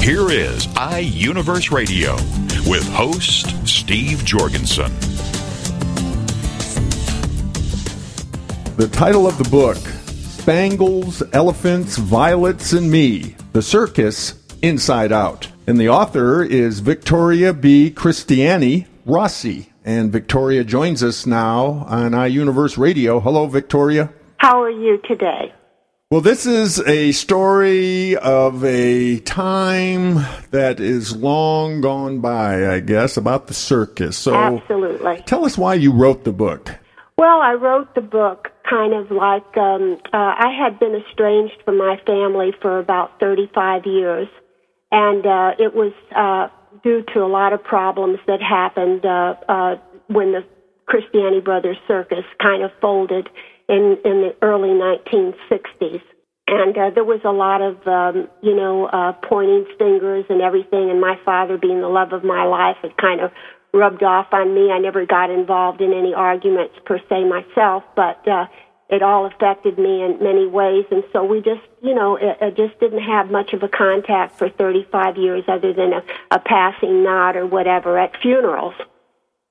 Here 0.00 0.30
is 0.30 0.66
iUniverse 0.68 1.70
Radio 1.70 2.14
with 2.66 2.88
host 2.88 3.66
Steve 3.66 4.24
Jorgensen. 4.24 4.90
The 8.76 8.88
title 8.90 9.26
of 9.26 9.36
the 9.36 9.48
book 9.50 9.76
Spangles, 9.76 11.22
Elephants, 11.34 11.98
Violets, 11.98 12.72
and 12.72 12.90
Me 12.90 13.34
The 13.52 13.60
Circus 13.60 14.42
Inside 14.62 15.12
Out. 15.12 15.48
And 15.66 15.78
the 15.78 15.90
author 15.90 16.42
is 16.42 16.80
Victoria 16.80 17.52
B. 17.52 17.90
Cristiani 17.90 18.86
Rossi. 19.04 19.72
And 19.84 20.10
Victoria 20.10 20.64
joins 20.64 21.02
us 21.02 21.26
now 21.26 21.84
on 21.88 22.12
iUniverse 22.12 22.78
Radio. 22.78 23.20
Hello, 23.20 23.46
Victoria. 23.46 24.10
How 24.38 24.62
are 24.62 24.70
you 24.70 24.98
today? 25.06 25.52
Well, 26.10 26.22
this 26.22 26.46
is 26.46 26.80
a 26.80 27.12
story 27.12 28.16
of 28.16 28.64
a 28.64 29.18
time 29.18 30.14
that 30.52 30.80
is 30.80 31.14
long 31.14 31.82
gone 31.82 32.20
by, 32.20 32.66
I 32.72 32.80
guess, 32.80 33.18
about 33.18 33.46
the 33.46 33.52
circus. 33.52 34.16
So, 34.16 34.34
Absolutely. 34.34 35.22
tell 35.26 35.44
us 35.44 35.58
why 35.58 35.74
you 35.74 35.92
wrote 35.92 36.24
the 36.24 36.32
book. 36.32 36.74
Well, 37.18 37.42
I 37.42 37.52
wrote 37.52 37.94
the 37.94 38.00
book 38.00 38.48
kind 38.70 38.94
of 38.94 39.10
like 39.10 39.54
um, 39.58 39.98
uh, 40.06 40.16
I 40.16 40.50
had 40.58 40.80
been 40.80 40.94
estranged 40.94 41.60
from 41.66 41.76
my 41.76 42.00
family 42.06 42.54
for 42.62 42.78
about 42.78 43.20
35 43.20 43.84
years, 43.84 44.28
and 44.90 45.26
uh, 45.26 45.56
it 45.58 45.74
was 45.74 45.92
uh, 46.16 46.48
due 46.82 47.04
to 47.12 47.22
a 47.22 47.28
lot 47.28 47.52
of 47.52 47.62
problems 47.62 48.18
that 48.26 48.40
happened 48.40 49.04
uh, 49.04 49.34
uh, 49.46 49.76
when 50.06 50.32
the 50.32 50.42
Cristiani 50.88 51.44
Brothers 51.44 51.76
Circus 51.86 52.24
kind 52.40 52.62
of 52.62 52.70
folded 52.80 53.28
in 53.68 53.98
in 54.04 54.22
the 54.22 54.36
early 54.42 54.70
1960s. 54.70 56.02
And 56.48 56.76
uh, 56.78 56.90
there 56.94 57.04
was 57.04 57.20
a 57.24 57.30
lot 57.30 57.60
of, 57.60 57.76
um, 57.86 58.26
you 58.40 58.56
know, 58.56 58.86
uh, 58.86 59.12
pointing 59.28 59.66
fingers 59.78 60.24
and 60.30 60.40
everything. 60.40 60.88
And 60.88 60.98
my 60.98 61.20
father, 61.22 61.58
being 61.58 61.82
the 61.82 61.88
love 61.88 62.14
of 62.14 62.24
my 62.24 62.44
life, 62.44 62.78
had 62.80 62.96
kind 62.96 63.20
of 63.20 63.30
rubbed 63.74 64.02
off 64.02 64.28
on 64.32 64.54
me. 64.54 64.72
I 64.72 64.78
never 64.78 65.04
got 65.04 65.28
involved 65.28 65.82
in 65.82 65.92
any 65.92 66.14
arguments 66.14 66.74
per 66.86 67.00
se 67.06 67.24
myself, 67.24 67.84
but 67.94 68.26
uh, 68.26 68.46
it 68.88 69.02
all 69.02 69.26
affected 69.26 69.78
me 69.78 70.02
in 70.02 70.18
many 70.22 70.46
ways. 70.46 70.86
And 70.90 71.04
so 71.12 71.22
we 71.22 71.42
just, 71.42 71.60
you 71.82 71.94
know, 71.94 72.16
it, 72.16 72.38
it 72.40 72.56
just 72.56 72.80
didn't 72.80 73.02
have 73.02 73.30
much 73.30 73.52
of 73.52 73.62
a 73.62 73.68
contact 73.68 74.38
for 74.38 74.48
35 74.48 75.18
years, 75.18 75.44
other 75.48 75.74
than 75.74 75.92
a, 75.92 76.02
a 76.30 76.38
passing 76.38 77.04
nod 77.04 77.36
or 77.36 77.46
whatever 77.46 77.98
at 77.98 78.16
funerals 78.22 78.74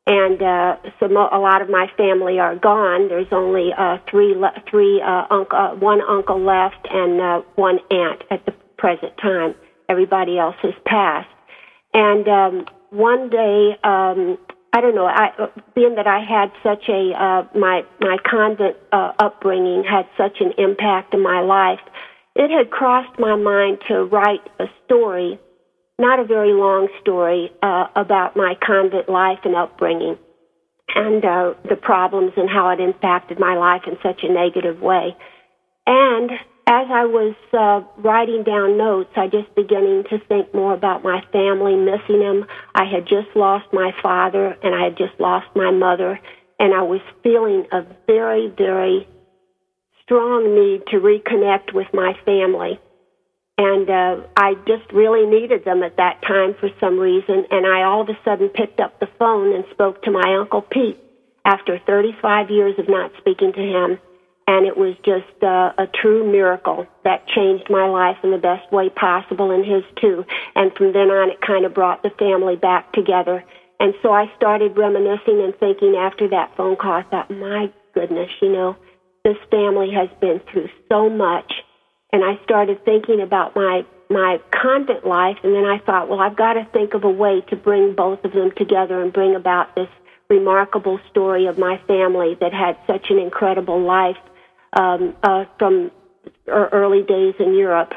and 0.07 0.41
uh, 0.41 0.77
so 0.99 1.09
mo- 1.09 1.29
a 1.33 1.37
lot 1.37 1.61
of 1.61 1.69
my 1.69 1.87
family 1.97 2.39
are 2.39 2.55
gone. 2.55 3.09
There's 3.09 3.27
only 3.31 3.71
uh, 3.77 3.97
three, 4.09 4.35
le- 4.35 4.55
three, 4.69 5.01
uh, 5.01 5.25
uncle, 5.29 5.57
uh, 5.59 5.75
one 5.75 5.99
uncle 6.01 6.39
left, 6.39 6.87
and 6.89 7.19
uh, 7.19 7.41
one 7.55 7.79
aunt 7.91 8.23
at 8.31 8.45
the 8.45 8.53
present 8.77 9.11
time. 9.21 9.53
Everybody 9.89 10.39
else 10.39 10.55
has 10.61 10.73
passed. 10.85 11.27
And 11.93 12.25
um, 12.27 12.65
one 12.89 13.29
day, 13.29 13.71
um, 13.83 14.37
I 14.73 14.79
don't 14.79 14.95
know. 14.95 15.07
I, 15.07 15.49
being 15.75 15.95
that 15.95 16.07
I 16.07 16.23
had 16.23 16.51
such 16.63 16.87
a 16.87 17.11
uh, 17.11 17.57
my 17.57 17.81
my 17.99 18.17
convent 18.29 18.77
uh, 18.93 19.11
upbringing 19.19 19.83
had 19.83 20.05
such 20.17 20.39
an 20.39 20.53
impact 20.57 21.13
in 21.13 21.21
my 21.21 21.41
life, 21.41 21.79
it 22.35 22.49
had 22.49 22.71
crossed 22.71 23.19
my 23.19 23.35
mind 23.35 23.79
to 23.89 24.05
write 24.05 24.47
a 24.59 24.67
story 24.85 25.37
not 25.99 26.19
a 26.19 26.25
very 26.25 26.53
long 26.53 26.87
story 27.01 27.51
uh, 27.61 27.87
about 27.95 28.35
my 28.35 28.55
convent 28.65 29.09
life 29.09 29.39
and 29.43 29.55
upbringing 29.55 30.17
and 30.95 31.25
uh, 31.25 31.53
the 31.67 31.75
problems 31.75 32.33
and 32.37 32.49
how 32.49 32.69
it 32.69 32.79
impacted 32.79 33.39
my 33.39 33.55
life 33.55 33.81
in 33.87 33.97
such 34.03 34.23
a 34.23 34.31
negative 34.31 34.81
way. 34.81 35.15
And 35.85 36.31
as 36.67 36.87
I 36.91 37.05
was 37.05 37.35
uh, 37.53 37.81
writing 38.01 38.43
down 38.43 38.77
notes, 38.77 39.11
I 39.15 39.27
just 39.27 39.53
beginning 39.55 40.03
to 40.09 40.19
think 40.27 40.53
more 40.53 40.73
about 40.73 41.03
my 41.03 41.21
family, 41.31 41.75
missing 41.75 42.19
them. 42.19 42.45
I 42.75 42.85
had 42.85 43.07
just 43.07 43.35
lost 43.35 43.65
my 43.73 43.91
father 44.01 44.55
and 44.61 44.75
I 44.75 44.83
had 44.85 44.97
just 44.97 45.19
lost 45.19 45.47
my 45.55 45.71
mother, 45.71 46.19
and 46.59 46.73
I 46.73 46.81
was 46.81 47.01
feeling 47.23 47.65
a 47.71 47.85
very, 48.05 48.47
very 48.55 49.07
strong 50.03 50.55
need 50.55 50.85
to 50.87 50.97
reconnect 50.97 51.73
with 51.73 51.87
my 51.93 52.13
family 52.25 52.79
and 53.57 53.89
uh, 53.89 54.27
I 54.35 54.53
just 54.67 54.91
really 54.93 55.25
needed 55.25 55.65
them 55.65 55.81
at 55.81 55.97
that 55.97 56.21
time 56.21 56.53
for 56.59 56.69
some 56.79 56.99
reason. 56.99 57.45
And 57.49 57.65
I 57.65 57.83
all 57.83 58.01
of 58.01 58.09
a 58.09 58.17
sudden 58.23 58.49
picked 58.49 58.79
up 58.79 58.99
the 58.99 59.09
phone 59.17 59.53
and 59.53 59.65
spoke 59.71 60.03
to 60.03 60.11
my 60.11 60.37
uncle 60.39 60.61
Pete 60.61 60.99
after 61.43 61.79
35 61.79 62.51
years 62.51 62.77
of 62.77 62.87
not 62.87 63.11
speaking 63.17 63.53
to 63.53 63.61
him. 63.61 63.97
And 64.45 64.65
it 64.65 64.77
was 64.77 64.95
just 65.03 65.43
uh, 65.43 65.73
a 65.77 65.87
true 65.87 66.31
miracle 66.31 66.85
that 67.03 67.27
changed 67.27 67.69
my 67.69 67.87
life 67.89 68.17
in 68.23 68.31
the 68.31 68.37
best 68.37 68.71
way 68.71 68.89
possible, 68.89 69.51
and 69.51 69.65
his 69.65 69.83
too. 69.99 70.23
And 70.55 70.71
from 70.73 70.93
then 70.93 71.09
on, 71.09 71.31
it 71.31 71.41
kind 71.41 71.65
of 71.65 71.73
brought 71.73 72.01
the 72.01 72.11
family 72.11 72.55
back 72.55 72.93
together. 72.93 73.43
And 73.79 73.93
so 74.01 74.13
I 74.13 74.31
started 74.37 74.77
reminiscing 74.77 75.41
and 75.41 75.53
thinking 75.59 75.95
after 75.97 76.29
that 76.29 76.55
phone 76.55 76.77
call, 76.77 76.93
I 76.93 77.03
thought, 77.03 77.29
my 77.29 77.69
goodness, 77.93 78.29
you 78.41 78.49
know, 78.49 78.77
this 79.25 79.35
family 79.51 79.91
has 79.91 80.07
been 80.21 80.39
through 80.49 80.69
so 80.87 81.09
much 81.09 81.51
and 82.11 82.23
I 82.23 82.41
started 82.43 82.83
thinking 82.85 83.21
about 83.21 83.55
my 83.55 83.85
my 84.09 84.39
convent 84.51 85.05
life, 85.05 85.35
and 85.43 85.53
then 85.53 85.65
I 85.65 85.79
thought, 85.79 86.07
well, 86.07 86.21
I've 86.21 86.37
got 86.37 86.53
to 86.53 86.65
think 86.71 86.93
of 86.93 87.03
a 87.03 87.09
way 87.09 87.41
to 87.49 87.57
bring 87.57 87.93
both 87.93 88.23
of 88.23 88.31
them 88.31 88.51
together 88.55 89.01
and 89.01 89.11
bring 89.11 89.35
about 89.35 89.75
this 89.75 89.89
remarkable 90.29 90.99
story 91.09 91.47
of 91.47 91.57
my 91.57 91.77
family 91.87 92.37
that 92.39 92.53
had 92.53 92.77
such 92.87 93.07
an 93.09 93.19
incredible 93.19 93.81
life 93.81 94.17
um, 94.73 95.13
uh, 95.23 95.43
from 95.59 95.91
early 96.47 97.03
days 97.03 97.35
in 97.39 97.53
Europe, 97.53 97.91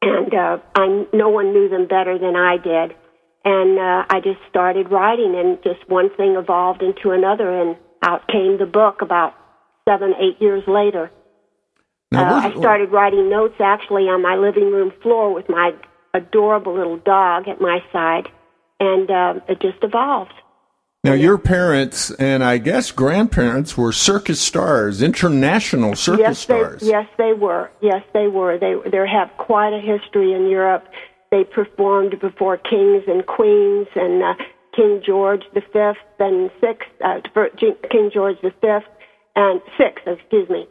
and 0.00 0.34
uh, 0.34 0.58
I 0.74 1.06
no 1.12 1.28
one 1.28 1.52
knew 1.52 1.68
them 1.68 1.86
better 1.86 2.18
than 2.18 2.36
I 2.36 2.56
did, 2.56 2.96
and 3.44 3.78
uh, 3.78 4.04
I 4.08 4.20
just 4.20 4.40
started 4.48 4.90
writing, 4.90 5.34
and 5.36 5.62
just 5.62 5.88
one 5.88 6.08
thing 6.16 6.36
evolved 6.36 6.82
into 6.82 7.10
another, 7.10 7.60
and 7.60 7.76
out 8.02 8.26
came 8.28 8.58
the 8.58 8.66
book 8.66 9.02
about 9.02 9.34
seven, 9.86 10.14
eight 10.18 10.40
years 10.40 10.62
later. 10.66 11.10
Now, 12.14 12.36
Uh, 12.36 12.48
I 12.48 12.58
started 12.58 12.90
writing 12.92 13.28
notes 13.28 13.60
actually 13.60 14.08
on 14.08 14.22
my 14.22 14.36
living 14.36 14.70
room 14.70 14.92
floor 15.02 15.32
with 15.32 15.48
my 15.48 15.72
adorable 16.14 16.74
little 16.74 16.98
dog 16.98 17.48
at 17.48 17.60
my 17.60 17.82
side, 17.92 18.28
and 18.80 19.10
um, 19.10 19.42
it 19.48 19.60
just 19.60 19.82
evolved. 19.82 20.32
Now, 21.02 21.12
your 21.12 21.36
parents 21.36 22.10
and 22.12 22.42
I 22.42 22.56
guess 22.56 22.90
grandparents 22.90 23.76
were 23.76 23.92
circus 23.92 24.40
stars, 24.40 25.02
international 25.02 25.96
circus 25.96 26.20
yes, 26.20 26.38
stars. 26.38 26.80
they 26.80 26.86
yes 26.88 27.06
they 27.18 27.32
were. 27.34 27.70
Yes, 27.82 28.02
they 28.14 28.26
were. 28.26 28.58
They 28.58 28.74
they 28.90 29.06
have 29.06 29.30
quite 29.36 29.74
a 29.74 29.80
history 29.80 30.32
in 30.32 30.48
Europe. 30.48 30.84
They 31.30 31.44
performed 31.44 32.18
before 32.20 32.56
kings 32.56 33.02
and 33.06 33.26
queens 33.26 33.88
and 33.94 34.22
uh, 34.22 34.34
King 34.74 35.02
George 35.04 35.42
the 35.52 35.60
Fifth 35.60 35.98
and 36.18 36.50
Sixth, 36.60 36.88
uh, 37.04 37.20
King 37.90 38.10
George 38.12 38.36
the 38.42 38.52
Fifth 38.62 38.88
and 39.36 39.60
Sixth, 39.76 40.06
excuse 40.06 40.48
me. 40.48 40.66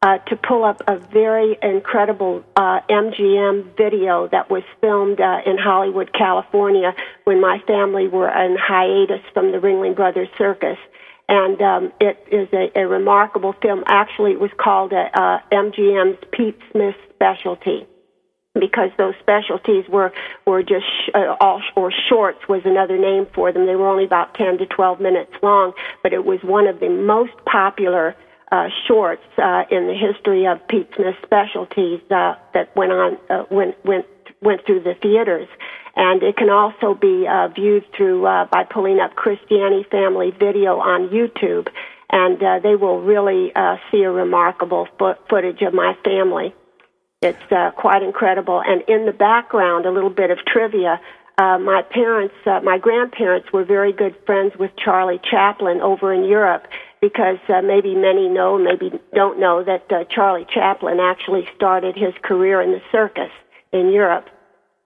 Uh, 0.00 0.18
to 0.18 0.36
pull 0.36 0.64
up 0.64 0.80
a 0.86 0.96
very 1.12 1.58
incredible 1.60 2.44
uh, 2.54 2.80
MGM 2.88 3.76
video 3.76 4.28
that 4.28 4.48
was 4.48 4.62
filmed 4.80 5.20
uh, 5.20 5.40
in 5.44 5.58
Hollywood, 5.58 6.12
California, 6.12 6.94
when 7.24 7.40
my 7.40 7.58
family 7.66 8.06
were 8.06 8.28
in 8.28 8.56
hiatus 8.56 9.22
from 9.34 9.50
the 9.50 9.58
Ringling 9.58 9.96
Brothers 9.96 10.28
Circus 10.38 10.78
and 11.28 11.60
um, 11.60 11.92
it 12.00 12.26
is 12.32 12.48
a, 12.52 12.70
a 12.78 12.86
remarkable 12.86 13.54
film. 13.60 13.84
Actually, 13.86 14.32
it 14.32 14.40
was 14.40 14.50
called 14.58 14.92
uh, 14.92 15.08
uh, 15.12 15.38
MGM's 15.52 16.18
Pete 16.32 16.58
Smith 16.72 16.96
Specialty, 17.14 17.86
because 18.58 18.90
those 18.96 19.14
specialties 19.20 19.84
were 19.88 20.12
were 20.46 20.62
just 20.62 20.86
uh, 21.14 21.36
all 21.40 21.60
or 21.76 21.92
shorts 22.08 22.38
was 22.48 22.62
another 22.64 22.98
name 22.98 23.26
for 23.34 23.52
them. 23.52 23.66
They 23.66 23.76
were 23.76 23.88
only 23.88 24.04
about 24.04 24.34
10 24.34 24.58
to 24.58 24.66
12 24.66 25.00
minutes 25.00 25.32
long, 25.42 25.72
but 26.02 26.12
it 26.12 26.24
was 26.24 26.40
one 26.42 26.66
of 26.66 26.80
the 26.80 26.88
most 26.88 27.32
popular 27.44 28.16
uh, 28.50 28.68
shorts 28.86 29.22
uh, 29.36 29.64
in 29.70 29.86
the 29.86 29.94
history 29.94 30.46
of 30.46 30.66
Pete 30.68 30.88
Smith 30.96 31.16
specialties 31.22 32.00
uh, 32.10 32.34
that 32.54 32.74
went 32.76 32.92
on 32.92 33.18
uh, 33.28 33.44
went 33.50 33.74
went 33.84 34.06
went 34.40 34.64
through 34.66 34.80
the 34.80 34.94
theaters. 35.02 35.48
And 35.96 36.22
it 36.22 36.36
can 36.36 36.48
also 36.48 36.94
be 36.94 37.26
uh, 37.26 37.48
viewed 37.48 37.84
through 37.96 38.24
uh, 38.24 38.44
by 38.46 38.64
pulling 38.64 39.00
up 39.00 39.16
Cristiani 39.16 39.88
Family 39.90 40.30
Video 40.30 40.78
on 40.78 41.08
YouTube, 41.08 41.68
and 42.10 42.40
uh, 42.40 42.60
they 42.62 42.76
will 42.76 43.00
really 43.02 43.52
uh, 43.54 43.76
see 43.90 44.02
a 44.02 44.10
remarkable 44.10 44.86
fo- 44.98 45.16
footage 45.28 45.60
of 45.62 45.74
my 45.74 45.96
family. 46.04 46.54
It's 47.20 47.50
uh, 47.50 47.72
quite 47.72 48.04
incredible. 48.04 48.62
And 48.64 48.82
in 48.86 49.06
the 49.06 49.12
background, 49.12 49.86
a 49.86 49.90
little 49.90 50.10
bit 50.10 50.30
of 50.30 50.38
trivia. 50.46 51.00
Uh, 51.36 51.58
my 51.58 51.82
parents, 51.82 52.34
uh, 52.46 52.60
my 52.62 52.78
grandparents 52.78 53.52
were 53.52 53.64
very 53.64 53.92
good 53.92 54.14
friends 54.24 54.52
with 54.58 54.70
Charlie 54.76 55.20
Chaplin 55.30 55.80
over 55.80 56.12
in 56.12 56.24
Europe 56.24 56.66
because 57.00 57.38
uh, 57.48 57.62
maybe 57.62 57.94
many 57.94 58.28
know, 58.28 58.58
maybe 58.58 58.90
don't 59.14 59.38
know 59.38 59.62
that 59.64 59.90
uh, 59.90 60.04
Charlie 60.04 60.46
Chaplin 60.52 60.98
actually 61.00 61.48
started 61.56 61.96
his 61.96 62.14
career 62.22 62.60
in 62.60 62.72
the 62.72 62.82
circus 62.90 63.30
in 63.72 63.90
Europe. 63.90 64.26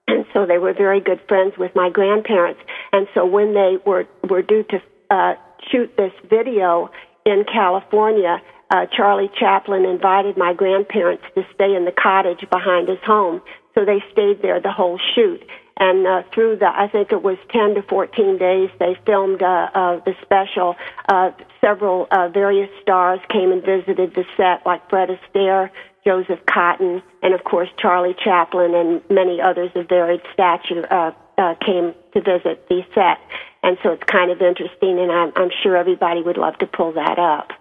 And 0.05 0.25
so 0.33 0.45
they 0.45 0.57
were 0.57 0.73
very 0.73 0.99
good 0.99 1.21
friends 1.29 1.53
with 1.57 1.71
my 1.75 1.89
grandparents. 1.89 2.59
And 2.91 3.07
so 3.13 3.25
when 3.25 3.53
they 3.53 3.77
were, 3.85 4.05
were 4.29 4.41
due 4.41 4.63
to 4.63 4.81
uh, 5.09 5.35
shoot 5.71 5.95
this 5.95 6.11
video 6.29 6.91
in 7.25 7.45
California, 7.51 8.41
uh, 8.69 8.85
Charlie 8.95 9.31
Chaplin 9.39 9.85
invited 9.85 10.35
my 10.35 10.53
grandparents 10.53 11.23
to 11.35 11.43
stay 11.55 11.73
in 11.73 11.85
the 11.85 11.93
cottage 11.93 12.43
behind 12.51 12.89
his 12.89 12.99
home. 13.05 13.41
So 13.75 13.85
they 13.85 14.03
stayed 14.11 14.41
there 14.41 14.59
the 14.59 14.71
whole 14.71 14.99
shoot. 15.15 15.41
And 15.77 16.05
uh, 16.05 16.23
through 16.33 16.57
the, 16.57 16.67
I 16.67 16.87
think 16.87 17.11
it 17.11 17.23
was 17.23 17.37
10 17.51 17.75
to 17.75 17.81
14 17.83 18.37
days, 18.37 18.69
they 18.79 18.95
filmed 19.05 19.41
uh, 19.41 19.69
uh, 19.73 19.99
the 20.05 20.13
special. 20.21 20.75
Uh, 21.09 21.31
several 21.61 22.07
uh, 22.11 22.29
various 22.29 22.69
stars 22.81 23.19
came 23.29 23.51
and 23.51 23.63
visited 23.63 24.13
the 24.13 24.25
set, 24.37 24.65
like 24.65 24.87
Fred 24.89 25.09
Astaire, 25.09 25.71
Joseph 26.05 26.39
Cotten, 26.45 27.01
and 27.21 27.33
of 27.33 27.43
course 27.43 27.69
Charlie 27.77 28.15
Chaplin 28.23 28.75
and 28.75 29.01
many 29.09 29.41
others 29.41 29.71
of 29.75 29.87
varied 29.87 30.21
stature 30.33 30.85
uh, 30.91 31.11
uh, 31.37 31.55
came 31.65 31.93
to 32.13 32.21
visit 32.21 32.67
the 32.69 32.81
set. 32.93 33.19
And 33.63 33.77
so 33.81 33.91
it's 33.91 34.03
kind 34.03 34.29
of 34.29 34.41
interesting, 34.41 34.99
and 34.99 35.11
I'm, 35.11 35.31
I'm 35.35 35.49
sure 35.63 35.77
everybody 35.77 36.21
would 36.21 36.37
love 36.37 36.57
to 36.59 36.67
pull 36.67 36.91
that 36.93 37.17
up. 37.17 37.51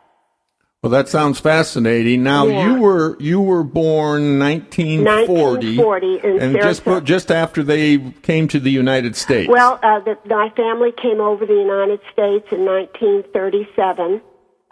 Well, 0.82 0.90
that 0.90 1.08
sounds 1.08 1.38
fascinating. 1.38 2.24
Now 2.24 2.44
Yeah. 2.48 2.66
you 2.74 2.80
were 2.80 3.16
you 3.20 3.40
were 3.40 3.62
born 3.62 4.40
1940, 4.40 5.76
1940 5.78 6.18
in 6.24 6.42
and 6.42 6.56
just 6.60 6.82
just 7.04 7.30
after 7.30 7.62
they 7.62 7.98
came 8.22 8.48
to 8.48 8.58
the 8.58 8.72
United 8.72 9.14
States. 9.14 9.48
Well, 9.48 9.78
uh, 9.80 10.00
the, 10.00 10.18
my 10.26 10.48
family 10.56 10.90
came 10.90 11.20
over 11.20 11.46
to 11.46 11.52
the 11.54 11.60
United 11.60 12.00
States 12.12 12.48
in 12.50 12.64
1937, 12.64 14.20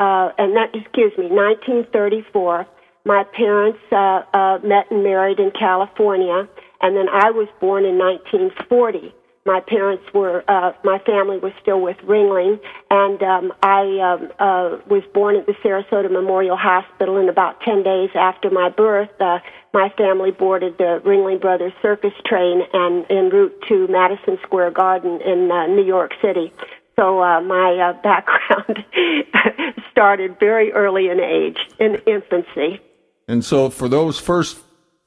uh, 0.01 0.31
and 0.37 0.57
that, 0.57 0.75
excuse 0.75 1.17
me, 1.17 1.29
1934. 1.29 2.67
My 3.05 3.23
parents 3.23 3.79
uh, 3.93 4.23
uh, 4.35 4.59
met 4.65 4.91
and 4.91 5.05
married 5.05 5.39
in 5.39 5.53
California, 5.53 6.49
and 6.81 6.97
then 6.97 7.09
I 7.09 7.31
was 7.31 7.47
born 7.61 7.85
in 7.85 7.99
1940. 7.99 9.15
My 9.47 9.61
parents 9.61 10.05
were, 10.13 10.45
uh, 10.49 10.73
my 10.85 10.99
family 10.99 11.39
was 11.39 11.53
still 11.63 11.81
with 11.81 11.97
Ringling, 11.99 12.61
and 12.91 13.23
um, 13.23 13.53
I 13.63 13.81
um, 13.99 14.29
uh, 14.39 14.77
was 14.87 15.03
born 15.15 15.37
at 15.37 15.47
the 15.47 15.55
Sarasota 15.65 16.11
Memorial 16.11 16.59
Hospital. 16.59 17.17
And 17.17 17.31
about 17.31 17.63
10 17.63 17.83
days 17.83 18.11
after 18.15 18.51
my 18.51 18.69
birth, 18.69 19.09
uh, 19.19 19.39
my 19.73 19.89
family 19.97 20.31
boarded 20.31 20.77
the 20.77 21.01
Ringling 21.07 21.41
Brothers 21.41 21.73
circus 21.81 22.13
train 22.27 22.61
and 22.75 23.07
en 23.09 23.31
route 23.31 23.65
to 23.69 23.89
Madison 23.89 24.39
Square 24.43 24.73
Garden 24.73 25.23
in 25.23 25.51
uh, 25.51 25.67
New 25.69 25.85
York 25.85 26.13
City. 26.21 26.53
So 26.97 27.23
uh, 27.23 27.41
my 27.41 27.79
uh, 27.79 27.93
background 28.03 28.85
started 29.91 30.39
very 30.39 30.71
early 30.73 31.09
in 31.09 31.19
age, 31.19 31.59
in 31.79 31.97
infancy. 32.07 32.81
and 33.27 33.43
so 33.43 33.71
for 33.71 33.89
those 33.89 34.19
first 34.19 34.59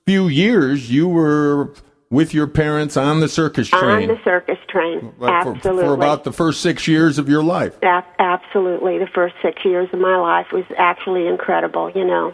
few 0.07 0.27
years, 0.27 0.89
you 0.89 1.07
were 1.07 1.74
with 2.13 2.33
your 2.33 2.45
parents 2.48 2.95
on 2.95 3.19
the 3.19 3.27
circus 3.27 3.68
train 3.68 4.10
On 4.10 4.15
the 4.15 4.24
circus 4.24 4.57
train, 4.69 5.13
Like, 5.18 5.44
for, 5.44 5.56
absolutely. 5.56 5.83
for 5.86 5.94
about 5.95 6.24
the 6.24 6.31
first 6.31 6.62
six 6.62 6.88
years 6.88 7.18
of 7.18 7.27
your 7.27 7.44
life. 7.44 7.75
A- 7.81 8.04
absolutely. 8.19 9.00
The 9.00 9.07
first 9.13 9.33
six 9.42 9.65
years 9.65 9.89
of 9.92 10.00
my 10.00 10.15
life 10.18 10.45
was 10.54 10.63
actually 10.77 11.27
incredible, 11.27 11.92
you 11.94 12.06
know. 12.06 12.33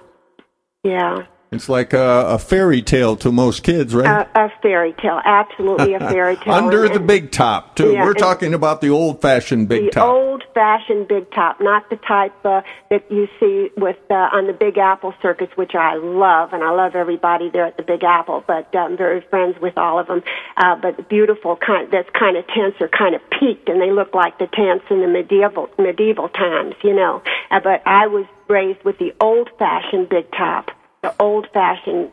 Yeah. 0.84 1.24
It's 1.52 1.68
like 1.68 1.94
a, 1.94 2.26
a 2.28 2.38
fairy 2.38 2.84
tale 2.84 3.16
to 3.18 3.32
most 3.32 3.64
kids, 3.64 3.96
right? 3.96 4.28
A, 4.36 4.40
a 4.46 4.50
fairy 4.62 4.94
tale. 4.94 5.20
Absolutely 5.26 5.96
a 5.96 6.00
fairy 6.12 6.36
tale. 6.38 6.54
Under 6.54 6.86
And- 6.86 6.94
the 6.94 7.00
big 7.00 7.32
top, 7.32 7.76
too. 7.76 7.94
Yeah, 7.94 8.06
We're 8.06 8.14
talking 8.14 8.54
about 8.54 8.82
the 8.82 8.90
old-fashioned 8.90 9.68
big 9.68 9.86
the 9.86 9.90
top. 9.90 10.14
old-fashioned 10.14 11.08
big 11.08 11.32
top, 11.32 11.60
not 11.60 11.90
the 11.90 11.96
type 11.96 12.34
uh, 12.46 12.62
that 12.92 13.12
you 13.12 13.28
see 13.40 13.72
with 13.76 13.98
uh, 14.12 14.14
on 14.32 14.46
the 14.46 14.54
Big 14.54 14.78
Apple 14.78 15.16
Circus, 15.24 15.48
which 15.56 15.74
I 15.74 15.96
love, 15.96 16.54
and 16.54 16.64
I 16.64 16.70
love 16.70 16.94
everybody 16.96 17.50
there 17.50 17.66
at 17.66 17.78
the 17.78 17.84
Big 17.84 18.04
Apple. 18.04 18.44
But 18.46 18.70
uh, 18.76 18.80
I'm 18.80 18.96
very 18.96 19.22
friends 19.22 19.56
with 19.60 19.76
all 19.76 19.98
of 19.98 20.06
them. 20.06 20.22
Uh, 20.56 20.76
but 20.80 20.98
the 20.98 21.04
beautiful 21.04 21.56
kind 21.56 21.90
that's 21.92 22.10
kind 22.12 22.38
of 22.38 22.46
tents 22.48 22.78
are 22.80 22.90
kind 22.90 23.16
of 23.16 23.22
peaked, 23.40 23.70
and 23.70 23.82
they 23.82 23.90
look 23.92 24.14
like 24.14 24.38
the 24.38 24.46
tents 24.54 24.86
in 24.92 25.02
the 25.02 25.08
medieval 25.08 25.68
medieval 25.80 26.30
times, 26.30 26.76
you 26.84 26.94
know. 26.96 27.24
Uh, 27.50 27.60
but 27.60 27.82
I 27.88 28.06
was 28.06 28.28
raised 28.48 28.84
with 28.84 29.00
the 29.00 29.14
old-fashioned 29.20 30.10
big 30.10 30.30
top, 30.32 30.70
the 31.02 31.14
old-fashioned 31.20 32.12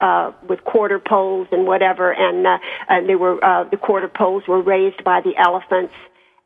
uh, 0.00 0.32
with 0.48 0.62
quarter 0.64 0.98
poles 0.98 1.48
and 1.50 1.66
whatever, 1.66 2.12
and 2.12 2.46
uh, 2.46 2.58
and 2.88 3.08
they 3.08 3.16
were 3.16 3.42
uh, 3.44 3.64
the 3.64 3.76
quarter 3.76 4.08
poles 4.08 4.44
were 4.46 4.62
raised 4.62 5.02
by 5.02 5.20
the 5.20 5.36
elephants, 5.36 5.94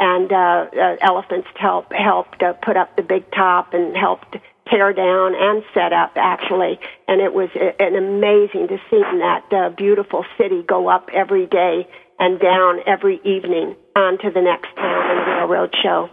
and 0.00 0.32
uh, 0.32 0.36
uh, 0.36 0.96
elephants 1.00 1.48
help, 1.56 1.92
helped 1.92 2.42
uh, 2.42 2.54
put 2.54 2.76
up 2.76 2.96
the 2.96 3.02
big 3.02 3.30
top 3.30 3.74
and 3.74 3.96
helped 3.96 4.36
tear 4.70 4.92
down 4.92 5.34
and 5.36 5.62
set 5.74 5.92
up 5.92 6.12
actually, 6.16 6.78
and 7.08 7.20
it 7.20 7.34
was 7.34 7.50
a, 7.54 7.82
an 7.82 7.94
amazing 7.94 8.68
to 8.68 8.78
see 8.90 9.02
that 9.18 9.44
uh, 9.52 9.68
beautiful 9.70 10.24
city 10.38 10.62
go 10.62 10.88
up 10.88 11.10
every 11.12 11.46
day 11.46 11.86
and 12.18 12.40
down 12.40 12.80
every 12.86 13.20
evening 13.24 13.76
onto 13.94 14.32
the 14.32 14.40
next 14.40 14.74
town 14.76 15.16
the 15.16 15.32
railroad 15.32 15.74
show. 15.82 16.08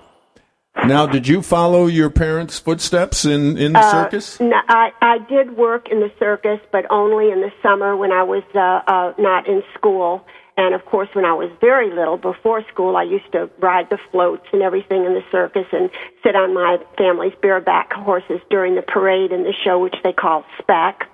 Now, 0.85 1.05
did 1.05 1.27
you 1.27 1.41
follow 1.41 1.87
your 1.87 2.09
parents' 2.09 2.59
footsteps 2.59 3.25
in, 3.25 3.57
in 3.57 3.73
the 3.73 3.91
circus? 3.91 4.39
No, 4.39 4.55
I, 4.67 4.91
I 5.01 5.17
did 5.29 5.57
work 5.57 5.89
in 5.89 5.99
the 5.99 6.11
circus, 6.19 6.59
but 6.71 6.85
only 6.89 7.31
in 7.31 7.41
the 7.41 7.51
summer 7.61 7.95
when 7.95 8.11
I 8.11 8.23
was 8.23 8.43
uh, 8.55 8.81
uh, 8.87 9.13
not 9.17 9.47
in 9.47 9.61
school. 9.75 10.25
And 10.57 10.75
of 10.75 10.83
course, 10.85 11.07
when 11.13 11.23
I 11.23 11.33
was 11.33 11.49
very 11.61 11.89
little, 11.89 12.17
before 12.17 12.63
school, 12.67 12.97
I 12.97 13.03
used 13.03 13.31
to 13.31 13.49
ride 13.59 13.89
the 13.89 13.97
floats 14.11 14.45
and 14.51 14.61
everything 14.61 15.05
in 15.05 15.13
the 15.13 15.23
circus 15.31 15.65
and 15.71 15.89
sit 16.21 16.35
on 16.35 16.53
my 16.53 16.77
family's 16.97 17.33
bareback 17.41 17.93
horses 17.93 18.41
during 18.49 18.75
the 18.75 18.81
parade 18.81 19.31
and 19.31 19.45
the 19.45 19.53
show, 19.63 19.79
which 19.79 19.95
they 20.03 20.11
call 20.11 20.43
spec, 20.61 21.07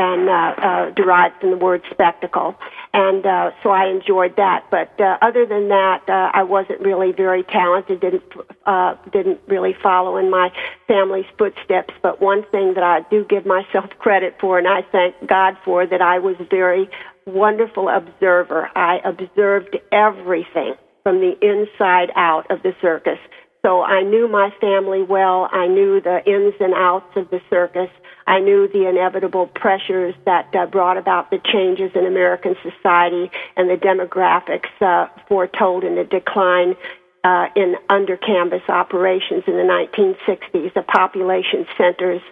and 0.00 0.30
uh, 0.30 0.32
uh, 0.32 0.90
derived 0.92 1.38
from 1.40 1.50
the 1.50 1.58
word 1.58 1.82
spectacle. 1.90 2.56
And 2.94 3.26
uh, 3.26 3.50
so 3.62 3.68
I 3.68 3.88
enjoyed 3.88 4.36
that. 4.36 4.64
But 4.70 4.98
uh, 4.98 5.18
other 5.20 5.44
than 5.44 5.68
that, 5.68 6.08
uh, 6.08 6.30
I 6.32 6.42
wasn't 6.44 6.80
really 6.80 7.12
very 7.12 7.42
talented. 7.42 8.00
Didn't 8.00 8.22
uh, 8.64 8.96
didn't 9.12 9.40
really 9.46 9.76
follow 9.82 10.16
in 10.16 10.30
my 10.30 10.50
family's 10.88 11.26
footsteps. 11.36 11.92
But 12.02 12.20
one 12.20 12.44
thing 12.50 12.74
that 12.74 12.82
I 12.82 13.00
do 13.10 13.26
give 13.28 13.44
myself 13.44 13.90
credit 13.98 14.36
for, 14.40 14.58
and 14.58 14.66
I 14.66 14.80
thank 14.90 15.14
God 15.26 15.58
for, 15.66 15.86
that 15.86 16.00
I 16.00 16.18
was 16.18 16.36
very 16.50 16.88
wonderful 17.26 17.90
observer. 17.90 18.70
I 18.74 19.00
observed 19.04 19.76
everything 19.92 20.74
from 21.02 21.20
the 21.20 21.36
inside 21.42 22.10
out 22.16 22.50
of 22.50 22.62
the 22.62 22.72
circus. 22.80 23.18
So 23.62 23.82
I 23.82 24.02
knew 24.02 24.28
my 24.28 24.48
family 24.60 25.02
well. 25.02 25.46
I 25.52 25.66
knew 25.66 26.00
the 26.00 26.24
ins 26.24 26.54
and 26.58 26.72
outs 26.74 27.14
of 27.16 27.28
the 27.28 27.40
circus. 27.50 27.90
I 28.26 28.40
knew 28.40 28.68
the 28.68 28.88
inevitable 28.88 29.46
pressures 29.46 30.14
that 30.24 30.54
uh, 30.54 30.66
brought 30.66 30.96
about 30.96 31.30
the 31.30 31.38
changes 31.52 31.90
in 31.94 32.06
American 32.06 32.54
society 32.62 33.30
and 33.56 33.68
the 33.68 33.76
demographics 33.76 34.70
uh, 34.80 35.08
foretold 35.28 35.84
in 35.84 35.96
the 35.96 36.04
decline 36.04 36.76
uh, 37.24 37.46
in 37.56 37.76
under 37.88 38.16
canvas 38.16 38.62
operations 38.68 39.44
in 39.46 39.54
the 39.54 39.86
1960s. 39.96 40.72
The 40.74 40.82
population 40.82 41.66
centers 41.76 42.22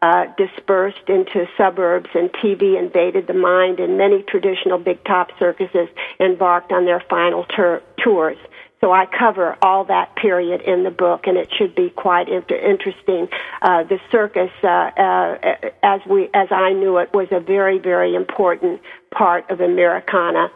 uh, 0.00 0.26
dispersed 0.36 1.08
into 1.08 1.46
suburbs, 1.56 2.08
and 2.14 2.30
TV 2.34 2.78
invaded 2.78 3.26
the 3.26 3.34
mind, 3.34 3.80
and 3.80 3.98
many 3.98 4.22
traditional 4.22 4.78
big 4.78 5.02
top 5.04 5.30
circuses 5.38 5.88
embarked 6.20 6.72
on 6.72 6.84
their 6.84 7.02
final 7.10 7.44
tur- 7.44 7.82
tours. 8.02 8.36
So 8.80 8.92
I 8.92 9.06
cover 9.06 9.56
all 9.60 9.84
that 9.86 10.14
period 10.14 10.60
in 10.60 10.84
the 10.84 10.90
book, 10.92 11.26
and 11.26 11.36
it 11.36 11.48
should 11.58 11.74
be 11.74 11.90
quite 11.90 12.28
inter- 12.28 12.54
interesting. 12.54 13.28
Uh, 13.60 13.82
the 13.82 13.98
circus, 14.12 14.50
uh, 14.62 14.66
uh, 14.68 15.70
as 15.82 16.00
we, 16.08 16.28
as 16.32 16.48
I 16.52 16.72
knew 16.74 16.98
it, 16.98 17.12
was 17.12 17.26
a 17.32 17.40
very, 17.40 17.78
very 17.78 18.14
important 18.14 18.80
part 19.10 19.50
of 19.50 19.60
Americana, 19.60 20.52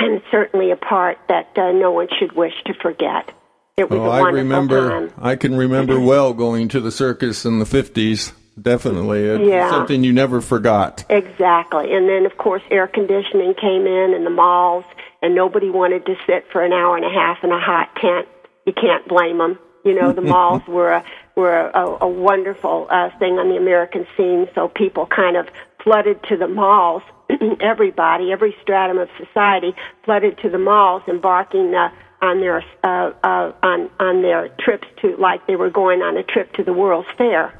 and 0.00 0.20
certainly 0.32 0.72
a 0.72 0.76
part 0.76 1.18
that 1.28 1.56
uh, 1.56 1.70
no 1.70 1.92
one 1.92 2.08
should 2.18 2.32
wish 2.32 2.54
to 2.66 2.74
forget. 2.74 3.30
It 3.76 3.88
was 3.88 4.00
Oh, 4.00 4.10
I 4.10 4.28
remember. 4.30 4.90
time. 4.90 5.12
I 5.16 5.36
can 5.36 5.56
remember 5.56 6.00
well 6.00 6.34
going 6.34 6.66
to 6.68 6.80
the 6.80 6.90
circus 6.90 7.44
in 7.44 7.58
the 7.60 7.64
fifties. 7.66 8.32
definitely. 8.60 9.20
It's 9.24 9.48
Yeah. 9.48 9.70
something 9.70 10.04
you 10.04 10.12
never 10.12 10.42
forgot. 10.42 11.04
Exactly. 11.08 11.94
And 11.94 12.06
then, 12.06 12.26
of 12.26 12.36
course, 12.36 12.60
air 12.70 12.86
conditioning 12.86 13.54
came 13.54 13.86
in 13.86 14.12
in 14.12 14.24
the 14.24 14.30
malls, 14.30 14.84
and 15.22 15.34
nobody 15.34 15.70
wanted 15.70 16.04
to 16.06 16.16
sit 16.26 16.44
for 16.52 16.62
an 16.62 16.72
hour 16.72 16.96
and 16.96 17.06
a 17.06 17.10
half 17.10 17.38
in 17.42 17.50
a 17.50 17.60
hot 17.60 17.94
tent. 17.96 18.26
You 18.66 18.72
can't 18.72 19.06
blame 19.08 19.38
them. 19.38 19.58
You 19.84 19.94
know, 19.94 20.12
the 20.12 20.20
malls 20.32 20.62
were 20.66 20.92
a, 20.92 21.04
were 21.36 21.70
a, 21.70 22.04
a 22.04 22.08
wonderful 22.08 22.88
uh, 22.90 23.10
thing 23.18 23.38
on 23.38 23.48
the 23.48 23.56
American 23.56 24.06
scene, 24.16 24.48
so 24.54 24.68
people 24.68 25.06
kind 25.06 25.36
of 25.36 25.46
flooded 25.82 26.22
to 26.24 26.36
the 26.36 26.48
malls. 26.48 27.02
Everybody, 27.60 28.30
every 28.30 28.54
stratum 28.60 28.98
of 28.98 29.08
society, 29.16 29.74
flooded 30.04 30.38
to 30.38 30.50
the 30.50 30.58
malls, 30.58 31.02
embarking 31.08 31.74
uh, 31.74 31.90
on 32.20 32.40
their 32.40 32.62
uh, 32.84 33.12
uh, 33.24 33.52
on 33.62 33.90
on 33.98 34.22
their 34.22 34.48
trips 34.60 34.86
to 35.00 35.16
like 35.16 35.46
they 35.46 35.56
were 35.56 35.70
going 35.70 36.02
on 36.02 36.16
a 36.16 36.22
trip 36.22 36.52
to 36.54 36.62
the 36.62 36.72
World's 36.72 37.08
Fair. 37.16 37.52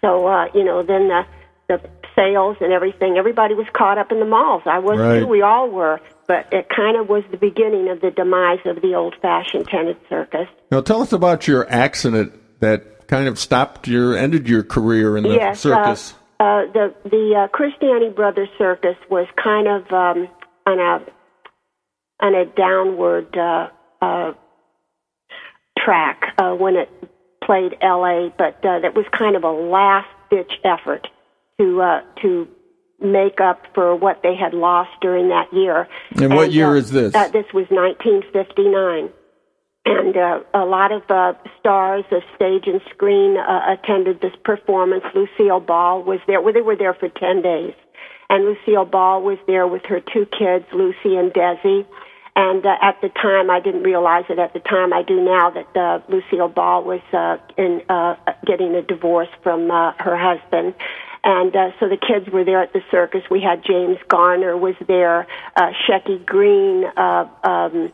So 0.00 0.26
uh, 0.26 0.48
you 0.54 0.64
know, 0.64 0.82
then 0.82 1.08
the 1.08 1.24
the 1.68 1.80
sales 2.16 2.56
and 2.60 2.72
everything, 2.72 3.16
everybody 3.16 3.54
was 3.54 3.66
caught 3.72 3.98
up 3.98 4.12
in 4.12 4.18
the 4.18 4.26
malls. 4.26 4.62
I 4.66 4.78
was 4.78 4.98
Right. 4.98 5.20
too. 5.20 5.26
We 5.26 5.42
all 5.42 5.70
were. 5.70 6.00
But 6.30 6.46
it 6.52 6.68
kind 6.68 6.96
of 6.96 7.08
was 7.08 7.24
the 7.32 7.36
beginning 7.36 7.88
of 7.88 8.00
the 8.00 8.12
demise 8.12 8.60
of 8.64 8.80
the 8.82 8.94
old-fashioned 8.94 9.66
tented 9.66 9.96
circus. 10.08 10.46
Now, 10.70 10.80
tell 10.80 11.02
us 11.02 11.12
about 11.12 11.48
your 11.48 11.68
accident 11.68 12.60
that 12.60 13.08
kind 13.08 13.26
of 13.26 13.36
stopped 13.36 13.88
your, 13.88 14.16
ended 14.16 14.48
your 14.48 14.62
career 14.62 15.16
in 15.16 15.24
the 15.24 15.30
yes, 15.30 15.58
circus. 15.58 16.14
Uh, 16.38 16.44
uh, 16.44 16.72
the 16.72 16.94
the 17.02 17.34
uh, 17.34 17.48
Cristiani 17.48 18.14
Brothers 18.14 18.48
Circus 18.58 18.94
was 19.10 19.26
kind 19.42 19.66
of 19.66 19.92
um, 19.92 20.28
on 20.68 20.78
a 20.78 21.04
on 22.24 22.34
a 22.36 22.44
downward 22.44 23.36
uh, 23.36 23.70
uh, 24.00 24.32
track 25.84 26.32
uh, 26.38 26.52
when 26.52 26.76
it 26.76 26.88
played 27.42 27.74
L.A., 27.82 28.32
but 28.38 28.64
uh, 28.64 28.78
that 28.78 28.94
was 28.94 29.04
kind 29.18 29.34
of 29.34 29.42
a 29.42 29.50
last 29.50 30.06
ditch 30.30 30.52
effort 30.62 31.08
to 31.58 31.82
uh, 31.82 32.02
to 32.22 32.46
make 33.00 33.40
up 33.40 33.62
for 33.74 33.96
what 33.96 34.22
they 34.22 34.34
had 34.34 34.54
lost 34.54 34.90
during 35.00 35.28
that 35.28 35.52
year. 35.52 35.88
And 36.16 36.34
what 36.34 36.52
year 36.52 36.74
uh, 36.74 36.80
is 36.80 36.90
this? 36.90 37.14
Uh, 37.14 37.28
this 37.28 37.46
was 37.52 37.66
1959 37.70 39.10
and 39.86 40.16
uh, 40.16 40.40
a 40.54 40.64
lot 40.64 40.92
of 40.92 41.02
uh, 41.08 41.32
stars 41.58 42.04
of 42.10 42.22
stage 42.36 42.64
and 42.66 42.80
screen 42.90 43.36
uh, 43.36 43.72
attended 43.72 44.20
this 44.20 44.34
performance. 44.44 45.04
Lucille 45.14 45.60
Ball 45.60 46.02
was 46.02 46.20
there. 46.26 46.40
Well, 46.40 46.52
they 46.52 46.60
were 46.60 46.76
there 46.76 46.94
for 46.94 47.08
ten 47.08 47.42
days, 47.42 47.74
and 48.28 48.44
Lucille 48.44 48.84
Ball 48.84 49.22
was 49.22 49.38
there 49.46 49.66
with 49.66 49.82
her 49.86 50.00
two 50.00 50.26
kids, 50.26 50.66
Lucy 50.72 51.16
and 51.16 51.32
Desi. 51.32 51.86
And 52.36 52.64
uh, 52.64 52.76
at 52.80 53.00
the 53.02 53.08
time, 53.08 53.50
I 53.50 53.60
didn't 53.60 53.82
realize 53.82 54.24
it 54.30 54.38
at 54.38 54.52
the 54.52 54.60
time. 54.60 54.92
I 54.92 55.02
do 55.02 55.20
now 55.20 55.50
that 55.50 55.76
uh, 55.76 56.00
Lucille 56.08 56.48
Ball 56.48 56.84
was 56.84 57.00
uh, 57.12 57.38
in 57.58 57.82
uh, 57.88 58.14
getting 58.46 58.74
a 58.76 58.82
divorce 58.82 59.28
from 59.42 59.70
uh, 59.70 59.92
her 59.98 60.16
husband. 60.16 60.74
And 61.22 61.54
uh, 61.54 61.70
so 61.78 61.88
the 61.88 61.98
kids 61.98 62.30
were 62.32 62.44
there 62.44 62.62
at 62.62 62.72
the 62.72 62.80
circus. 62.90 63.22
We 63.30 63.40
had 63.42 63.62
James 63.64 63.98
Garner 64.08 64.56
was 64.56 64.74
there, 64.88 65.26
uh, 65.56 65.70
Shecky 65.86 66.24
Greene, 66.24 66.84
uh, 66.96 67.28
um, 67.44 67.92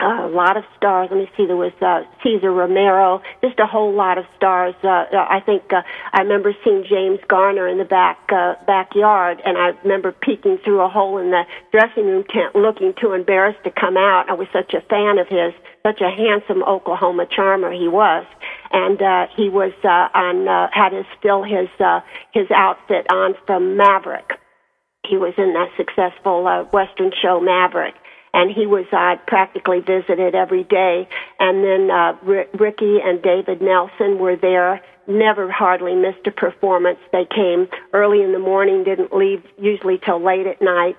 a 0.00 0.28
lot 0.30 0.56
of 0.56 0.62
stars. 0.76 1.08
Let 1.10 1.18
me 1.18 1.28
see. 1.36 1.46
There 1.46 1.56
was 1.56 1.74
uh, 1.82 2.06
Cesar 2.22 2.52
Romero. 2.52 3.20
Just 3.42 3.58
a 3.58 3.66
whole 3.66 3.92
lot 3.92 4.16
of 4.16 4.26
stars. 4.36 4.74
Uh, 4.82 5.10
uh, 5.10 5.26
I 5.28 5.40
think 5.44 5.62
uh, 5.72 5.82
I 6.12 6.22
remember 6.22 6.54
seeing 6.64 6.84
James 6.88 7.18
Garner 7.28 7.66
in 7.66 7.78
the 7.78 7.84
back 7.84 8.18
uh, 8.30 8.54
backyard, 8.64 9.42
and 9.44 9.58
I 9.58 9.70
remember 9.82 10.12
peeking 10.12 10.58
through 10.64 10.80
a 10.82 10.88
hole 10.88 11.18
in 11.18 11.30
the 11.30 11.42
dressing 11.72 12.06
room 12.06 12.24
tent, 12.30 12.54
looking 12.54 12.94
too 13.00 13.12
embarrassed 13.12 13.64
to 13.64 13.72
come 13.72 13.96
out. 13.96 14.26
I 14.30 14.34
was 14.34 14.46
such 14.52 14.72
a 14.72 14.86
fan 14.86 15.18
of 15.18 15.26
his. 15.26 15.52
Such 15.86 16.00
a 16.00 16.10
handsome 16.10 16.62
Oklahoma 16.64 17.24
charmer 17.34 17.72
he 17.72 17.88
was, 17.88 18.26
and 18.72 19.00
uh, 19.00 19.26
he 19.34 19.48
was 19.48 19.72
uh, 19.84 20.10
on 20.12 20.46
uh, 20.46 20.68
had 20.72 20.92
his 20.92 21.06
still 21.18 21.42
his 21.42 21.68
uh, 21.80 22.00
his 22.34 22.46
outfit 22.54 23.06
on 23.10 23.34
from 23.46 23.76
Maverick 23.76 24.38
he 25.08 25.16
was 25.16 25.32
in 25.38 25.54
that 25.54 25.70
successful 25.76 26.46
uh, 26.46 26.64
Western 26.64 27.10
show 27.22 27.40
Maverick, 27.40 27.94
and 28.32 28.50
he 28.50 28.66
was 28.66 28.86
uh, 28.92 29.16
practically 29.26 29.80
visited 29.80 30.34
every 30.34 30.64
day. 30.64 31.08
And 31.38 31.64
then 31.64 31.90
uh, 31.90 32.16
R- 32.26 32.46
Ricky 32.58 32.98
and 33.02 33.22
David 33.22 33.60
Nelson 33.62 34.18
were 34.18 34.36
there. 34.36 34.80
Never 35.06 35.50
hardly 35.50 35.94
missed 35.94 36.26
a 36.26 36.30
performance. 36.30 36.98
They 37.12 37.26
came 37.34 37.68
early 37.92 38.22
in 38.22 38.32
the 38.32 38.38
morning, 38.38 38.84
didn't 38.84 39.12
leave 39.12 39.42
usually 39.58 39.98
till 40.04 40.22
late 40.22 40.46
at 40.46 40.60
night. 40.60 40.96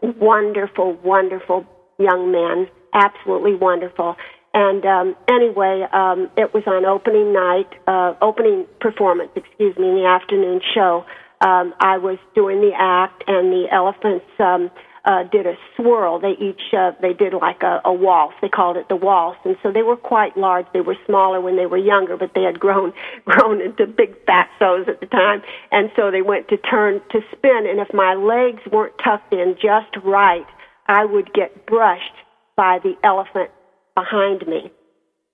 Wonderful, 0.00 0.94
wonderful 1.04 1.66
young 1.98 2.32
men, 2.32 2.68
absolutely 2.92 3.54
wonderful. 3.54 4.16
And 4.52 4.84
um, 4.86 5.16
anyway, 5.28 5.84
um, 5.92 6.30
it 6.36 6.54
was 6.54 6.62
on 6.66 6.84
opening 6.84 7.32
night, 7.32 7.68
uh, 7.88 8.14
opening 8.22 8.66
performance, 8.80 9.30
excuse 9.34 9.76
me, 9.76 9.88
in 9.88 9.94
the 9.96 10.06
afternoon 10.06 10.60
show. 10.74 11.04
Um, 11.40 11.74
I 11.80 11.98
was 11.98 12.18
doing 12.34 12.60
the 12.60 12.70
act, 12.72 13.24
and 13.26 13.52
the 13.52 13.66
elephants 13.70 14.24
um, 14.38 14.70
uh, 15.04 15.22
did 15.24 15.46
a 15.46 15.54
swirl. 15.76 16.18
They 16.18 16.32
each 16.40 16.72
uh, 16.72 16.92
they 17.00 17.12
did 17.12 17.34
like 17.34 17.62
a, 17.62 17.80
a 17.84 17.92
waltz. 17.92 18.34
They 18.40 18.48
called 18.48 18.76
it 18.76 18.88
the 18.88 18.96
waltz, 18.96 19.38
and 19.44 19.56
so 19.62 19.70
they 19.70 19.82
were 19.82 19.96
quite 19.96 20.36
large. 20.36 20.66
They 20.72 20.80
were 20.80 20.96
smaller 21.06 21.40
when 21.40 21.56
they 21.56 21.66
were 21.66 21.78
younger, 21.78 22.16
but 22.16 22.30
they 22.34 22.42
had 22.42 22.58
grown 22.58 22.92
grown 23.24 23.60
into 23.60 23.86
big 23.86 24.14
fat 24.24 24.48
fatsos 24.60 24.88
at 24.88 25.00
the 25.00 25.06
time. 25.06 25.42
And 25.70 25.90
so 25.96 26.10
they 26.10 26.22
went 26.22 26.48
to 26.48 26.56
turn 26.56 27.00
to 27.10 27.20
spin, 27.36 27.66
and 27.68 27.80
if 27.80 27.92
my 27.92 28.14
legs 28.14 28.62
weren't 28.72 28.94
tucked 29.02 29.32
in 29.32 29.56
just 29.60 29.94
right, 30.04 30.46
I 30.86 31.04
would 31.04 31.32
get 31.34 31.66
brushed 31.66 32.16
by 32.56 32.78
the 32.82 32.94
elephant 33.04 33.50
behind 33.94 34.46
me. 34.46 34.72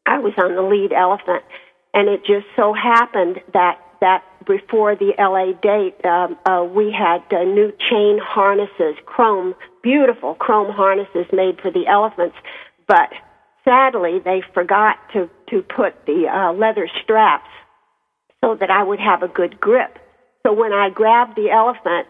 I 0.07 0.19
was 0.19 0.33
on 0.37 0.57
the 0.57 0.63
lead 0.63 0.93
elephant, 0.93 1.45
and 1.95 2.09
it 2.09 2.21
just 2.27 2.47
so 2.57 2.73
happened 2.73 3.41
that 3.53 3.79
that 4.01 4.25
before 4.47 4.97
the 4.97 5.13
LA 5.19 5.53
date, 5.61 6.03
um, 6.05 6.39
uh, 6.47 6.65
we 6.65 6.93
had 6.93 7.23
uh, 7.33 7.45
new 7.45 7.73
chain 7.91 8.19
harnesses, 8.23 8.97
chrome, 9.05 9.55
beautiful 9.83 10.35
chrome 10.35 10.73
harnesses 10.73 11.27
made 11.33 11.61
for 11.61 11.71
the 11.71 11.87
elephants, 11.87 12.37
but 12.89 13.11
sadly 13.65 14.19
they 14.25 14.43
forgot 14.55 14.97
to 15.13 15.29
to 15.51 15.63
put 15.63 16.07
the 16.07 16.27
uh, 16.29 16.53
leather 16.53 16.89
straps 17.03 17.49
so 18.43 18.57
that 18.59 18.71
I 18.71 18.83
would 18.83 19.01
have 19.01 19.23
a 19.23 19.29
good 19.29 19.61
grip. 19.61 19.99
So 20.47 20.53
when 20.53 20.73
I 20.73 20.89
grabbed 20.89 21.37
the 21.37 21.51
elephant, 21.51 22.09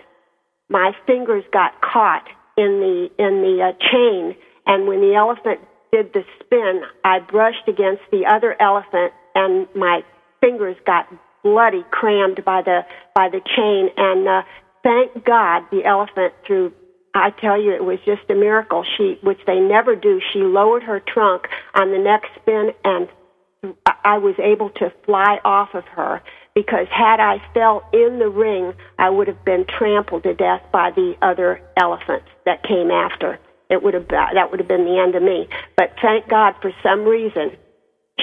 my 0.68 0.92
fingers 1.06 1.44
got 1.52 1.80
caught 1.80 2.28
in 2.56 2.78
the 2.80 3.10
in 3.18 3.42
the 3.42 3.62
uh, 3.62 3.90
chain, 3.90 4.36
and 4.66 4.86
when 4.86 5.00
the 5.00 5.14
elephant 5.14 5.60
did 5.92 6.12
the 6.12 6.22
spin, 6.38 6.82
I 7.04 7.18
brushed 7.18 7.66
against 7.66 8.02
the 8.12 8.26
other 8.26 8.54
elephant, 8.60 9.12
and 9.34 9.66
my 9.74 10.02
fingers 10.40 10.76
got 10.86 11.08
bloody, 11.42 11.84
crammed 11.90 12.44
by 12.44 12.62
the 12.62 12.80
by 13.14 13.28
the 13.28 13.40
chain. 13.56 13.90
And 13.96 14.28
uh, 14.28 14.42
thank 14.82 15.24
God, 15.24 15.64
the 15.70 15.84
elephant 15.84 16.34
through. 16.46 16.72
I 17.12 17.30
tell 17.30 17.60
you, 17.60 17.72
it 17.72 17.82
was 17.82 17.98
just 18.06 18.22
a 18.30 18.36
miracle. 18.36 18.84
She, 18.96 19.18
which 19.24 19.40
they 19.44 19.58
never 19.58 19.96
do, 19.96 20.20
she 20.32 20.38
lowered 20.38 20.84
her 20.84 21.00
trunk 21.00 21.48
on 21.74 21.90
the 21.90 21.98
next 21.98 22.28
spin, 22.40 22.70
and 22.84 23.08
I 24.04 24.18
was 24.18 24.36
able 24.38 24.70
to 24.70 24.92
fly 25.04 25.38
off 25.44 25.74
of 25.74 25.84
her 25.96 26.22
because 26.54 26.86
had 26.90 27.20
I 27.20 27.42
fell 27.52 27.82
in 27.92 28.18
the 28.18 28.28
ring, 28.28 28.74
I 28.98 29.10
would 29.10 29.28
have 29.28 29.44
been 29.44 29.66
trampled 29.66 30.22
to 30.22 30.34
death 30.34 30.62
by 30.72 30.90
the 30.90 31.14
other 31.20 31.60
elephants 31.76 32.28
that 32.46 32.62
came 32.62 32.90
after. 32.90 33.38
It 33.68 33.82
would 33.82 33.94
have 33.94 34.08
that 34.08 34.50
would 34.50 34.60
have 34.60 34.68
been 34.68 34.84
the 34.84 34.98
end 34.98 35.14
of 35.14 35.22
me. 35.22 35.48
But 35.76 35.94
thank 36.02 36.28
God, 36.28 36.54
for 36.60 36.72
some 36.82 37.04
reason, 37.04 37.56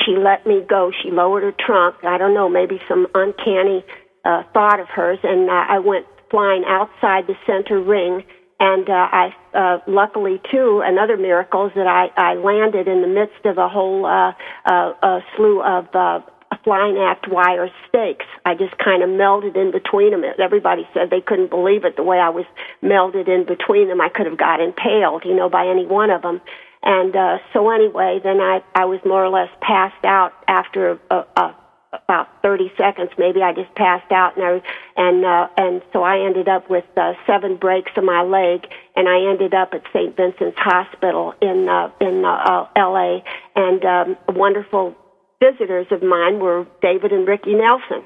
she 0.06 0.16
let 0.18 0.46
me 0.46 0.62
go. 0.68 0.92
She 1.04 1.12
lowered 1.12 1.44
her 1.44 1.54
trunk. 1.58 2.04
I 2.04 2.18
don't 2.18 2.34
know, 2.34 2.50
maybe 2.50 2.80
some 2.88 3.08
uncanny 3.13 3.86
uh, 4.25 4.44
thought 4.54 4.80
of 4.80 4.88
hers, 4.88 5.20
and 5.24 5.50
uh, 5.50 5.66
I 5.70 5.80
went 5.80 6.06
flying 6.30 6.63
outside 6.68 7.27
the 7.27 7.36
center 7.46 7.82
ring. 7.82 8.24
And 8.60 8.89
uh, 8.89 8.94
I, 8.94 9.36
uh, 9.54 9.80
luckily 9.88 10.42
too, 10.51 10.82
another 10.84 11.16
miracle 11.16 11.68
is 11.68 11.74
that 11.75 11.86
I, 11.86 12.10
I 12.18 12.34
landed 12.34 12.88
in 12.88 13.01
the 13.01 13.08
midst 13.08 13.46
of 13.46 13.60
a 13.60 13.70
whole 13.70 14.06
uh, 14.06 14.34
uh, 14.66 14.94
uh, 15.01 15.20
slew 15.36 15.62
of 15.62 15.86
uh, 15.94 16.22
flying 16.63 16.98
act 16.98 17.27
wire 17.30 17.70
stakes. 17.88 18.25
I 18.46 18.56
just 18.56 18.77
kind 18.77 19.04
of 19.04 19.10
melded 19.10 19.56
in 19.56 19.72
between 19.72 20.12
them. 20.12 20.24
Everybody 20.39 20.88
said 20.94 21.12
they 21.12 21.22
couldn't 21.22 21.50
believe 21.50 21.86
it 21.86 21.96
the 21.98 22.04
way 22.04 22.18
I 22.18 22.30
was 22.30 22.46
melded 22.84 23.27
in 23.27 23.46
between 23.46 23.89
them. 23.89 24.01
I 24.01 24.10
could 24.10 24.25
have 24.25 24.38
got 24.38 24.60
impaled, 24.60 25.24
you 25.24 25.36
know, 25.36 25.50
by 25.50 25.68
any 25.68 25.86
one 25.86 26.10
of 26.10 26.24
them. 26.24 26.42
And 26.84 27.15
uh, 27.15 27.38
so 27.53 27.69
anyway, 27.69 28.19
then 28.24 28.39
I 28.39 28.62
I 28.75 28.86
was 28.86 29.00
more 29.05 29.24
or 29.24 29.29
less 29.29 29.50
passed 29.62 30.05
out 30.05 30.34
after 30.48 31.00
uh, 31.10 31.24
uh, 31.36 31.53
about 31.91 32.27
30 32.41 32.72
seconds. 32.77 33.10
Maybe 33.17 33.41
I 33.41 33.53
just 33.53 33.74
passed 33.75 34.12
out, 34.12 34.38
and 34.38 34.46
I, 34.46 34.62
and 34.96 35.25
uh, 35.25 35.48
and 35.57 35.81
so 35.93 36.03
I 36.03 36.25
ended 36.25 36.48
up 36.48 36.69
with 36.69 36.86
uh, 36.96 37.13
seven 37.25 37.57
breaks 37.57 37.91
in 37.96 38.05
my 38.05 38.22
leg, 38.22 38.67
and 38.96 39.07
I 39.07 39.29
ended 39.29 39.53
up 39.53 39.74
at 39.74 39.84
St. 39.93 40.15
Vincent's 40.15 40.57
Hospital 40.60 41.34
in 41.41 41.67
uh, 41.69 41.89
in 42.00 42.24
uh, 42.25 42.29
uh, 42.29 42.67
L.A. 42.75 43.24
And 43.55 43.84
um, 43.86 44.17
wonderful 44.29 44.96
visitors 45.41 45.88
of 45.91 46.03
mine 46.03 46.39
were 46.39 46.65
David 46.81 47.12
and 47.12 47.27
Ricky 47.27 47.53
Nelson. 47.53 48.03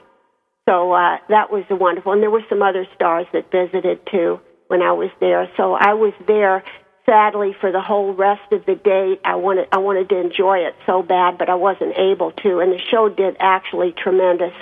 So 0.69 0.93
uh, 0.93 1.17
that 1.29 1.51
was 1.51 1.65
wonderful, 1.69 2.13
and 2.13 2.21
there 2.21 2.29
were 2.29 2.45
some 2.49 2.61
other 2.61 2.85
stars 2.95 3.25
that 3.33 3.51
visited 3.51 3.99
too 4.11 4.39
when 4.67 4.81
I 4.81 4.91
was 4.93 5.09
there. 5.19 5.49
So 5.57 5.73
I 5.73 5.93
was 5.93 6.13
there 6.27 6.63
sadly, 7.05 7.55
for 7.59 7.71
the 7.71 7.81
whole 7.81 8.13
rest 8.13 8.51
of 8.51 8.65
the 8.65 8.75
day, 8.75 9.19
I 9.23 9.35
wanted 9.35 9.67
I 9.71 9.77
wanted 9.77 10.09
to 10.09 10.17
enjoy 10.17 10.59
it 10.59 10.75
so 10.85 11.01
bad, 11.01 11.37
but 11.37 11.49
I 11.49 11.55
wasn't 11.55 11.97
able 11.97 12.31
to. 12.31 12.59
And 12.59 12.71
the 12.71 12.79
show 12.89 13.09
did 13.09 13.37
actually 13.39 13.93
tremendous 13.93 14.53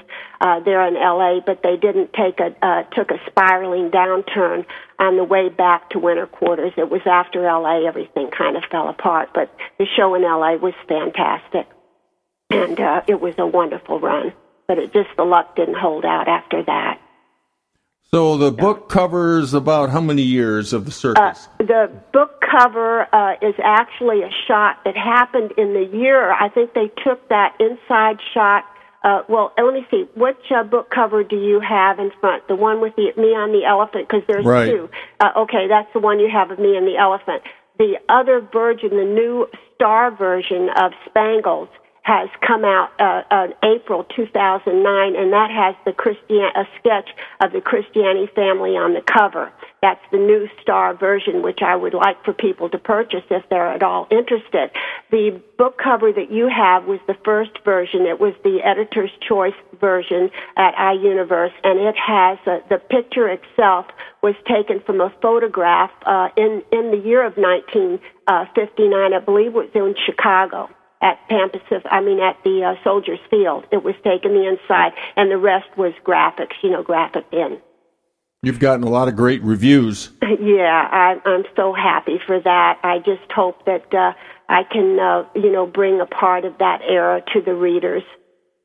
uh, 0.41 0.59
there 0.61 0.85
in 0.87 0.95
L.A., 0.95 1.41
but 1.45 1.61
they 1.63 1.77
didn't 1.77 2.13
take 2.13 2.39
a 2.39 2.55
uh, 2.61 2.83
took 2.95 3.11
a 3.11 3.19
spiraling 3.27 3.91
downturn 3.91 4.65
on 4.97 5.17
the 5.17 5.23
way 5.23 5.49
back 5.49 5.89
to 5.91 5.99
winter 5.99 6.27
quarters. 6.27 6.73
It 6.77 6.89
was 6.89 7.01
after 7.05 7.47
L.A. 7.47 7.85
everything 7.87 8.29
kind 8.31 8.57
of 8.57 8.63
fell 8.71 8.89
apart, 8.89 9.29
but 9.33 9.53
the 9.77 9.85
show 9.97 10.15
in 10.15 10.23
L.A. 10.23 10.57
was 10.57 10.73
fantastic, 10.87 11.67
and 12.49 12.79
uh, 12.79 13.01
it 13.07 13.19
was 13.19 13.35
a 13.37 13.45
wonderful 13.45 13.99
run. 13.99 14.33
But 14.67 14.77
it 14.77 14.93
just 14.93 15.09
the 15.17 15.23
luck 15.23 15.55
didn't 15.55 15.77
hold 15.77 16.05
out 16.05 16.27
after 16.27 16.63
that. 16.63 17.01
So 18.11 18.37
the 18.37 18.51
book 18.51 18.89
covers 18.89 19.53
about 19.53 19.91
how 19.91 20.01
many 20.01 20.23
years 20.23 20.73
of 20.73 20.85
the 20.85 20.91
circus? 20.91 21.47
Uh, 21.59 21.63
the 21.63 21.91
book 22.11 22.41
cover 22.41 23.07
uh, 23.13 23.33
is 23.39 23.53
actually 23.63 24.23
a 24.23 24.31
shot 24.47 24.79
that 24.83 24.97
happened 24.97 25.51
in 25.57 25.75
the 25.75 25.87
year. 25.95 26.31
I 26.33 26.49
think 26.49 26.73
they 26.73 26.89
took 27.03 27.29
that 27.29 27.55
inside 27.59 28.17
shot. 28.33 28.65
Uh, 29.03 29.21
well, 29.29 29.53
let 29.57 29.75
me 29.75 29.85
see. 29.91 30.05
Which 30.15 30.41
uh, 30.49 30.63
book 30.63 30.89
cover 30.89 31.23
do 31.23 31.35
you 31.35 31.59
have 31.59 31.99
in 31.99 32.09
front? 32.19 32.47
The 32.47 32.55
one 32.55 32.81
with 32.81 32.95
the 32.95 33.13
me 33.15 33.29
on 33.37 33.51
the 33.51 33.63
elephant? 33.63 34.09
Because 34.09 34.23
there's 34.27 34.43
right. 34.43 34.65
two. 34.65 34.89
Uh, 35.19 35.29
okay, 35.37 35.67
that's 35.69 35.93
the 35.93 35.99
one 35.99 36.19
you 36.19 36.29
have 36.33 36.49
of 36.49 36.57
me 36.57 36.75
and 36.75 36.87
the 36.87 36.97
elephant. 36.97 37.43
The 37.77 37.93
other 38.09 38.41
version, 38.41 38.89
the 38.89 39.05
new 39.05 39.45
star 39.75 40.09
version 40.09 40.69
of 40.75 40.93
Spangles, 41.07 41.69
has 42.09 42.27
come 42.41 42.65
out 42.65 42.89
uh, 42.99 43.21
uh, 43.29 43.47
April 43.61 44.03
2009, 44.15 44.65
and 45.15 45.31
that 45.31 45.51
has 45.51 45.75
the 45.85 45.93
Christian 45.93 46.41
a 46.55 46.65
sketch 46.79 47.07
of 47.39 47.51
the 47.51 47.61
Cristiani 47.61 48.25
family 48.33 48.71
on 48.71 48.95
the 48.95 49.01
cover. 49.05 49.53
That's 49.83 50.01
the 50.11 50.17
new 50.17 50.49
star 50.59 50.95
version, 50.95 51.43
which 51.43 51.59
I 51.61 51.75
would 51.75 51.93
like 51.93 52.25
for 52.25 52.33
people 52.33 52.67
to 52.69 52.79
purchase 52.79 53.21
if 53.29 53.47
they're 53.49 53.71
at 53.71 53.83
all 53.83 54.07
interested. 54.09 54.71
The 55.11 55.39
book 55.59 55.77
cover 55.77 56.11
that 56.11 56.31
you 56.31 56.49
have 56.49 56.85
was 56.85 56.99
the 57.05 57.15
first 57.23 57.51
version. 57.63 58.07
It 58.07 58.19
was 58.19 58.33
the 58.43 58.57
editor's 58.65 59.11
choice 59.27 59.53
version 59.79 60.31
at 60.57 60.73
iUniverse, 60.73 61.53
and 61.63 61.79
it 61.79 61.95
has 61.95 62.39
uh, 62.47 62.57
the 62.69 62.79
picture 62.79 63.29
itself 63.29 63.85
was 64.23 64.33
taken 64.47 64.81
from 64.81 64.99
a 64.99 65.13
photograph 65.21 65.91
uh, 66.07 66.29
in 66.35 66.63
in 66.71 66.89
the 66.89 67.01
year 67.05 67.23
of 67.23 67.37
1959. 67.37 69.13
Uh, 69.13 69.15
I 69.15 69.19
believe 69.19 69.53
it 69.53 69.53
was 69.53 69.69
in 69.75 69.93
Chicago 70.07 70.69
at 71.01 71.19
Pacific, 71.29 71.85
I 71.89 72.01
mean 72.01 72.19
at 72.19 72.37
the 72.43 72.63
uh, 72.63 72.83
Soldiers 72.83 73.19
Field. 73.29 73.65
It 73.71 73.83
was 73.83 73.95
taken 74.03 74.33
the 74.33 74.47
inside, 74.47 74.91
and 75.15 75.31
the 75.31 75.37
rest 75.37 75.67
was 75.77 75.93
graphics, 76.05 76.55
you 76.61 76.69
know, 76.69 76.83
graphic 76.83 77.25
in. 77.31 77.59
You've 78.41 78.59
gotten 78.59 78.83
a 78.83 78.89
lot 78.89 79.07
of 79.09 79.15
great 79.15 79.43
reviews. 79.43 80.11
Yeah, 80.41 80.87
I, 80.89 81.17
I'm 81.25 81.43
so 81.55 81.73
happy 81.73 82.17
for 82.25 82.39
that. 82.39 82.79
I 82.81 82.99
just 82.99 83.29
hope 83.35 83.65
that 83.65 83.93
uh, 83.93 84.13
I 84.47 84.63
can, 84.63 84.97
uh, 84.97 85.27
you 85.35 85.51
know, 85.51 85.65
bring 85.67 85.99
a 85.99 86.05
part 86.05 86.45
of 86.45 86.57
that 86.59 86.81
era 86.87 87.21
to 87.33 87.41
the 87.41 87.53
readers. 87.53 88.03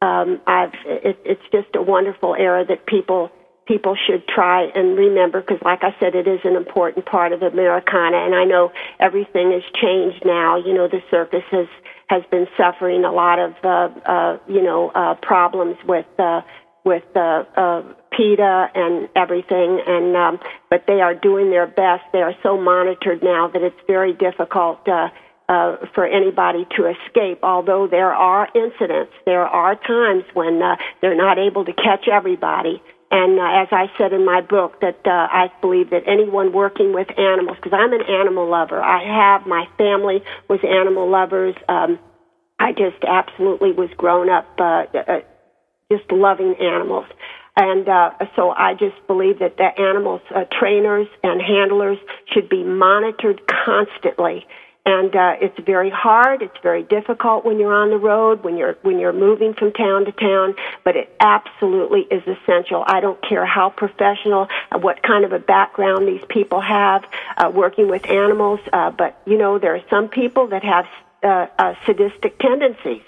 Um, 0.00 0.40
I've, 0.46 0.74
it, 0.84 1.18
it's 1.24 1.42
just 1.50 1.74
a 1.74 1.82
wonderful 1.82 2.36
era 2.38 2.64
that 2.68 2.86
people 2.86 3.30
people 3.66 3.96
should 4.06 4.28
try 4.28 4.64
and 4.74 4.96
remember 4.96 5.40
because 5.40 5.60
like 5.64 5.82
I 5.82 5.96
said 5.98 6.14
it 6.14 6.28
is 6.28 6.40
an 6.44 6.54
important 6.54 7.06
part 7.06 7.32
of 7.32 7.42
Americana 7.42 8.18
and 8.18 8.34
I 8.34 8.44
know 8.44 8.72
everything 9.00 9.52
has 9.52 9.62
changed 9.80 10.22
now 10.24 10.56
you 10.56 10.74
know 10.74 10.86
the 10.86 11.00
circus 11.10 11.44
has 11.50 11.66
has 12.08 12.22
been 12.30 12.46
suffering 12.56 13.04
a 13.04 13.12
lot 13.12 13.38
of 13.38 13.52
uh, 13.64 13.88
uh, 14.08 14.38
you 14.48 14.62
know 14.62 14.90
uh, 14.94 15.14
problems 15.22 15.76
with 15.86 16.06
uh, 16.18 16.42
with 16.84 17.04
uh, 17.16 17.44
uh, 17.56 17.82
PETA 18.12 18.68
and 18.74 19.08
everything, 19.16 19.80
and 19.86 20.16
um, 20.16 20.38
but 20.70 20.84
they 20.86 21.00
are 21.00 21.14
doing 21.14 21.50
their 21.50 21.66
best. 21.66 22.04
They 22.12 22.22
are 22.22 22.34
so 22.42 22.60
monitored 22.60 23.22
now 23.22 23.48
that 23.48 23.62
it's 23.62 23.80
very 23.86 24.12
difficult. 24.12 24.86
Uh, 24.88 25.08
uh, 25.46 25.76
for 25.94 26.06
anybody 26.06 26.66
to 26.74 26.86
escape, 26.86 27.40
although 27.42 27.86
there 27.86 28.14
are 28.14 28.48
incidents, 28.54 29.12
there 29.26 29.44
are 29.44 29.74
times 29.74 30.24
when 30.32 30.62
uh, 30.62 30.76
they're 31.02 31.14
not 31.14 31.38
able 31.38 31.66
to 31.66 31.72
catch 31.74 32.08
everybody. 32.10 32.82
And 33.14 33.38
uh, 33.38 33.62
as 33.62 33.68
I 33.70 33.86
said 33.96 34.12
in 34.12 34.24
my 34.26 34.40
book, 34.40 34.80
that 34.80 34.98
uh, 35.06 35.28
I 35.30 35.46
believe 35.60 35.90
that 35.90 36.02
anyone 36.08 36.52
working 36.52 36.92
with 36.92 37.06
animals, 37.16 37.56
because 37.62 37.72
I'm 37.72 37.92
an 37.92 38.02
animal 38.02 38.50
lover, 38.50 38.82
I 38.82 39.04
have 39.06 39.46
my 39.46 39.66
family 39.78 40.18
was 40.48 40.58
animal 40.64 41.08
lovers. 41.08 41.54
Um, 41.68 42.00
I 42.58 42.72
just 42.72 43.04
absolutely 43.06 43.70
was 43.70 43.88
grown 43.96 44.30
up 44.30 44.46
uh, 44.58 44.86
uh, 44.98 45.20
just 45.92 46.10
loving 46.10 46.56
animals. 46.58 47.06
And 47.56 47.88
uh, 47.88 48.10
so 48.34 48.50
I 48.50 48.74
just 48.74 48.96
believe 49.06 49.38
that 49.38 49.58
the 49.58 49.70
animals, 49.80 50.22
uh, 50.34 50.42
trainers 50.50 51.06
and 51.22 51.40
handlers 51.40 51.98
should 52.32 52.48
be 52.48 52.64
monitored 52.64 53.42
constantly 53.46 54.44
and 54.86 55.14
uh, 55.16 55.36
it's 55.40 55.58
very 55.60 55.90
hard. 55.90 56.42
It's 56.42 56.56
very 56.62 56.82
difficult 56.82 57.44
when 57.44 57.58
you're 57.58 57.72
on 57.72 57.90
the 57.90 57.98
road, 57.98 58.44
when 58.44 58.56
you're 58.56 58.76
when 58.82 58.98
you're 58.98 59.14
moving 59.14 59.54
from 59.54 59.72
town 59.72 60.04
to 60.04 60.12
town. 60.12 60.54
But 60.84 60.96
it 60.96 61.14
absolutely 61.20 62.00
is 62.02 62.22
essential. 62.26 62.84
I 62.86 63.00
don't 63.00 63.20
care 63.22 63.46
how 63.46 63.70
professional, 63.70 64.48
uh, 64.70 64.78
what 64.78 65.02
kind 65.02 65.24
of 65.24 65.32
a 65.32 65.38
background 65.38 66.06
these 66.06 66.24
people 66.28 66.60
have 66.60 67.04
uh, 67.36 67.50
working 67.54 67.88
with 67.88 68.06
animals. 68.06 68.60
Uh, 68.72 68.90
but 68.90 69.20
you 69.26 69.38
know, 69.38 69.58
there 69.58 69.74
are 69.74 69.84
some 69.88 70.08
people 70.08 70.48
that 70.48 70.62
have 70.62 70.86
uh, 71.22 71.46
uh, 71.58 71.74
sadistic 71.86 72.38
tendencies 72.38 73.02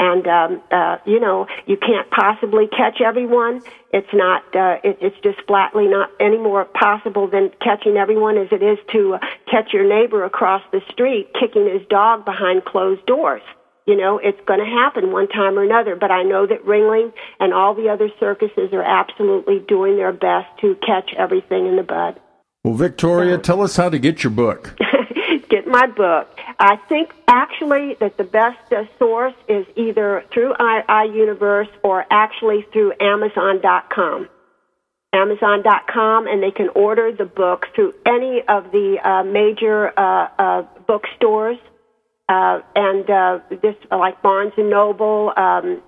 and 0.00 0.26
um, 0.26 0.62
uh, 0.72 0.96
you 1.04 1.20
know 1.20 1.46
you 1.66 1.76
can't 1.76 2.10
possibly 2.10 2.66
catch 2.66 3.00
everyone. 3.04 3.60
It's 3.92 4.12
not. 4.12 4.42
Uh, 4.56 4.80
it, 4.82 4.98
it's 5.00 5.16
just 5.22 5.38
flatly 5.46 5.86
not 5.86 6.10
any 6.18 6.38
more 6.38 6.64
possible 6.64 7.28
than 7.28 7.50
catching 7.60 7.98
everyone 7.98 8.38
as 8.38 8.48
it 8.50 8.62
is 8.62 8.78
to 8.92 9.14
uh, 9.14 9.18
catch 9.48 9.72
your 9.72 9.86
neighbor 9.86 10.24
across 10.24 10.62
the 10.72 10.80
street 10.90 11.28
kicking 11.38 11.68
his 11.68 11.86
dog 11.88 12.24
behind 12.24 12.64
closed 12.64 13.04
doors. 13.04 13.42
You 13.86 13.96
know, 13.96 14.18
it's 14.18 14.40
going 14.46 14.60
to 14.60 14.66
happen 14.66 15.12
one 15.12 15.28
time 15.28 15.58
or 15.58 15.64
another. 15.64 15.96
But 15.96 16.10
I 16.10 16.22
know 16.22 16.46
that 16.46 16.64
Ringling 16.64 17.12
and 17.38 17.52
all 17.52 17.74
the 17.74 17.88
other 17.88 18.08
circuses 18.18 18.72
are 18.72 18.82
absolutely 18.82 19.58
doing 19.68 19.96
their 19.96 20.12
best 20.12 20.48
to 20.62 20.76
catch 20.86 21.10
everything 21.18 21.66
in 21.66 21.76
the 21.76 21.82
bud. 21.82 22.20
Well, 22.64 22.74
Victoria, 22.74 23.36
tell 23.38 23.62
us 23.62 23.76
how 23.76 23.88
to 23.88 23.98
get 23.98 24.22
your 24.22 24.30
book. 24.30 24.78
get 25.48 25.66
my 25.66 25.86
book. 25.86 26.28
I 26.58 26.76
think 26.76 27.10
actually 27.28 27.96
that 28.00 28.16
the 28.16 28.24
best 28.24 28.72
uh, 28.72 28.84
source 28.98 29.34
is 29.48 29.66
either 29.76 30.24
through 30.32 30.54
iUniverse 30.54 31.68
or 31.82 32.04
actually 32.10 32.66
through 32.72 32.92
Amazon.com. 33.00 34.28
Amazon.com, 35.12 36.28
and 36.28 36.42
they 36.42 36.52
can 36.52 36.68
order 36.74 37.10
the 37.12 37.24
book 37.24 37.66
through 37.74 37.92
any 38.06 38.42
of 38.48 38.70
the 38.70 38.98
uh, 39.02 39.24
major 39.24 39.88
uh, 39.98 40.28
uh, 40.38 40.62
bookstores. 40.86 41.58
Uh, 42.28 42.60
and 42.76 43.10
uh, 43.10 43.40
this, 43.60 43.74
like 43.90 44.22
Barnes 44.22 44.52
and 44.56 44.70
Noble, 44.70 45.32
um, 45.36 45.82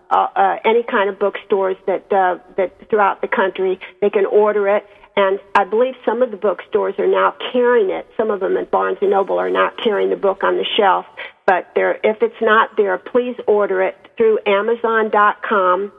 any 0.64 0.82
kind 0.82 1.08
of 1.08 1.20
bookstores 1.20 1.76
that 1.86 2.10
that 2.10 2.90
throughout 2.90 3.20
the 3.20 3.28
country, 3.28 3.78
they 4.00 4.10
can 4.10 4.26
order 4.26 4.68
it 4.68 4.84
and 5.16 5.38
I 5.54 5.64
believe 5.64 5.94
some 6.04 6.22
of 6.22 6.30
the 6.30 6.36
bookstores 6.36 6.94
are 6.98 7.06
now 7.06 7.34
carrying 7.52 7.90
it. 7.90 8.06
Some 8.16 8.30
of 8.30 8.40
them 8.40 8.56
at 8.56 8.70
Barnes 8.70 8.98
and 9.00 9.10
Noble 9.10 9.38
are 9.38 9.50
not 9.50 9.74
carrying 9.82 10.10
the 10.10 10.16
book 10.16 10.42
on 10.42 10.56
the 10.56 10.66
shelf. 10.76 11.06
But 11.46 11.68
there, 11.74 11.98
if 12.02 12.22
it's 12.22 12.40
not 12.40 12.70
there, 12.76 12.98
please 12.98 13.36
order 13.46 13.82
it 13.82 13.96
through 14.16 14.38
Amazon.com 14.46 15.92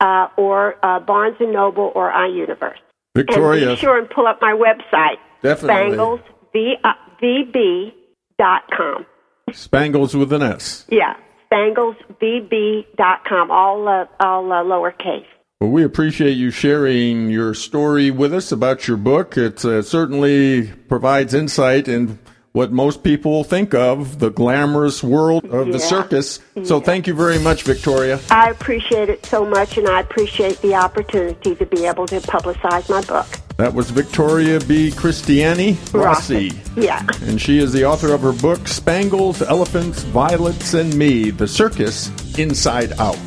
uh, 0.00 0.28
or 0.36 0.84
uh, 0.84 1.00
Barnes 1.00 1.36
and 1.40 1.52
Noble 1.52 1.90
or 1.94 2.12
iUniverse. 2.12 2.78
Victoria, 3.16 3.68
and 3.68 3.76
be 3.76 3.80
sure 3.80 3.98
and 3.98 4.08
pull 4.10 4.26
up 4.26 4.40
my 4.40 4.52
website. 4.52 5.16
Definitely. 5.42 5.94
Spangles 5.94 6.20
v, 6.52 6.74
uh, 6.84 6.92
VB.com. 7.22 9.06
Spangles 9.52 10.14
with 10.14 10.32
an 10.32 10.42
S. 10.42 10.86
Yeah, 10.90 11.16
SpanglesVB.com, 11.50 13.50
all 13.50 13.88
uh, 13.88 14.06
all 14.20 14.52
uh, 14.52 14.62
lowercase. 14.62 15.26
Well, 15.60 15.72
we 15.72 15.84
appreciate 15.84 16.38
you 16.38 16.50
sharing 16.50 17.28
your 17.28 17.52
story 17.52 18.10
with 18.10 18.32
us 18.32 18.50
about 18.50 18.88
your 18.88 18.96
book. 18.96 19.36
It 19.36 19.62
uh, 19.62 19.82
certainly 19.82 20.68
provides 20.88 21.34
insight 21.34 21.86
in 21.86 22.18
what 22.52 22.72
most 22.72 23.02
people 23.02 23.44
think 23.44 23.74
of 23.74 24.20
the 24.20 24.30
glamorous 24.30 25.02
world 25.02 25.44
of 25.44 25.66
yeah. 25.66 25.72
the 25.74 25.78
circus. 25.78 26.40
So 26.64 26.78
yeah. 26.78 26.84
thank 26.84 27.06
you 27.06 27.12
very 27.12 27.38
much, 27.38 27.64
Victoria. 27.64 28.18
I 28.30 28.48
appreciate 28.48 29.10
it 29.10 29.26
so 29.26 29.44
much, 29.44 29.76
and 29.76 29.86
I 29.86 30.00
appreciate 30.00 30.62
the 30.62 30.76
opportunity 30.76 31.54
to 31.54 31.66
be 31.66 31.84
able 31.84 32.06
to 32.06 32.20
publicize 32.20 32.88
my 32.88 33.02
book. 33.02 33.26
That 33.58 33.74
was 33.74 33.90
Victoria 33.90 34.60
B. 34.60 34.90
Cristiani 34.90 35.76
Rossi. 35.92 36.52
Yeah. 36.74 37.06
And 37.20 37.38
she 37.38 37.58
is 37.58 37.70
the 37.74 37.84
author 37.84 38.14
of 38.14 38.22
her 38.22 38.32
book, 38.32 38.66
Spangles, 38.66 39.42
Elephants, 39.42 40.04
Violets, 40.04 40.72
and 40.72 40.96
Me 40.96 41.28
The 41.28 41.46
Circus 41.46 42.08
Inside 42.38 42.98
Out. 42.98 43.18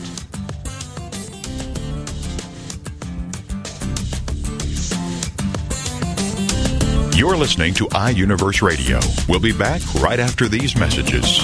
You're 7.23 7.38
listening 7.38 7.73
to 7.75 7.86
iUniverse 7.86 8.62
Radio. 8.62 8.99
We'll 9.29 9.39
be 9.39 9.53
back 9.53 9.81
right 10.01 10.19
after 10.19 10.49
these 10.49 10.75
messages. 10.75 11.39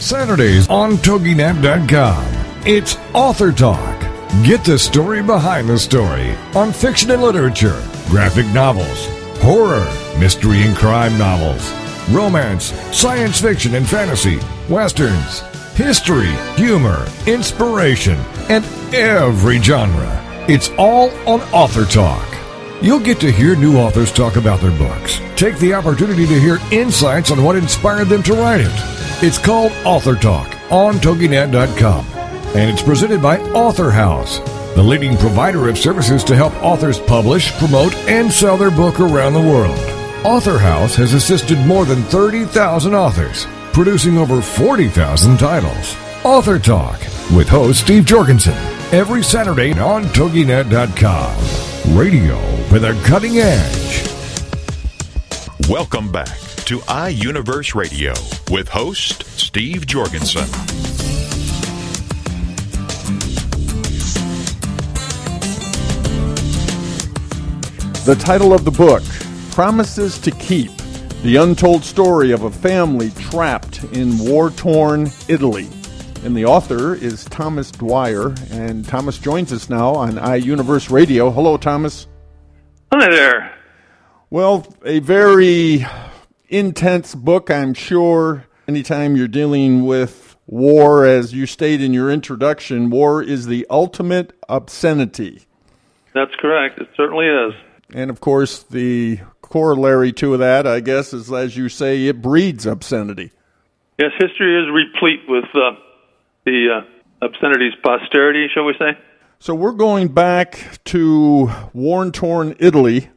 Saturdays 0.00 0.66
on 0.68 0.92
TogiNet.com. 0.92 2.39
It's 2.66 2.96
Author 3.14 3.52
Talk. 3.52 3.98
Get 4.44 4.64
the 4.64 4.78
story 4.78 5.22
behind 5.22 5.66
the 5.66 5.78
story 5.78 6.34
on 6.54 6.74
fiction 6.74 7.10
and 7.10 7.22
literature, 7.22 7.82
graphic 8.10 8.46
novels, 8.48 9.06
horror, 9.40 9.86
mystery 10.18 10.64
and 10.64 10.76
crime 10.76 11.16
novels, 11.16 11.72
romance, 12.10 12.74
science 12.94 13.40
fiction 13.40 13.76
and 13.76 13.88
fantasy, 13.88 14.38
westerns, 14.68 15.40
history, 15.74 16.30
humor, 16.56 17.06
inspiration, 17.26 18.18
and 18.50 18.62
every 18.94 19.58
genre. 19.62 20.44
It's 20.46 20.68
all 20.76 21.08
on 21.26 21.40
Author 21.54 21.86
Talk. 21.86 22.28
You'll 22.82 23.00
get 23.00 23.20
to 23.20 23.32
hear 23.32 23.56
new 23.56 23.78
authors 23.78 24.12
talk 24.12 24.36
about 24.36 24.60
their 24.60 24.76
books. 24.76 25.18
Take 25.34 25.58
the 25.60 25.72
opportunity 25.72 26.26
to 26.26 26.38
hear 26.38 26.58
insights 26.70 27.30
on 27.30 27.42
what 27.42 27.56
inspired 27.56 28.08
them 28.08 28.22
to 28.24 28.34
write 28.34 28.60
it. 28.60 29.24
It's 29.24 29.38
called 29.38 29.72
Author 29.86 30.14
Talk 30.14 30.54
on 30.70 30.96
TogiNet.com. 30.96 32.19
And 32.54 32.68
it's 32.68 32.82
presented 32.82 33.22
by 33.22 33.38
Author 33.52 33.90
House, 33.90 34.38
the 34.74 34.82
leading 34.82 35.16
provider 35.16 35.68
of 35.68 35.78
services 35.78 36.24
to 36.24 36.34
help 36.34 36.52
authors 36.62 36.98
publish, 36.98 37.52
promote, 37.58 37.94
and 38.08 38.32
sell 38.32 38.56
their 38.56 38.72
book 38.72 38.98
around 38.98 39.34
the 39.34 39.40
world. 39.40 39.78
Author 40.26 40.58
House 40.58 40.96
has 40.96 41.14
assisted 41.14 41.58
more 41.60 41.84
than 41.84 42.02
30,000 42.04 42.92
authors, 42.92 43.46
producing 43.72 44.18
over 44.18 44.42
40,000 44.42 45.38
titles. 45.38 45.96
Author 46.24 46.58
Talk 46.58 47.00
with 47.34 47.48
host 47.48 47.82
Steve 47.82 48.04
Jorgensen 48.04 48.56
every 48.92 49.22
Saturday 49.22 49.72
on 49.78 50.02
TogiNet.com. 50.04 51.96
Radio 51.96 52.36
with 52.72 52.84
a 52.84 53.00
cutting 53.06 53.38
edge. 53.38 54.08
Welcome 55.68 56.10
back 56.10 56.36
to 56.66 56.80
iUniverse 56.80 57.74
Radio 57.76 58.12
with 58.50 58.68
host 58.68 59.22
Steve 59.38 59.86
Jorgensen. 59.86 60.79
The 68.10 68.16
title 68.16 68.52
of 68.52 68.64
the 68.64 68.72
book, 68.72 69.04
Promises 69.52 70.18
to 70.18 70.32
Keep 70.32 70.72
The 71.22 71.36
Untold 71.36 71.84
Story 71.84 72.32
of 72.32 72.42
a 72.42 72.50
Family 72.50 73.10
Trapped 73.10 73.84
in 73.92 74.18
War 74.18 74.50
Torn 74.50 75.08
Italy. 75.28 75.68
And 76.24 76.36
the 76.36 76.44
author 76.44 76.96
is 76.96 77.24
Thomas 77.26 77.70
Dwyer, 77.70 78.34
and 78.50 78.84
Thomas 78.84 79.16
joins 79.16 79.52
us 79.52 79.70
now 79.70 79.94
on 79.94 80.14
iUniverse 80.14 80.90
Radio. 80.90 81.30
Hello, 81.30 81.56
Thomas. 81.56 82.08
Hi 82.92 83.08
there. 83.08 83.54
Well, 84.28 84.66
a 84.84 84.98
very 84.98 85.86
intense 86.48 87.14
book, 87.14 87.48
I'm 87.48 87.74
sure. 87.74 88.44
Anytime 88.66 89.14
you're 89.14 89.28
dealing 89.28 89.84
with 89.84 90.36
war, 90.48 91.06
as 91.06 91.32
you 91.32 91.46
state 91.46 91.80
in 91.80 91.94
your 91.94 92.10
introduction, 92.10 92.90
war 92.90 93.22
is 93.22 93.46
the 93.46 93.64
ultimate 93.70 94.32
obscenity. 94.48 95.46
That's 96.12 96.34
correct. 96.40 96.80
It 96.80 96.88
certainly 96.96 97.26
is. 97.26 97.54
And 97.94 98.10
of 98.10 98.20
course, 98.20 98.62
the 98.62 99.20
corollary 99.42 100.12
to 100.14 100.36
that, 100.36 100.66
I 100.66 100.80
guess, 100.80 101.12
is 101.12 101.32
as 101.32 101.56
you 101.56 101.68
say, 101.68 102.06
it 102.06 102.22
breeds 102.22 102.66
obscenity. 102.66 103.32
Yes, 103.98 104.12
history 104.18 104.62
is 104.62 104.70
replete 104.72 105.20
with 105.28 105.44
uh, 105.54 105.72
the 106.44 106.80
uh, 106.80 107.24
obscenities 107.24 107.74
posterity, 107.82 108.48
shall 108.52 108.64
we 108.64 108.74
say? 108.78 108.98
So 109.38 109.54
we're 109.54 109.72
going 109.72 110.08
back 110.08 110.78
to 110.86 111.50
worn 111.72 112.12
torn 112.12 112.56
Italy, 112.58 113.10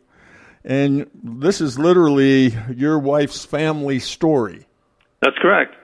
and 0.63 1.09
this 1.23 1.62
is 1.62 1.77
literally 1.77 2.55
your 2.73 2.99
wife's 2.99 3.45
family 3.45 3.99
story. 3.99 4.65
That's 5.21 5.38
correct. 5.41 5.75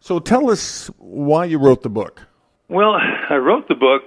So 0.00 0.18
tell 0.18 0.50
us 0.50 0.90
why 0.98 1.46
you 1.46 1.58
wrote 1.58 1.82
the 1.82 1.88
book. 1.88 2.22
Well, 2.68 2.94
I 2.94 3.36
wrote 3.36 3.68
the 3.68 3.74
book 3.74 4.02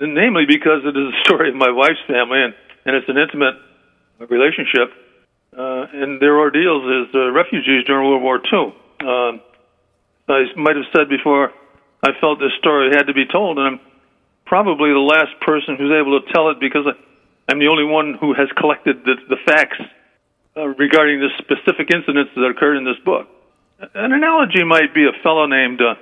namely 0.00 0.44
because 0.48 0.82
it 0.84 0.96
is 0.96 1.14
a 1.14 1.20
story 1.24 1.50
of 1.50 1.56
my 1.56 1.70
wife's 1.70 2.00
family, 2.06 2.42
and, 2.42 2.54
and 2.84 2.96
it's 2.96 3.08
an 3.08 3.18
intimate 3.18 3.56
relationship, 4.28 4.92
uh, 5.56 5.86
and 5.92 6.20
their 6.20 6.38
ordeals 6.38 6.84
as 6.84 7.14
uh, 7.14 7.30
refugees 7.32 7.84
during 7.86 8.08
World 8.08 8.22
War 8.22 8.40
II. 8.40 8.74
Um, 9.06 9.40
I 10.28 10.44
might 10.56 10.76
have 10.76 10.86
said 10.94 11.08
before, 11.08 11.52
I 12.02 12.10
felt 12.20 12.38
this 12.38 12.52
story 12.58 12.90
had 12.94 13.08
to 13.08 13.14
be 13.14 13.26
told, 13.26 13.58
and 13.58 13.66
I'm 13.66 13.80
probably 14.46 14.90
the 14.90 15.02
last 15.02 15.38
person 15.40 15.76
who's 15.76 15.92
able 15.92 16.20
to 16.20 16.32
tell 16.32 16.50
it 16.50 16.60
because 16.60 16.86
I, 16.86 16.94
I'm 17.50 17.58
the 17.58 17.68
only 17.68 17.84
one 17.84 18.14
who 18.20 18.34
has 18.34 18.48
collected 18.56 19.04
the, 19.04 19.16
the 19.28 19.36
facts 19.44 19.80
uh, 20.56 20.66
regarding 20.66 21.20
the 21.20 21.30
specific 21.38 21.90
incidents 21.92 22.30
that 22.34 22.46
occurred 22.46 22.76
in 22.76 22.84
this 22.84 22.98
book. 23.04 23.26
An 23.94 24.12
analogy 24.12 24.62
might 24.62 24.92
be 24.94 25.06
a 25.06 25.22
fellow 25.22 25.46
named 25.46 25.80
uh, 25.80 25.94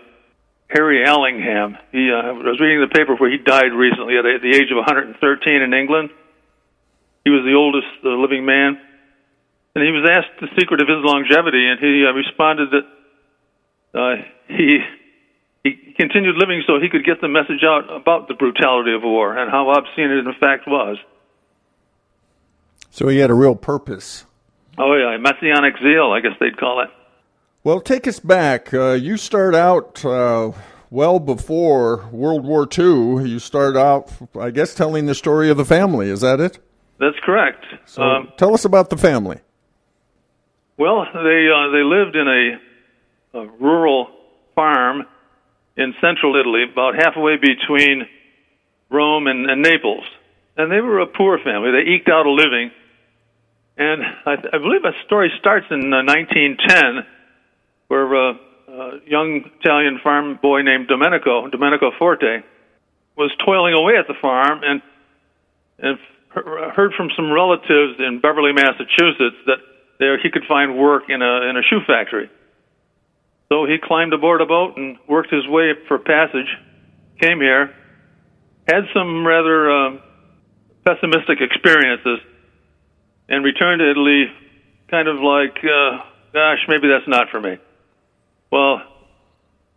Harry 0.69 1.05
Allingham. 1.05 1.79
He, 1.93 2.11
uh, 2.11 2.29
I 2.29 2.33
was 2.33 2.61
reading 2.61 2.81
the 2.81 2.93
paper 2.93 3.15
where 3.17 3.31
he 3.31 3.39
died 3.39 3.73
recently 3.73 4.19
at 4.19 4.25
the 4.25 4.51
age 4.51 4.71
of 4.71 4.77
113 4.77 5.63
in 5.63 5.73
England. 5.73 6.11
He 7.29 7.31
was 7.31 7.45
the 7.45 7.53
oldest 7.53 7.93
uh, 8.07 8.09
living 8.17 8.47
man, 8.47 8.81
and 9.75 9.85
he 9.85 9.93
was 9.93 10.09
asked 10.09 10.41
the 10.41 10.49
secret 10.59 10.81
of 10.81 10.89
his 10.89 11.05
longevity, 11.05 11.69
and 11.69 11.79
he 11.79 12.07
uh, 12.09 12.13
responded 12.17 12.71
that 12.73 12.87
uh, 13.93 14.23
he 14.49 14.79
he 15.63 15.93
continued 15.93 16.37
living 16.37 16.63
so 16.67 16.81
he 16.81 16.89
could 16.89 17.05
get 17.05 17.21
the 17.21 17.29
message 17.29 17.61
out 17.65 17.95
about 17.95 18.29
the 18.29 18.35
brutality 18.35 18.95
of 18.95 19.03
war 19.03 19.37
and 19.37 19.51
how 19.51 19.69
obscene 19.69 20.11
it 20.11 20.25
in 20.25 20.33
fact 20.41 20.67
was. 20.67 20.97
So 22.91 23.09
he 23.09 23.19
had 23.19 23.29
a 23.29 23.35
real 23.35 23.55
purpose. 23.55 24.25
Oh 24.79 24.95
yeah, 24.95 25.15
messianic 25.19 25.75
zeal, 25.83 26.11
I 26.11 26.21
guess 26.21 26.33
they'd 26.41 26.57
call 26.57 26.81
it. 26.81 26.89
Well, 27.63 27.83
take 27.83 28.07
us 28.07 28.21
back. 28.21 28.73
Uh, 28.73 28.93
you 28.93 29.19
start 29.19 29.55
out 29.55 30.03
uh, 30.03 30.53
well 30.89 31.19
before 31.19 32.09
World 32.11 32.47
War 32.47 32.67
II. 32.67 33.29
You 33.29 33.39
start 33.39 33.77
out, 33.77 34.11
I 34.41 34.49
guess, 34.49 34.75
telling 34.75 35.05
the 35.05 35.15
story 35.15 35.51
of 35.51 35.59
the 35.59 35.67
family. 35.67 36.09
Is 36.09 36.23
that 36.23 36.41
it? 36.41 36.59
That's 36.99 37.19
correct. 37.23 37.65
So 37.87 38.03
um, 38.03 38.33
tell 38.37 38.55
us 38.55 38.65
about 38.65 38.91
the 38.91 38.97
family. 38.97 39.39
Well, 40.77 41.05
they 41.13 41.49
uh, 41.49 41.71
they 41.71 41.83
lived 41.83 42.17
in 42.17 42.29
a, 42.29 43.39
a 43.39 43.47
rural 43.61 44.09
farm 44.55 45.05
in 45.77 45.95
central 46.01 46.39
Italy, 46.39 46.65
about 46.71 46.95
halfway 46.97 47.37
between 47.37 48.07
Rome 48.91 49.29
and, 49.29 49.49
and 49.49 49.63
Naples, 49.63 50.05
and 50.57 50.71
they 50.71 50.81
were 50.81 51.01
a 51.01 51.07
poor 51.07 51.39
family. 51.39 51.71
They 51.71 51.91
eked 51.93 52.09
out 52.09 52.27
a 52.27 52.31
living, 52.31 52.71
and 53.77 54.03
I, 54.27 54.33
I 54.53 54.59
believe 54.59 54.85
a 54.85 54.93
story 55.07 55.31
starts 55.39 55.67
in 55.71 55.93
uh, 55.93 56.03
1910, 56.03 57.07
where 57.87 58.31
uh, 58.31 58.33
a 58.69 59.01
young 59.07 59.51
Italian 59.61 60.01
farm 60.03 60.39
boy 60.41 60.63
named 60.63 60.89
Domenico 60.89 61.49
Domenico 61.49 61.93
Forte 61.99 62.43
was 63.17 63.31
toiling 63.45 63.75
away 63.75 63.95
at 63.99 64.07
the 64.07 64.15
farm 64.21 64.61
and 64.63 64.83
and 65.79 65.99
heard 66.31 66.93
from 66.97 67.09
some 67.17 67.33
relatives 67.33 67.99
in 67.99 68.21
Beverly, 68.21 68.53
Massachusetts, 68.53 69.37
that 69.47 69.59
there 69.99 70.19
he 70.21 70.31
could 70.31 70.45
find 70.49 70.79
work 70.79 71.05
in 71.09 71.23
a 71.23 71.51
in 71.51 71.57
a 71.57 71.63
shoe 71.69 71.81
factory. 71.87 72.31
So 73.49 73.65
he 73.65 73.77
climbed 73.83 74.13
aboard 74.13 74.41
a 74.41 74.47
boat 74.47 74.77
and 74.77 74.99
worked 75.09 75.33
his 75.33 75.47
way 75.49 75.73
for 75.89 75.99
passage. 75.99 76.49
Came 77.21 77.41
here, 77.41 77.75
had 78.69 78.85
some 78.95 79.27
rather 79.27 79.71
uh, 79.71 79.91
pessimistic 80.85 81.41
experiences, 81.41 82.21
and 83.29 83.45
returned 83.45 83.81
to 83.81 83.91
Italy, 83.91 84.27
kind 84.91 85.09
of 85.09 85.17
like, 85.17 85.57
uh, 85.65 85.99
gosh, 86.33 86.59
maybe 86.69 86.87
that's 86.89 87.09
not 87.09 87.31
for 87.31 87.41
me. 87.41 87.57
Well, 88.53 88.83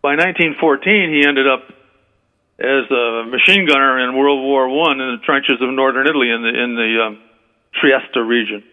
by 0.02 0.16
1914, 0.16 1.14
he 1.14 1.28
ended 1.28 1.48
up 1.48 1.64
as 2.62 2.86
a 2.92 3.26
machine 3.26 3.66
gunner 3.66 4.00
in 4.00 4.16
World 4.16 4.44
War 4.44 4.70
One 4.70 5.02
in 5.02 5.18
the 5.18 5.26
trenches 5.26 5.58
of 5.62 5.74
northern 5.74 6.06
Italy 6.06 6.30
in 6.30 6.42
the 6.44 6.54
in 6.54 6.76
the 6.76 7.04
um, 7.04 7.20
Trieste 7.74 8.16
region. 8.18 8.64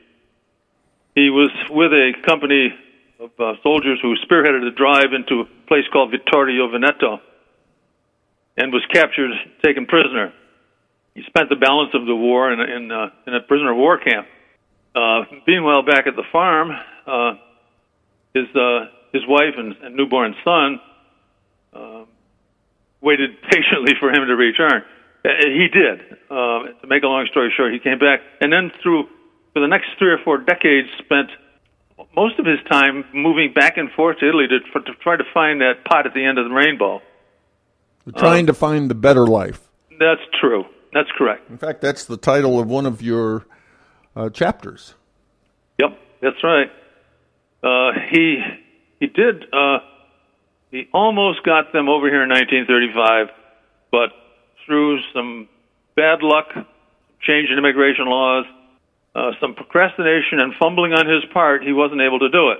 He 1.15 1.31
was 1.31 1.51
with 1.71 1.93
a 1.93 2.13
company 2.27 2.75
of 3.19 3.31
uh, 3.41 3.55
soldiers 3.63 3.99
who 4.03 4.15
spearheaded 4.17 4.67
a 4.67 4.71
drive 4.71 5.13
into 5.13 5.41
a 5.41 5.45
place 5.67 5.85
called 5.93 6.11
Vittorio 6.11 6.69
Veneto 6.69 7.21
and 8.57 8.73
was 8.73 8.85
captured, 8.93 9.31
taken 9.65 9.87
prisoner. 9.87 10.33
He 11.15 11.23
spent 11.27 11.49
the 11.49 11.57
balance 11.57 11.91
of 11.95 12.07
the 12.07 12.15
war 12.15 12.53
in, 12.53 12.61
in, 12.61 12.93
uh, 12.93 13.11
in 13.27 13.35
a 13.35 13.41
prisoner 13.41 13.73
of 13.73 13.79
war 13.79 13.99
camp. 13.99 14.27
Uh, 14.95 15.25
meanwhile, 15.47 15.83
back 15.83 16.07
at 16.07 16.15
the 16.15 16.25
farm, 16.31 16.71
uh, 17.07 17.35
his, 18.35 18.47
uh, 18.55 18.87
his 19.13 19.23
wife 19.27 19.55
and, 19.57 19.75
and 19.83 19.97
newborn 19.97 20.35
son 20.45 20.81
uh, 21.73 22.05
waited 23.01 23.31
patiently 23.43 23.95
for 23.99 24.11
him 24.11 24.27
to 24.27 24.35
return. 24.35 24.83
Uh, 25.25 25.29
he 25.45 25.69
did. 25.69 26.01
Uh, 26.31 26.79
to 26.81 26.87
make 26.87 27.03
a 27.03 27.07
long 27.07 27.27
story 27.31 27.53
short, 27.57 27.73
he 27.73 27.79
came 27.79 27.99
back, 27.99 28.21
and 28.41 28.53
then 28.53 28.71
through 28.83 29.09
for 29.53 29.61
the 29.61 29.67
next 29.67 29.89
three 29.99 30.13
or 30.13 30.19
four 30.25 30.39
decades, 30.39 30.89
spent 30.99 31.31
most 32.15 32.39
of 32.39 32.47
his 32.47 32.59
time 32.71 33.05
moving 33.13 33.53
back 33.53 33.77
and 33.77 33.91
forth 33.93 34.19
to 34.19 34.29
Italy 34.29 34.47
to, 34.49 34.59
for, 34.73 34.81
to 34.81 34.93
try 35.03 35.17
to 35.17 35.25
find 35.35 35.61
that 35.61 35.85
pot 35.85 36.07
at 36.07 36.15
the 36.15 36.25
end 36.25 36.39
of 36.39 36.49
the 36.49 36.55
rainbow. 36.55 37.01
trying 38.17 38.47
to 38.47 38.55
find 38.55 38.91
the 38.91 38.95
better 38.95 39.27
life. 39.27 39.69
That's 39.99 40.21
true. 40.41 40.65
That's 40.93 41.09
correct. 41.17 41.51
In 41.51 41.59
fact, 41.59 41.81
that's 41.81 42.05
the 42.05 42.17
title 42.17 42.61
of 42.61 42.69
one 42.69 42.87
of 42.87 43.03
your 43.03 43.47
uh, 44.15 44.31
chapters. 44.31 44.95
Yep, 45.79 45.99
that's 46.23 46.43
right. 46.43 46.71
Uh, 47.63 47.93
he 48.11 48.39
he 49.01 49.07
did. 49.09 49.45
Uh, 49.53 49.79
he 50.71 50.89
almost 50.93 51.43
got 51.45 51.73
them 51.73 51.89
over 51.89 52.09
here 52.09 52.23
in 52.23 52.29
1935, 52.29 53.29
but 53.91 54.11
through 54.67 55.01
some 55.15 55.49
bad 55.97 56.23
luck, 56.23 56.47
change 57.21 57.49
in 57.51 57.59
immigration 57.59 58.07
laws, 58.07 58.45
uh, 59.15 59.33
some 59.41 59.55
procrastination 59.55 60.41
and 60.41 60.55
fumbling 60.55 60.93
on 60.93 61.09
his 61.09 61.25
part, 61.33 61.63
he 61.65 61.73
wasn't 61.73 62.01
able 62.01 62.19
to 62.21 62.29
do 62.29 62.51
it. 62.51 62.59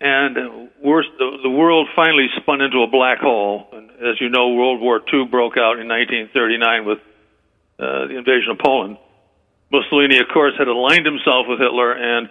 And 0.00 0.68
worse, 0.82 1.06
the, 1.18 1.38
the 1.42 1.50
world 1.50 1.88
finally 1.94 2.26
spun 2.36 2.60
into 2.60 2.82
a 2.82 2.86
black 2.86 3.18
hole. 3.18 3.68
And 3.72 3.90
as 3.90 4.20
you 4.20 4.28
know, 4.28 4.50
World 4.50 4.80
War 4.80 5.00
II 5.00 5.26
broke 5.26 5.56
out 5.56 5.78
in 5.78 5.88
1939 5.88 6.84
with 6.84 6.98
uh, 7.78 8.06
the 8.08 8.18
invasion 8.18 8.50
of 8.50 8.58
Poland. 8.58 8.98
Mussolini, 9.70 10.18
of 10.18 10.28
course, 10.32 10.54
had 10.58 10.68
aligned 10.68 11.06
himself 11.06 11.46
with 11.48 11.58
Hitler, 11.58 11.92
and 11.92 12.28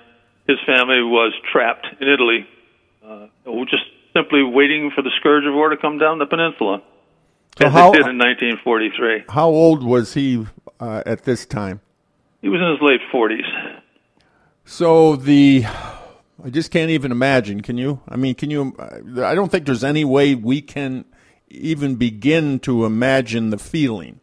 his 0.48 0.58
family 0.66 1.02
was 1.02 1.34
trapped 1.52 1.88
in 2.00 2.08
Italy, 2.08 2.48
uh, 3.06 3.28
just 3.66 3.84
simply 4.16 4.44
waiting 4.44 4.92
for 4.96 5.02
the 5.02 5.12
scourge 5.20 5.46
of 5.46 5.54
war 5.54 5.70
to 5.70 5.78
come 5.78 5.98
down 5.98 6.20
the 6.20 6.26
peninsula. 6.26 6.82
So 7.60 7.68
as 7.68 7.74
how- 7.74 7.90
it 7.92 7.98
did 7.98 8.08
in 8.08 8.18
1943. 8.18 9.24
How 9.30 9.48
old 9.48 9.84
was 9.84 10.14
he 10.14 10.46
uh, 10.80 11.04
at 11.06 11.24
this 11.24 11.46
time? 11.46 11.82
He 12.42 12.50
was 12.50 12.62
in 12.62 12.70
his 12.70 12.82
late 12.82 13.02
40s. 13.14 13.82
So 14.66 15.16
the, 15.16 15.66
I 16.44 16.50
just 16.50 16.72
can't 16.72 16.90
even 16.92 17.12
imagine. 17.12 17.62
Can 17.62 17.78
you? 17.78 18.02
I 18.08 18.16
mean, 18.18 18.36
can 18.36 18.50
you? 18.50 18.76
I 18.80 19.36
don't 19.36 19.52
think 19.52 19.66
there's 19.66 19.84
any 19.84 20.04
way 20.04 20.36
we 20.36 20.62
can 20.62 21.06
even 21.50 21.96
begin 21.96 22.60
to 22.60 22.86
imagine 22.86 23.52
the 23.52 23.58
feeling, 23.58 24.20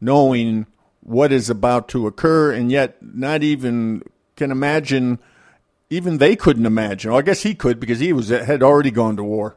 knowing 0.00 0.66
what 1.00 1.32
is 1.32 1.48
about 1.50 1.88
to 1.88 2.06
occur, 2.06 2.52
and 2.52 2.70
yet 2.70 2.96
not 3.00 3.42
even 3.42 4.02
can 4.36 4.50
imagine. 4.50 5.18
Even 5.88 6.18
they 6.18 6.34
couldn't 6.34 6.66
imagine. 6.66 7.10
Well, 7.10 7.20
I 7.20 7.22
guess 7.22 7.42
he 7.42 7.54
could 7.54 7.78
because 7.78 8.00
he 8.00 8.12
was 8.12 8.28
had 8.28 8.62
already 8.62 8.90
gone 8.90 9.16
to 9.16 9.22
war. 9.22 9.56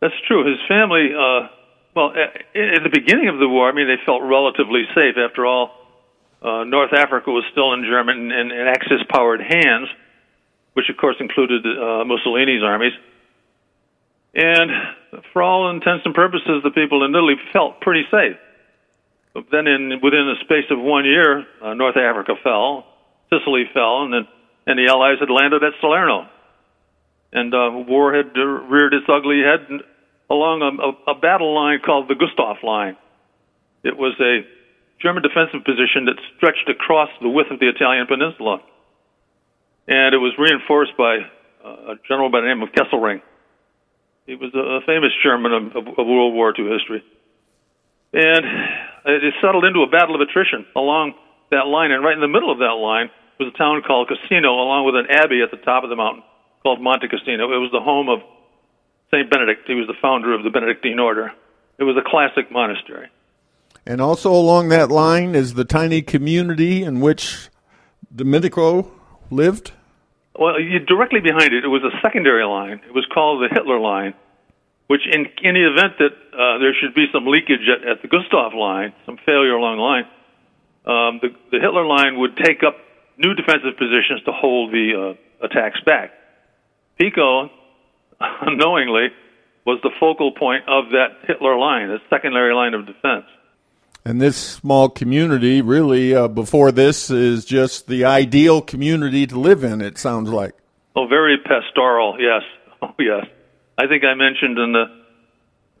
That's 0.00 0.14
true. 0.26 0.48
His 0.48 0.58
family, 0.66 1.12
uh, 1.12 1.48
well, 1.94 2.12
at, 2.16 2.82
the 2.82 2.88
beginning 2.90 3.28
of 3.28 3.38
the 3.38 3.48
war, 3.48 3.68
I 3.68 3.72
mean, 3.72 3.86
they 3.86 4.00
felt 4.06 4.22
relatively 4.22 4.84
safe. 4.94 5.16
After 5.18 5.44
all, 5.44 5.76
uh, 6.40 6.64
North 6.64 6.94
Africa 6.94 7.30
was 7.30 7.44
still 7.52 7.74
in 7.74 7.84
German 7.84 8.32
and, 8.32 8.50
and 8.50 8.68
Axis-powered 8.68 9.42
hands, 9.42 9.88
which 10.72 10.88
of 10.88 10.96
course 10.96 11.16
included 11.20 11.66
uh, 11.66 12.04
Mussolini's 12.06 12.62
armies. 12.62 12.92
And 14.32 14.70
for 15.34 15.42
all 15.42 15.68
intents 15.68 16.06
and 16.06 16.14
purposes, 16.14 16.62
the 16.62 16.70
people 16.70 17.04
in 17.04 17.10
Italy 17.14 17.34
felt 17.52 17.82
pretty 17.82 18.04
safe. 18.10 18.36
But 19.34 19.44
then, 19.52 19.66
in 19.66 20.00
within 20.02 20.26
the 20.32 20.36
space 20.42 20.64
of 20.70 20.78
one 20.80 21.04
year, 21.04 21.44
uh, 21.62 21.74
North 21.74 21.96
Africa 21.96 22.34
fell, 22.42 22.86
Sicily 23.28 23.64
fell, 23.74 24.02
and 24.02 24.12
then 24.12 24.28
and 24.70 24.78
the 24.78 24.86
Allies 24.86 25.18
had 25.18 25.30
landed 25.30 25.64
at 25.64 25.74
Salerno 25.80 26.30
and 27.32 27.52
uh, 27.52 27.74
war 27.90 28.14
had 28.14 28.30
reared 28.36 28.94
its 28.94 29.06
ugly 29.10 29.42
head 29.42 29.66
along 30.30 30.62
a, 30.62 30.70
a, 31.10 31.16
a 31.16 31.18
battle 31.18 31.54
line 31.54 31.80
called 31.84 32.06
the 32.06 32.14
Gustav 32.14 32.62
Line. 32.62 32.96
It 33.82 33.96
was 33.96 34.14
a 34.20 34.46
German 35.02 35.22
defensive 35.22 35.66
position 35.66 36.06
that 36.06 36.22
stretched 36.36 36.70
across 36.70 37.08
the 37.20 37.28
width 37.28 37.50
of 37.50 37.58
the 37.58 37.66
Italian 37.68 38.06
peninsula, 38.06 38.62
and 39.88 40.14
it 40.14 40.18
was 40.18 40.38
reinforced 40.38 40.94
by 40.96 41.18
uh, 41.64 41.94
a 41.94 41.94
general 42.06 42.30
by 42.30 42.40
the 42.40 42.46
name 42.46 42.62
of 42.62 42.70
Kesselring. 42.70 43.22
He 44.26 44.36
was 44.36 44.54
a, 44.54 44.62
a 44.78 44.80
famous 44.86 45.10
German 45.24 45.50
of, 45.50 45.64
of, 45.74 45.98
of 45.98 46.06
World 46.06 46.34
War 46.34 46.54
II 46.54 46.70
history, 46.70 47.02
and 48.12 48.44
it 49.06 49.34
settled 49.42 49.64
into 49.64 49.82
a 49.82 49.90
battle 49.90 50.14
of 50.14 50.20
attrition 50.20 50.66
along 50.76 51.14
that 51.50 51.66
line. 51.66 51.90
And 51.90 52.04
right 52.04 52.14
in 52.14 52.20
the 52.20 52.30
middle 52.30 52.52
of 52.52 52.58
that 52.58 52.78
line 52.78 53.10
was 53.40 53.52
a 53.54 53.58
town 53.58 53.82
called 53.86 54.08
Cassino, 54.08 54.52
along 54.52 54.84
with 54.84 54.94
an 54.94 55.06
abbey 55.08 55.40
at 55.42 55.50
the 55.50 55.56
top 55.56 55.82
of 55.82 55.88
the 55.88 55.96
mountain 55.96 56.22
called 56.62 56.80
Monte 56.80 57.08
Cassino. 57.08 57.50
It 57.52 57.56
was 57.56 57.70
the 57.72 57.80
home 57.80 58.10
of 58.10 58.20
Saint 59.10 59.30
Benedict. 59.30 59.66
He 59.66 59.74
was 59.74 59.86
the 59.86 59.96
founder 60.00 60.34
of 60.34 60.44
the 60.44 60.50
Benedictine 60.50 60.98
order. 60.98 61.32
It 61.78 61.84
was 61.84 61.96
a 61.96 62.04
classic 62.06 62.52
monastery. 62.52 63.08
And 63.86 64.00
also 64.00 64.30
along 64.30 64.68
that 64.68 64.90
line 64.90 65.34
is 65.34 65.54
the 65.54 65.64
tiny 65.64 66.02
community 66.02 66.84
in 66.84 67.00
which 67.00 67.48
Domenico 68.14 68.92
lived. 69.30 69.72
Well, 70.38 70.54
directly 70.86 71.20
behind 71.20 71.54
it, 71.54 71.64
it 71.64 71.68
was 71.68 71.82
a 71.82 71.96
secondary 72.02 72.44
line. 72.44 72.82
It 72.86 72.94
was 72.94 73.06
called 73.12 73.42
the 73.42 73.48
Hitler 73.48 73.80
line, 73.80 74.14
which, 74.86 75.02
in, 75.10 75.24
the 75.24 75.66
event 75.66 75.96
that 75.98 76.12
uh, 76.36 76.58
there 76.58 76.74
should 76.78 76.94
be 76.94 77.06
some 77.12 77.26
leakage 77.26 77.66
at, 77.66 77.88
at 77.88 78.02
the 78.02 78.08
Gustav 78.08 78.52
line, 78.54 78.92
some 79.06 79.16
failure 79.24 79.54
along 79.56 79.76
the 79.76 79.82
line, 79.82 80.04
um, 80.84 81.20
the, 81.22 81.28
the 81.50 81.60
Hitler 81.60 81.86
line 81.86 82.18
would 82.18 82.36
take 82.36 82.62
up 82.62 82.76
new 83.20 83.34
defensive 83.34 83.76
positions 83.78 84.22
to 84.24 84.32
hold 84.32 84.72
the 84.72 85.14
uh, 85.14 85.46
attacks 85.46 85.80
back. 85.84 86.12
Pico, 86.98 87.50
unknowingly, 88.20 89.08
was 89.66 89.78
the 89.82 89.90
focal 90.00 90.32
point 90.32 90.64
of 90.66 90.90
that 90.90 91.18
Hitler 91.26 91.56
line, 91.56 91.88
the 91.88 91.98
secondary 92.08 92.54
line 92.54 92.74
of 92.74 92.86
defense. 92.86 93.26
And 94.04 94.20
this 94.20 94.36
small 94.36 94.88
community, 94.88 95.60
really, 95.60 96.14
uh, 96.14 96.26
before 96.26 96.72
this, 96.72 97.10
is 97.10 97.44
just 97.44 97.86
the 97.86 98.06
ideal 98.06 98.62
community 98.62 99.26
to 99.26 99.38
live 99.38 99.62
in, 99.62 99.82
it 99.82 99.98
sounds 99.98 100.30
like. 100.30 100.54
Oh, 100.96 101.06
very 101.06 101.36
pastoral, 101.38 102.16
yes. 102.18 102.42
Oh, 102.82 102.94
yes. 102.98 103.26
I 103.76 103.88
think 103.88 104.04
I 104.04 104.14
mentioned 104.14 104.58
in 104.58 104.72
the 104.72 104.86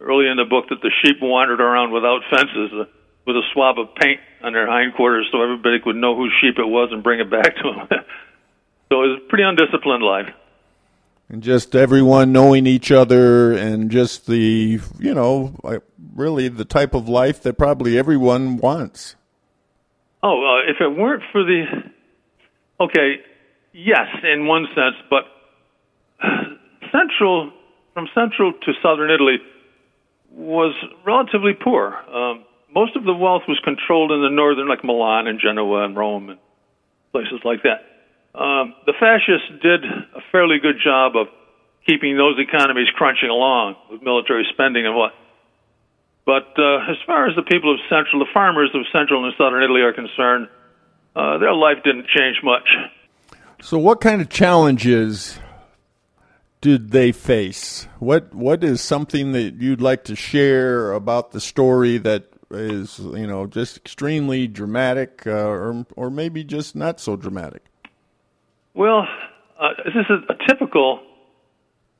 early 0.00 0.28
in 0.28 0.36
the 0.36 0.44
book 0.44 0.68
that 0.68 0.82
the 0.82 0.90
sheep 1.02 1.16
wandered 1.22 1.62
around 1.62 1.92
without 1.92 2.20
fences 2.28 2.86
with 3.26 3.36
a 3.36 3.42
swab 3.52 3.78
of 3.78 3.94
paint 3.94 4.20
on 4.42 4.52
their 4.52 4.66
hindquarters 4.66 5.28
so 5.30 5.42
everybody 5.42 5.78
could 5.80 5.96
know 5.96 6.16
whose 6.16 6.32
sheep 6.40 6.58
it 6.58 6.66
was 6.66 6.90
and 6.92 7.02
bring 7.02 7.20
it 7.20 7.30
back 7.30 7.56
to 7.56 7.62
them. 7.62 7.88
so 8.88 9.02
it 9.02 9.08
was 9.08 9.20
a 9.24 9.28
pretty 9.28 9.44
undisciplined 9.44 10.02
life. 10.02 10.28
And 11.28 11.42
just 11.42 11.76
everyone 11.76 12.32
knowing 12.32 12.66
each 12.66 12.90
other 12.90 13.52
and 13.52 13.88
just 13.88 14.26
the, 14.26 14.80
you 14.98 15.14
know, 15.14 15.54
really 16.16 16.48
the 16.48 16.64
type 16.64 16.92
of 16.92 17.08
life 17.08 17.42
that 17.42 17.56
probably 17.56 17.96
everyone 17.96 18.56
wants. 18.56 19.14
Oh, 20.22 20.42
uh, 20.44 20.70
if 20.70 20.80
it 20.80 20.98
weren't 20.98 21.22
for 21.30 21.44
the. 21.44 21.64
Okay, 22.80 23.20
yes, 23.72 24.08
in 24.24 24.46
one 24.46 24.66
sense, 24.74 24.96
but 25.08 25.24
central, 26.90 27.52
from 27.94 28.08
central 28.12 28.52
to 28.52 28.72
southern 28.82 29.10
Italy, 29.10 29.36
was 30.32 30.74
relatively 31.06 31.52
poor. 31.52 31.94
Um, 32.12 32.44
most 32.74 32.96
of 32.96 33.04
the 33.04 33.14
wealth 33.14 33.42
was 33.48 33.58
controlled 33.64 34.12
in 34.12 34.22
the 34.22 34.30
northern, 34.30 34.68
like 34.68 34.84
Milan 34.84 35.26
and 35.26 35.40
Genoa 35.40 35.84
and 35.84 35.96
Rome 35.96 36.30
and 36.30 36.38
places 37.12 37.40
like 37.44 37.62
that. 37.62 37.86
Um, 38.38 38.74
the 38.86 38.94
fascists 38.98 39.50
did 39.62 39.84
a 39.84 40.20
fairly 40.30 40.58
good 40.60 40.76
job 40.82 41.16
of 41.16 41.26
keeping 41.86 42.16
those 42.16 42.38
economies 42.38 42.86
crunching 42.94 43.28
along 43.28 43.76
with 43.90 44.02
military 44.02 44.46
spending 44.52 44.86
and 44.86 44.94
what. 44.94 45.12
But 46.24 46.54
uh, 46.58 46.90
as 46.90 46.96
far 47.06 47.28
as 47.28 47.34
the 47.34 47.42
people 47.42 47.74
of 47.74 47.80
central, 47.88 48.20
the 48.20 48.30
farmers 48.32 48.70
of 48.74 48.82
central 48.92 49.24
and 49.24 49.34
southern 49.36 49.62
Italy 49.64 49.80
are 49.80 49.92
concerned, 49.92 50.48
uh, 51.16 51.38
their 51.38 51.54
life 51.54 51.78
didn't 51.84 52.06
change 52.06 52.36
much. 52.44 52.68
So, 53.62 53.78
what 53.78 54.00
kind 54.00 54.20
of 54.20 54.28
challenges 54.28 55.40
did 56.60 56.92
they 56.92 57.10
face? 57.10 57.88
What 57.98 58.32
What 58.32 58.62
is 58.62 58.80
something 58.80 59.32
that 59.32 59.54
you'd 59.54 59.80
like 59.80 60.04
to 60.04 60.14
share 60.14 60.92
about 60.92 61.32
the 61.32 61.40
story 61.40 61.98
that 61.98 62.29
is, 62.50 62.98
you 62.98 63.26
know, 63.26 63.46
just 63.46 63.76
extremely 63.76 64.46
dramatic, 64.46 65.22
uh, 65.26 65.30
or 65.30 65.86
or 65.96 66.10
maybe 66.10 66.44
just 66.44 66.74
not 66.74 67.00
so 67.00 67.16
dramatic? 67.16 67.64
Well, 68.74 69.06
uh, 69.58 69.68
this 69.84 70.06
is 70.08 70.24
a 70.28 70.34
typical 70.48 71.00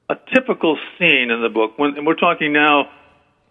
a 0.08 0.14
typical 0.34 0.76
scene 0.98 1.30
in 1.30 1.42
the 1.42 1.48
book. 1.48 1.78
When 1.78 1.96
and 1.96 2.06
we're 2.06 2.14
talking 2.14 2.52
now 2.52 2.90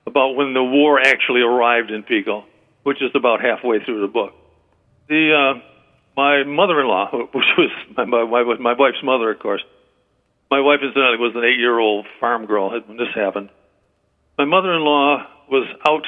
about 0.05 0.35
when 0.35 0.53
the 0.53 0.63
war 0.63 0.99
actually 0.99 1.41
arrived 1.41 1.91
in 1.91 2.03
Pico, 2.03 2.43
which 2.83 3.01
is 3.01 3.11
about 3.15 3.41
halfway 3.41 3.83
through 3.83 4.01
the 4.01 4.11
book. 4.11 4.33
The 5.07 5.55
uh, 5.55 5.59
my 6.17 6.43
mother-in-law, 6.43 7.11
which 7.33 7.45
was 7.57 7.71
my, 7.97 8.05
my 8.05 8.43
my 8.59 8.73
wife's 8.77 9.03
mother, 9.03 9.31
of 9.31 9.39
course, 9.39 9.63
My 10.51 10.59
wife 10.59 10.79
incidentally 10.81 11.17
was 11.17 11.33
an 11.35 11.45
eight-year-old 11.45 12.05
farm 12.19 12.45
girl 12.45 12.71
when 12.71 12.97
this 12.97 13.13
happened. 13.15 13.49
My 14.37 14.45
mother-in-law 14.45 15.27
was 15.49 15.67
out 15.87 16.05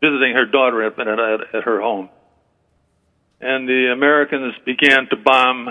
visiting 0.00 0.34
her 0.34 0.46
daughter 0.46 0.82
at, 0.84 0.98
at, 0.98 1.54
at 1.54 1.62
her 1.64 1.80
home, 1.80 2.08
and 3.40 3.68
the 3.68 3.90
Americans 3.92 4.54
began 4.64 5.08
to 5.10 5.16
bomb 5.16 5.68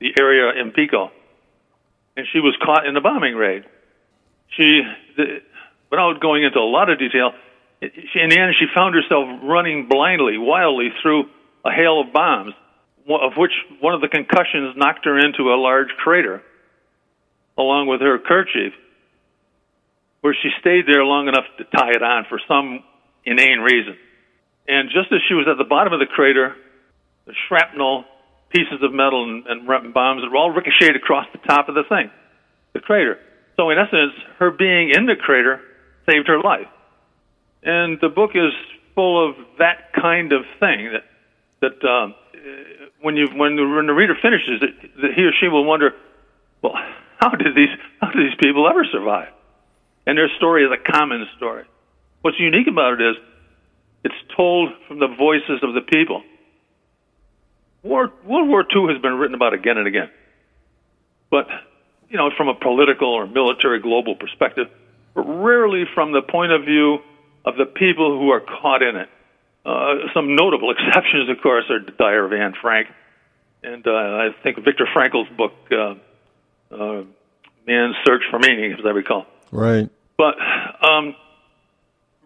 the 0.00 0.10
area 0.18 0.60
in 0.60 0.72
Pico, 0.72 1.10
and 2.16 2.26
she 2.32 2.40
was 2.40 2.56
caught 2.64 2.86
in 2.86 2.94
the 2.94 3.00
bombing 3.00 3.34
raid. 3.34 3.64
She, 4.56 4.82
the, 5.16 5.40
without 5.90 6.20
going 6.20 6.44
into 6.44 6.58
a 6.58 6.68
lot 6.68 6.90
of 6.90 6.98
detail, 6.98 7.32
she, 7.80 8.20
in 8.20 8.30
the 8.30 8.38
end, 8.38 8.54
she 8.58 8.66
found 8.74 8.94
herself 8.94 9.26
running 9.42 9.88
blindly, 9.88 10.38
wildly 10.38 10.90
through 11.02 11.24
a 11.64 11.70
hail 11.70 12.00
of 12.00 12.12
bombs, 12.12 12.54
of 13.08 13.32
which 13.36 13.52
one 13.80 13.94
of 13.94 14.00
the 14.00 14.08
concussions 14.08 14.76
knocked 14.76 15.04
her 15.04 15.18
into 15.18 15.52
a 15.52 15.56
large 15.58 15.88
crater, 15.98 16.42
along 17.58 17.88
with 17.88 18.00
her 18.00 18.18
kerchief, 18.18 18.72
where 20.20 20.34
she 20.40 20.50
stayed 20.60 20.86
there 20.86 21.04
long 21.04 21.26
enough 21.28 21.44
to 21.58 21.64
tie 21.64 21.90
it 21.90 22.02
on 22.02 22.24
for 22.28 22.40
some 22.46 22.84
inane 23.24 23.60
reason. 23.60 23.96
And 24.68 24.88
just 24.90 25.12
as 25.12 25.20
she 25.28 25.34
was 25.34 25.46
at 25.50 25.58
the 25.58 25.68
bottom 25.68 25.92
of 25.92 26.00
the 26.00 26.06
crater, 26.06 26.54
the 27.26 27.34
shrapnel, 27.48 28.04
pieces 28.50 28.82
of 28.82 28.92
metal, 28.92 29.24
and, 29.24 29.46
and 29.46 29.94
bombs 29.94 30.22
were 30.28 30.36
all 30.36 30.50
ricocheted 30.50 30.96
across 30.96 31.26
the 31.32 31.38
top 31.38 31.68
of 31.68 31.74
the 31.74 31.84
thing, 31.88 32.10
the 32.72 32.80
crater. 32.80 33.18
So, 33.56 33.70
in 33.70 33.78
essence, 33.78 34.14
her 34.38 34.50
being 34.50 34.90
in 34.94 35.06
the 35.06 35.16
crater 35.16 35.60
saved 36.08 36.28
her 36.28 36.40
life. 36.40 36.68
And 37.62 37.98
the 38.00 38.08
book 38.08 38.30
is 38.34 38.52
full 38.94 39.28
of 39.28 39.36
that 39.58 39.92
kind 39.94 40.32
of 40.32 40.42
thing 40.60 40.92
that 40.92 41.04
that 41.60 41.88
um, 41.88 42.14
when 43.00 43.16
you 43.16 43.28
when 43.34 43.56
the, 43.56 43.66
when 43.66 43.86
the 43.86 43.92
reader 43.92 44.16
finishes 44.20 44.62
it, 44.62 45.00
that 45.00 45.14
he 45.14 45.22
or 45.22 45.32
she 45.40 45.48
will 45.48 45.64
wonder, 45.64 45.92
well, 46.60 46.74
how 47.20 47.30
did 47.30 47.54
these 47.54 47.70
how 48.00 48.10
did 48.10 48.26
these 48.26 48.38
people 48.42 48.68
ever 48.68 48.84
survive? 48.90 49.32
And 50.06 50.18
their 50.18 50.28
story 50.36 50.64
is 50.64 50.70
a 50.72 50.92
common 50.92 51.26
story. 51.36 51.64
What's 52.22 52.38
unique 52.38 52.68
about 52.68 53.00
it 53.00 53.10
is 53.10 53.16
it's 54.04 54.14
told 54.36 54.70
from 54.88 54.98
the 54.98 55.08
voices 55.08 55.62
of 55.62 55.74
the 55.74 55.80
people. 55.80 56.22
War, 57.82 58.12
World 58.24 58.48
War 58.48 58.60
II 58.62 58.92
has 58.92 59.02
been 59.02 59.14
written 59.14 59.34
about 59.34 59.54
again 59.54 59.76
and 59.76 59.86
again, 59.86 60.10
but 61.30 61.48
you 62.08 62.16
know, 62.16 62.30
from 62.36 62.48
a 62.48 62.54
political 62.54 63.08
or 63.08 63.26
military 63.26 63.80
global 63.80 64.14
perspective, 64.14 64.68
but 65.14 65.22
rarely 65.22 65.84
from 65.94 66.12
the 66.12 66.22
point 66.22 66.52
of 66.52 66.64
view 66.64 66.98
of 67.44 67.56
the 67.56 67.64
people 67.64 68.18
who 68.18 68.30
are 68.30 68.40
caught 68.40 68.82
in 68.82 68.96
it. 68.96 69.08
Uh, 69.64 69.94
some 70.14 70.36
notable 70.36 70.70
exceptions, 70.76 71.28
of 71.28 71.40
course, 71.42 71.64
are 71.70 71.80
Diary 71.80 72.26
of 72.26 72.32
Anne 72.32 72.54
Frank, 72.60 72.88
and 73.62 73.86
uh, 73.86 73.90
I 73.90 74.28
think 74.42 74.56
Viktor 74.64 74.86
Frankl's 74.92 75.28
book, 75.36 75.52
uh, 75.72 75.94
uh, 76.74 77.04
Man's 77.66 77.96
Search 78.04 78.22
for 78.30 78.38
Meaning, 78.38 78.72
as 78.72 78.84
I 78.84 78.90
recall. 78.90 79.26
Right. 79.50 79.88
But 80.16 80.34
um, 80.82 81.14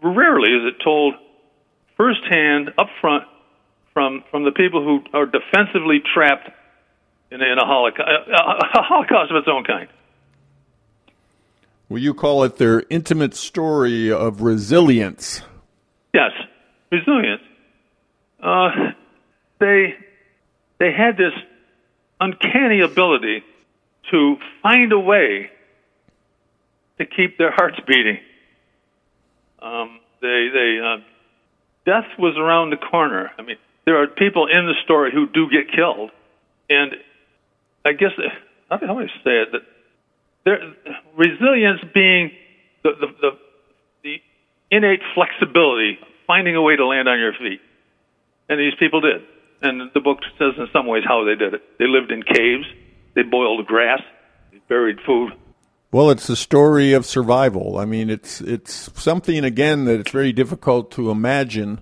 rarely 0.02 0.50
is 0.50 0.74
it 0.74 0.82
told 0.82 1.14
firsthand, 1.96 2.70
up 2.78 2.88
front, 3.00 3.24
from 3.92 4.24
from 4.30 4.44
the 4.44 4.52
people 4.52 4.84
who 4.84 5.02
are 5.16 5.26
defensively 5.26 6.02
trapped 6.14 6.50
in, 7.30 7.40
in 7.40 7.58
a, 7.58 7.64
holocaust, 7.64 8.08
a 8.28 8.82
holocaust 8.82 9.30
of 9.30 9.38
its 9.38 9.48
own 9.50 9.64
kind. 9.64 9.88
Well, 11.88 12.02
you 12.02 12.14
call 12.14 12.42
it 12.44 12.56
their 12.56 12.82
intimate 12.90 13.34
story 13.34 14.10
of 14.10 14.42
resilience. 14.42 15.42
Yes, 16.12 16.32
resilience. 16.90 17.42
Uh, 18.42 18.70
they 19.60 19.94
they 20.78 20.92
had 20.92 21.16
this 21.16 21.32
uncanny 22.20 22.80
ability 22.80 23.42
to 24.10 24.36
find 24.62 24.92
a 24.92 24.98
way 24.98 25.50
to 26.98 27.06
keep 27.06 27.38
their 27.38 27.50
hearts 27.50 27.78
beating. 27.86 28.18
Um, 29.60 30.00
they 30.20 30.48
they 30.52 30.78
uh, 30.82 30.96
death 31.84 32.10
was 32.18 32.36
around 32.36 32.70
the 32.70 32.76
corner. 32.76 33.30
I 33.38 33.42
mean, 33.42 33.56
there 33.84 34.02
are 34.02 34.06
people 34.06 34.46
in 34.46 34.66
the 34.66 34.74
story 34.84 35.10
who 35.12 35.26
do 35.26 35.48
get 35.50 35.74
killed, 35.74 36.10
and 36.68 36.92
I 37.84 37.92
guess 37.92 38.12
how 38.68 38.76
do 38.78 38.86
I 38.86 39.06
say 39.24 39.42
it 39.42 39.52
that 39.52 39.62
there, 40.46 40.58
resilience 41.16 41.80
being 41.92 42.30
the, 42.82 42.90
the, 43.00 43.06
the, 43.20 43.30
the 44.04 44.16
innate 44.70 45.00
flexibility, 45.14 45.98
finding 46.26 46.54
a 46.54 46.62
way 46.62 46.76
to 46.76 46.86
land 46.86 47.08
on 47.08 47.18
your 47.18 47.32
feet. 47.32 47.60
And 48.48 48.58
these 48.60 48.74
people 48.78 49.00
did. 49.00 49.22
And 49.60 49.90
the 49.92 50.00
book 50.00 50.18
says 50.38 50.54
in 50.56 50.68
some 50.72 50.86
ways 50.86 51.02
how 51.06 51.24
they 51.24 51.34
did 51.34 51.54
it. 51.54 51.62
They 51.78 51.86
lived 51.86 52.12
in 52.12 52.22
caves, 52.22 52.66
they 53.14 53.22
boiled 53.22 53.66
grass, 53.66 54.00
they 54.52 54.58
buried 54.68 54.98
food. 55.04 55.32
Well, 55.92 56.10
it's 56.10 56.28
a 56.28 56.36
story 56.36 56.92
of 56.92 57.06
survival. 57.06 57.78
I 57.78 57.84
mean, 57.84 58.10
it's 58.10 58.40
it's 58.40 58.90
something 59.00 59.44
again 59.44 59.84
that 59.84 60.00
it's 60.00 60.10
very 60.10 60.32
difficult 60.32 60.90
to 60.92 61.10
imagine 61.10 61.80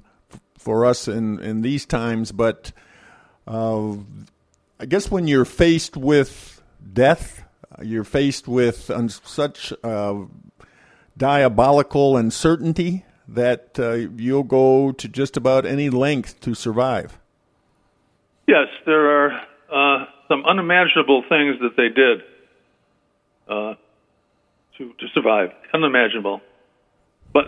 for 0.59 0.85
us 0.85 1.09
in 1.09 1.41
in 1.41 1.63
these 1.63 1.87
times. 1.87 2.31
But 2.33 2.73
uh, 3.47 3.95
I 4.79 4.87
guess 4.87 5.11
when 5.11 5.27
you're 5.27 5.45
faced 5.45 5.97
with 5.97 6.63
death 6.93 7.45
you're 7.83 8.05
faced 8.05 8.47
with 8.47 8.91
such 9.25 9.73
uh, 9.83 10.15
diabolical 11.17 12.17
uncertainty 12.17 13.05
that 13.27 13.79
uh, 13.79 13.93
you'll 14.17 14.43
go 14.43 14.93
to 14.93 15.09
just 15.09 15.37
about 15.37 15.65
any 15.65 15.91
length 15.91 16.41
to 16.41 16.55
survive. 16.55 17.19
Yes, 18.47 18.69
there 18.85 19.27
are 19.27 19.33
uh, 19.73 20.05
some 20.29 20.45
unimaginable 20.45 21.23
things 21.29 21.57
that 21.61 21.77
they 21.77 21.89
did 21.89 22.23
uh, 23.49 23.75
to 24.79 24.93
to 24.93 25.09
survive. 25.15 25.53
Unimaginable, 25.73 26.41
but 27.33 27.47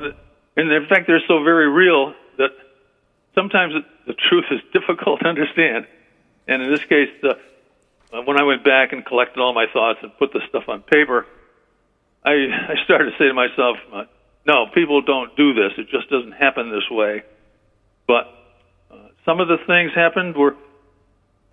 and 0.56 0.72
in 0.72 0.86
fact, 0.88 1.06
they're 1.06 1.22
so 1.28 1.42
very 1.42 1.68
real 1.68 2.14
that 2.38 2.50
sometimes 3.34 3.74
the 4.06 4.14
truth 4.14 4.46
is 4.50 4.60
difficult 4.72 5.20
to 5.20 5.26
understand. 5.26 5.86
And 6.48 6.62
in 6.62 6.70
this 6.70 6.84
case, 6.84 7.08
the 7.22 7.38
uh, 8.12 8.22
when 8.22 8.40
I 8.40 8.44
went 8.44 8.64
back 8.64 8.92
and 8.92 9.04
collected 9.04 9.40
all 9.40 9.52
my 9.52 9.66
thoughts 9.72 9.98
and 10.02 10.16
put 10.18 10.32
the 10.32 10.40
stuff 10.48 10.68
on 10.68 10.82
paper, 10.82 11.26
I, 12.24 12.32
I 12.32 12.84
started 12.84 13.10
to 13.10 13.18
say 13.18 13.28
to 13.28 13.34
myself, 13.34 13.76
uh, 13.92 14.04
no, 14.46 14.66
people 14.72 15.02
don't 15.02 15.36
do 15.36 15.54
this. 15.54 15.72
It 15.76 15.88
just 15.88 16.08
doesn't 16.08 16.32
happen 16.32 16.70
this 16.70 16.88
way. 16.90 17.24
But 18.06 18.32
uh, 18.90 19.08
some 19.24 19.40
of 19.40 19.48
the 19.48 19.58
things 19.66 19.92
happened 19.94 20.36
were 20.36 20.54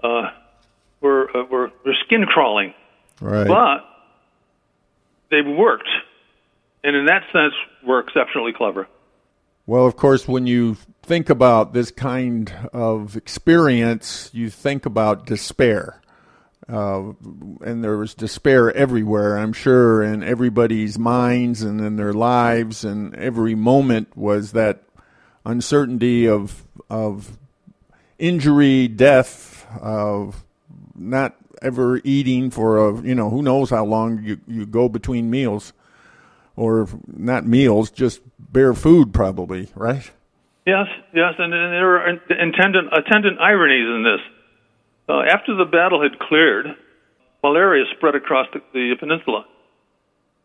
uh, 0.03 0.29
were, 1.01 1.35
uh, 1.35 1.43
were 1.45 1.71
were 1.83 1.95
skin 2.05 2.25
crawling, 2.25 2.73
right. 3.19 3.47
but 3.47 3.92
they 5.33 5.41
worked, 5.41 5.89
and 6.83 6.95
in 6.95 7.05
that 7.07 7.23
sense, 7.33 7.53
were 7.85 7.99
exceptionally 7.99 8.53
clever. 8.53 8.87
Well, 9.65 9.85
of 9.87 9.95
course, 9.95 10.27
when 10.27 10.45
you 10.45 10.77
think 11.01 11.29
about 11.29 11.73
this 11.73 11.89
kind 11.89 12.53
of 12.71 13.17
experience, 13.17 14.29
you 14.31 14.49
think 14.49 14.85
about 14.85 15.25
despair. 15.25 16.01
Uh, 16.69 17.13
and 17.61 17.83
there 17.83 17.97
was 17.97 18.13
despair 18.13 18.71
everywhere, 18.73 19.37
I'm 19.37 19.53
sure, 19.53 20.03
in 20.03 20.23
everybody's 20.23 20.99
minds 20.99 21.61
and 21.61 21.81
in 21.81 21.95
their 21.95 22.13
lives, 22.13 22.85
and 22.85 23.15
every 23.15 23.55
moment 23.55 24.15
was 24.15 24.51
that 24.53 24.83
uncertainty 25.45 26.27
of 26.27 26.63
of 26.89 27.37
injury, 28.17 28.87
death, 28.87 29.67
of 29.81 30.43
not 30.95 31.35
ever 31.63 32.01
eating 32.03 32.51
for 32.51 32.89
a 32.89 33.01
you 33.01 33.15
know 33.15 33.29
who 33.29 33.41
knows 33.41 33.69
how 33.69 33.85
long 33.85 34.23
you 34.23 34.39
you 34.47 34.65
go 34.65 34.89
between 34.89 35.29
meals, 35.29 35.73
or 36.55 36.87
not 37.07 37.45
meals, 37.45 37.91
just 37.91 38.21
bare 38.37 38.73
food 38.73 39.13
probably, 39.13 39.69
right? 39.75 40.11
Yes, 40.65 40.87
yes, 41.13 41.33
and, 41.37 41.53
and 41.53 41.73
there 41.73 41.97
are 41.97 42.07
attendant 42.07 42.89
attendant 42.93 43.39
ironies 43.39 43.87
in 43.87 44.03
this. 44.03 44.21
Uh, 45.09 45.21
after 45.21 45.55
the 45.55 45.65
battle 45.65 46.01
had 46.01 46.17
cleared, 46.19 46.67
malaria 47.43 47.83
spread 47.97 48.15
across 48.15 48.47
the, 48.53 48.61
the 48.73 48.95
peninsula, 48.99 49.45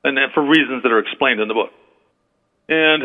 and 0.03 0.19
for 0.35 0.43
reasons 0.43 0.83
that 0.83 0.91
are 0.91 0.99
explained 0.99 1.41
in 1.41 1.49
the 1.49 1.55
book. 1.55 1.71
And 2.69 3.03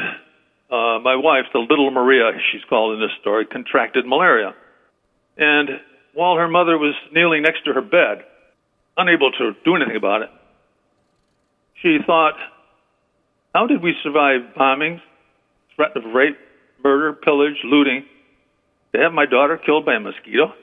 uh, 0.72 1.00
my 1.00 1.16
wife, 1.16 1.46
the 1.54 1.60
little 1.60 1.92
Maria, 1.92 2.32
she's 2.52 2.64
called 2.68 2.96
in 2.96 3.00
this 3.00 3.16
story, 3.22 3.46
contracted 3.46 4.06
malaria. 4.06 4.56
And 5.38 5.70
while 6.14 6.38
her 6.38 6.48
mother 6.48 6.78
was 6.78 6.94
kneeling 7.12 7.44
next 7.44 7.66
to 7.66 7.74
her 7.74 7.82
bed, 7.82 8.26
unable 8.98 9.32
to 9.32 9.52
do 9.66 9.76
anything 9.76 9.96
about 9.96 10.22
it, 10.22 10.30
she 11.82 11.98
thought, 12.06 12.34
how 13.54 13.68
did 13.68 13.82
we 13.82 13.94
survive 14.04 14.42
bombings, 14.58 15.02
threat 15.76 15.96
of 15.96 16.04
rape, 16.14 16.38
murder, 16.84 17.14
pillage, 17.14 17.58
looting, 17.66 18.06
to 18.94 19.02
have 19.02 19.14
my 19.14 19.26
daughter 19.26 19.58
killed 19.58 19.86
by 19.86 19.96
a 19.96 20.00
mosquito? 20.00 20.54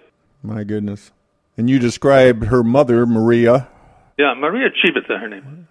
My 0.42 0.64
goodness. 0.64 1.12
And 1.56 1.68
you 1.68 1.78
described 1.78 2.44
her 2.44 2.62
mother, 2.62 3.04
Maria. 3.04 3.68
Yeah, 4.18 4.34
Maria 4.36 4.68
Civita, 4.70 5.20
her 5.20 5.28
name. 5.28 5.68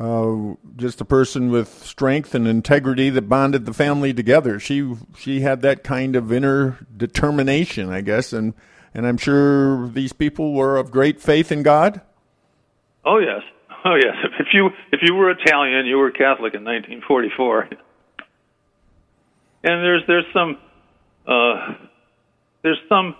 Uh, 0.00 0.54
just 0.76 0.98
a 1.02 1.04
person 1.04 1.50
with 1.50 1.68
strength 1.84 2.34
and 2.34 2.48
integrity 2.48 3.10
that 3.10 3.28
bonded 3.28 3.66
the 3.66 3.74
family 3.74 4.14
together. 4.14 4.58
She 4.58 4.94
she 5.18 5.40
had 5.42 5.60
that 5.60 5.84
kind 5.84 6.16
of 6.16 6.32
inner 6.32 6.78
determination, 6.96 7.90
I 7.90 8.00
guess, 8.00 8.32
and 8.32 8.54
and 8.94 9.06
I'm 9.06 9.18
sure 9.18 9.88
these 9.88 10.14
people 10.14 10.54
were 10.54 10.78
of 10.78 10.90
great 10.90 11.20
faith 11.20 11.52
in 11.52 11.62
God. 11.62 12.00
Oh 13.04 13.18
yes, 13.18 13.42
oh 13.84 13.94
yes. 13.94 14.16
If 14.40 14.46
you 14.54 14.70
if 14.90 15.00
you 15.02 15.14
were 15.14 15.30
Italian, 15.32 15.84
you 15.84 15.98
were 15.98 16.10
Catholic 16.10 16.54
in 16.54 16.64
1944. 16.64 17.68
And 19.62 19.84
there's 19.84 20.02
there's 20.06 20.24
some 20.32 20.56
uh, 21.26 21.74
there's 22.62 22.80
some 22.88 23.16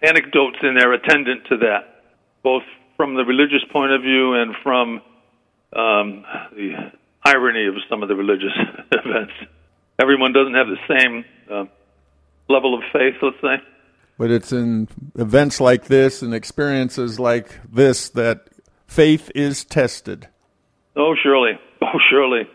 anecdotes 0.00 0.58
in 0.62 0.76
there 0.76 0.92
attendant 0.92 1.46
to 1.48 1.56
that, 1.56 2.04
both 2.44 2.62
from 2.96 3.16
the 3.16 3.24
religious 3.24 3.64
point 3.72 3.90
of 3.90 4.00
view 4.02 4.34
and 4.34 4.54
from 4.62 5.02
um, 5.74 6.24
the 6.52 6.92
irony 7.24 7.66
of 7.66 7.74
some 7.88 8.02
of 8.02 8.08
the 8.08 8.14
religious 8.14 8.52
events. 8.92 9.32
Everyone 10.00 10.32
doesn't 10.32 10.54
have 10.54 10.66
the 10.66 10.98
same 10.98 11.24
uh, 11.50 11.64
level 12.48 12.74
of 12.74 12.82
faith, 12.92 13.14
let's 13.22 13.40
say. 13.40 13.64
But 14.18 14.30
it's 14.30 14.52
in 14.52 14.88
events 15.16 15.60
like 15.60 15.86
this 15.86 16.22
and 16.22 16.34
experiences 16.34 17.18
like 17.18 17.58
this 17.70 18.08
that 18.10 18.48
faith 18.86 19.30
is 19.34 19.64
tested. 19.64 20.28
Oh, 20.96 21.14
surely. 21.20 21.58
Oh, 21.82 21.98
surely. 22.10 22.48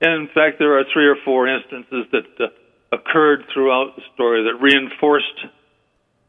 And 0.00 0.22
in 0.22 0.28
fact, 0.28 0.58
there 0.58 0.78
are 0.78 0.84
three 0.92 1.06
or 1.06 1.16
four 1.24 1.48
instances 1.48 2.06
that 2.12 2.24
uh, 2.38 2.46
occurred 2.92 3.44
throughout 3.52 3.96
the 3.96 4.02
story 4.14 4.44
that 4.44 4.62
reinforced 4.62 5.26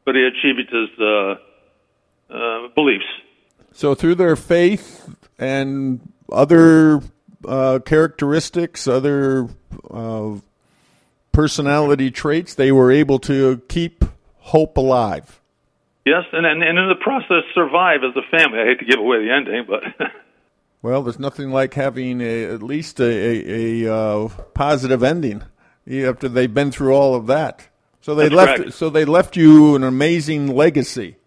Maria 0.06 0.32
Civita's 0.44 0.90
uh, 1.00 2.34
uh, 2.34 2.68
beliefs. 2.76 3.06
So, 3.72 3.96
through 3.96 4.16
their 4.16 4.36
faith 4.36 5.16
and 5.42 6.00
other 6.32 7.02
uh, 7.46 7.80
characteristics, 7.80 8.88
other 8.88 9.50
uh, 9.90 10.36
personality 11.32 12.12
traits, 12.12 12.54
they 12.54 12.72
were 12.72 12.92
able 12.92 13.20
to 13.20 13.62
keep 13.68 14.06
hope 14.38 14.78
alive. 14.78 15.42
Yes, 16.06 16.24
and, 16.32 16.46
and 16.46 16.64
and 16.64 16.80
in 16.80 16.90
the 16.90 16.96
process 16.96 17.44
survive 17.54 18.02
as 18.04 18.16
a 18.16 18.36
family. 18.36 18.60
I 18.60 18.66
hate 18.66 18.80
to 18.80 18.86
give 18.86 19.00
away 19.00 19.26
the 19.26 19.32
ending, 19.32 19.66
but 19.68 19.84
well, 20.82 21.04
there's 21.04 21.20
nothing 21.20 21.52
like 21.52 21.74
having 21.74 22.22
a, 22.22 22.46
at 22.46 22.64
least 22.64 23.00
a, 23.00 23.04
a, 23.04 23.86
a 23.86 23.94
uh, 23.94 24.28
positive 24.54 25.04
ending 25.04 25.44
after 25.88 26.28
they've 26.28 26.54
been 26.54 26.72
through 26.72 26.94
all 26.94 27.14
of 27.16 27.28
that. 27.28 27.68
So 28.02 28.16
they 28.16 28.30
That's 28.30 28.36
left. 28.36 28.58
correct. 28.58 28.74
So 28.74 28.90
they 28.90 29.06
left 29.06 29.38
you 29.38 29.76
an 29.76 29.84
amazing 29.84 30.56
legacy. 30.56 31.18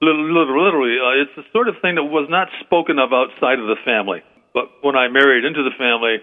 Literally, 0.00 0.98
uh, 1.00 1.22
it's 1.22 1.34
the 1.36 1.44
sort 1.52 1.68
of 1.68 1.76
thing 1.80 1.96
that 1.96 2.04
was 2.04 2.28
not 2.28 2.48
spoken 2.60 2.98
of 2.98 3.12
outside 3.12 3.58
of 3.58 3.66
the 3.66 3.76
family. 3.84 4.22
But 4.52 4.72
when 4.82 4.96
I 4.96 5.08
married 5.08 5.44
into 5.44 5.62
the 5.62 5.76
family, 5.76 6.20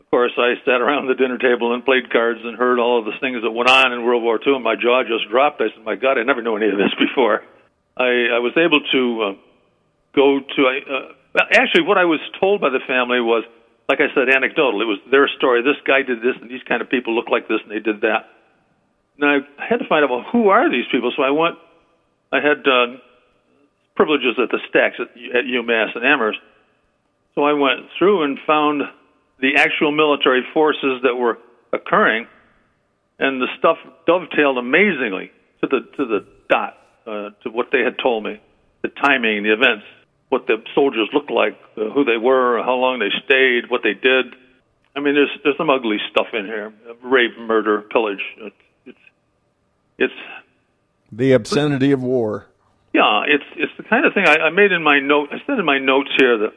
of 0.00 0.06
course, 0.10 0.32
I 0.38 0.54
sat 0.64 0.80
around 0.80 1.08
the 1.08 1.14
dinner 1.14 1.36
table 1.36 1.74
and 1.74 1.84
played 1.84 2.12
cards 2.12 2.40
and 2.44 2.56
heard 2.56 2.78
all 2.78 3.00
of 3.00 3.04
the 3.04 3.16
things 3.20 3.42
that 3.42 3.50
went 3.50 3.68
on 3.68 3.92
in 3.92 4.04
World 4.04 4.22
War 4.22 4.38
II, 4.38 4.54
and 4.54 4.64
my 4.64 4.76
jaw 4.76 5.02
just 5.02 5.28
dropped. 5.28 5.60
I 5.60 5.68
said, 5.74 5.84
"My 5.84 5.96
God, 5.96 6.16
I 6.16 6.22
never 6.22 6.42
knew 6.42 6.56
any 6.56 6.68
of 6.68 6.78
this 6.78 6.94
before." 6.98 7.42
I, 7.96 8.36
I 8.36 8.40
was 8.40 8.52
able 8.56 8.80
to 8.80 9.02
uh, 9.22 9.32
go 10.14 10.40
to. 10.40 10.60
Uh, 10.62 11.12
well, 11.34 11.48
actually, 11.52 11.82
what 11.82 11.98
I 11.98 12.04
was 12.04 12.20
told 12.38 12.60
by 12.60 12.70
the 12.70 12.80
family 12.86 13.20
was, 13.20 13.44
like 13.88 14.00
I 14.00 14.08
said, 14.14 14.28
anecdotal. 14.28 14.80
It 14.80 14.88
was 14.88 15.00
their 15.10 15.28
story. 15.36 15.62
This 15.62 15.80
guy 15.84 16.02
did 16.02 16.20
this, 16.20 16.36
and 16.40 16.48
these 16.48 16.62
kind 16.68 16.80
of 16.80 16.88
people 16.88 17.14
look 17.14 17.28
like 17.28 17.48
this, 17.48 17.60
and 17.60 17.70
they 17.70 17.80
did 17.80 18.00
that. 18.02 18.30
And 19.18 19.24
I 19.24 19.64
had 19.64 19.80
to 19.80 19.88
find 19.88 20.04
out, 20.04 20.10
well, 20.10 20.24
who 20.30 20.48
are 20.48 20.70
these 20.70 20.86
people? 20.92 21.12
So 21.16 21.22
I 21.22 21.30
went. 21.30 21.56
I 22.32 22.40
had 22.40 22.62
uh, 22.62 23.00
privileges 23.96 24.36
at 24.42 24.50
the 24.50 24.60
stacks 24.68 24.96
at, 25.00 25.08
at 25.36 25.44
UMass 25.44 25.96
and 25.96 26.04
Amherst. 26.04 26.38
So 27.34 27.44
I 27.44 27.52
went 27.52 27.88
through 27.98 28.24
and 28.24 28.38
found 28.46 28.82
the 29.40 29.56
actual 29.56 29.92
military 29.92 30.42
forces 30.54 31.02
that 31.02 31.14
were 31.14 31.38
occurring, 31.72 32.26
and 33.18 33.40
the 33.40 33.48
stuff 33.58 33.76
dovetailed 34.06 34.58
amazingly 34.58 35.30
to 35.60 35.66
the 35.66 35.80
to 35.96 36.06
the 36.06 36.26
dot 36.48 36.78
uh, 37.06 37.30
to 37.42 37.50
what 37.50 37.68
they 37.72 37.80
had 37.80 37.96
told 38.02 38.24
me, 38.24 38.40
the 38.82 38.88
timing, 38.88 39.42
the 39.42 39.52
events, 39.52 39.84
what 40.28 40.46
the 40.46 40.56
soldiers 40.74 41.08
looked 41.12 41.30
like, 41.30 41.58
uh, 41.76 41.90
who 41.90 42.04
they 42.04 42.16
were, 42.16 42.62
how 42.62 42.74
long 42.74 42.98
they 42.98 43.10
stayed, 43.24 43.70
what 43.70 43.82
they 43.82 43.94
did. 43.94 44.26
I 44.94 45.00
mean, 45.00 45.14
there's 45.14 45.30
there's 45.44 45.56
some 45.56 45.70
ugly 45.70 45.98
stuff 46.10 46.28
in 46.32 46.46
here: 46.46 46.72
rape, 47.02 47.38
murder, 47.38 47.82
pillage. 47.82 48.22
It's 48.38 48.56
it's, 48.86 48.98
it's 49.98 50.14
The 51.12 51.32
obscenity 51.32 51.92
of 51.92 52.02
war. 52.02 52.46
Yeah, 52.96 53.28
it's 53.28 53.44
it's 53.56 53.72
the 53.76 53.84
kind 53.84 54.06
of 54.06 54.14
thing 54.14 54.24
I, 54.26 54.48
I 54.48 54.50
made 54.50 54.72
in 54.72 54.82
my 54.82 55.00
note. 55.00 55.28
I 55.30 55.36
said 55.46 55.58
in 55.58 55.66
my 55.66 55.78
notes 55.78 56.08
here 56.16 56.38
that 56.38 56.52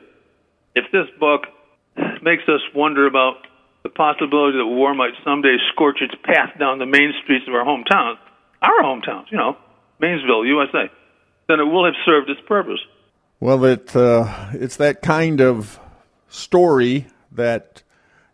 if 0.73 0.85
this 0.93 1.11
book 1.19 1.43
makes 2.23 2.43
us 2.47 2.61
wonder 2.73 3.05
about 3.07 3.43
the 3.83 3.89
possibility 3.89 4.57
that 4.57 4.65
war 4.65 4.95
might 4.95 5.11
someday 5.25 5.57
scorch 5.73 5.99
its 5.99 6.15
path 6.23 6.57
down 6.57 6.79
the 6.79 6.85
main 6.85 7.11
streets 7.23 7.43
of 7.47 7.53
our 7.53 7.65
hometowns, 7.65 8.15
our 8.61 8.79
hometowns, 8.83 9.25
you 9.31 9.37
know, 9.37 9.57
Mainsville, 10.01 10.47
USA, 10.47 10.89
then 11.49 11.59
it 11.59 11.65
will 11.65 11.83
have 11.83 11.95
served 12.05 12.29
its 12.29 12.39
purpose. 12.47 12.79
Well, 13.41 13.65
it 13.65 13.93
uh, 13.93 14.51
it's 14.53 14.77
that 14.77 15.01
kind 15.01 15.41
of 15.41 15.77
story 16.29 17.07
that 17.33 17.83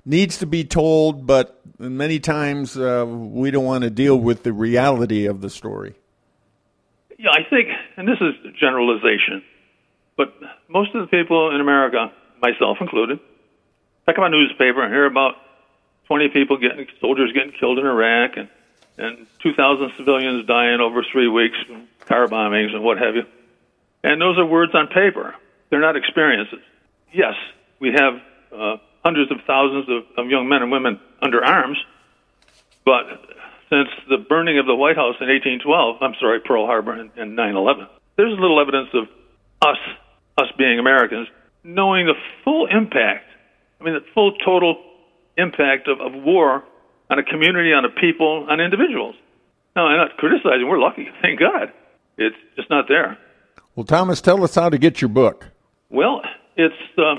needs 0.05 0.37
to 0.37 0.45
be 0.45 0.63
told, 0.63 1.25
but 1.25 1.59
many 1.79 2.19
times 2.19 2.77
uh, 2.77 3.03
we 3.07 3.49
don't 3.49 3.65
want 3.65 3.83
to 3.83 3.89
deal 3.89 4.15
with 4.15 4.43
the 4.43 4.53
reality 4.53 5.25
of 5.25 5.41
the 5.41 5.49
story. 5.49 5.95
Yeah, 7.17 7.29
I 7.31 7.43
think, 7.49 7.69
and 7.97 8.07
this 8.07 8.19
is 8.19 8.53
generalization, 8.59 9.43
but 10.17 10.33
most 10.67 10.93
of 10.93 11.01
the 11.01 11.07
people 11.07 11.53
in 11.53 11.61
America, 11.61 12.11
myself 12.41 12.77
included, 12.81 13.19
pick 14.05 14.17
up 14.17 14.23
a 14.23 14.29
newspaper 14.29 14.83
and 14.83 14.93
hear 14.93 15.05
about 15.05 15.35
20 16.07 16.29
people 16.29 16.57
getting, 16.57 16.87
soldiers 16.99 17.31
getting 17.33 17.51
killed 17.51 17.79
in 17.79 17.85
Iraq 17.85 18.37
and, 18.37 18.49
and 18.97 19.27
2,000 19.41 19.93
civilians 19.97 20.45
dying 20.45 20.79
over 20.81 21.03
three 21.11 21.27
weeks 21.27 21.57
from 21.65 21.87
car 22.01 22.27
bombings 22.27 22.73
and 22.73 22.83
what 22.83 22.97
have 22.97 23.15
you. 23.15 23.23
And 24.03 24.21
those 24.21 24.37
are 24.37 24.45
words 24.45 24.75
on 24.75 24.87
paper. 24.87 25.35
They're 25.69 25.81
not 25.81 25.95
experiences. 25.95 26.59
Yes, 27.11 27.33
we 27.79 27.93
have 27.93 28.21
uh, 28.53 28.77
hundreds 29.03 29.31
of 29.31 29.37
thousands 29.47 29.89
of, 29.89 30.03
of 30.17 30.29
young 30.29 30.47
men 30.47 30.61
and 30.61 30.71
women 30.71 30.99
under 31.21 31.43
arms, 31.43 31.77
but 32.85 33.05
since 33.69 33.89
the 34.09 34.17
burning 34.17 34.59
of 34.59 34.65
the 34.65 34.75
White 34.75 34.95
House 34.95 35.15
in 35.19 35.27
1812, 35.27 35.97
I'm 36.01 36.13
sorry, 36.19 36.39
Pearl 36.39 36.65
Harbor 36.65 36.93
and, 36.93 37.11
and 37.15 37.37
9/11, 37.37 37.87
there's 38.17 38.37
little 38.39 38.59
evidence 38.61 38.89
of 38.93 39.05
us, 39.61 39.77
us 40.37 40.47
being 40.57 40.79
Americans, 40.79 41.27
knowing 41.63 42.05
the 42.05 42.13
full 42.43 42.67
impact. 42.67 43.25
I 43.79 43.83
mean, 43.83 43.93
the 43.95 44.05
full 44.13 44.33
total 44.43 44.81
impact 45.37 45.87
of, 45.87 45.99
of 45.99 46.13
war 46.23 46.63
on 47.09 47.19
a 47.19 47.23
community, 47.23 47.73
on 47.73 47.85
a 47.85 47.89
people, 47.89 48.47
on 48.49 48.59
individuals. 48.59 49.15
No, 49.75 49.83
I'm 49.83 49.97
not 49.97 50.17
criticizing. 50.17 50.67
We're 50.67 50.79
lucky, 50.79 51.07
thank 51.21 51.39
God. 51.39 51.71
It's 52.17 52.35
just 52.55 52.69
not 52.69 52.85
there. 52.87 53.17
Well, 53.75 53.83
Thomas, 53.85 54.21
tell 54.21 54.41
us 54.43 54.55
how 54.55 54.69
to 54.69 54.77
get 54.77 55.01
your 55.01 55.09
book. 55.09 55.49
Well, 55.89 56.21
it's 56.55 56.75
uh, 56.97 57.15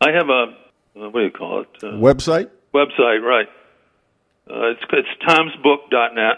I 0.00 0.12
have 0.12 0.28
a 0.30 0.54
uh, 0.96 1.10
what 1.10 1.20
do 1.20 1.24
you 1.24 1.30
call 1.30 1.60
it? 1.62 1.68
Uh, 1.82 1.86
Website? 1.98 2.50
website, 2.74 3.22
right? 3.22 3.46
Uh, 4.50 4.74
it's 4.74 4.82
it's 4.90 5.14
tomsbook.net, 5.22 6.36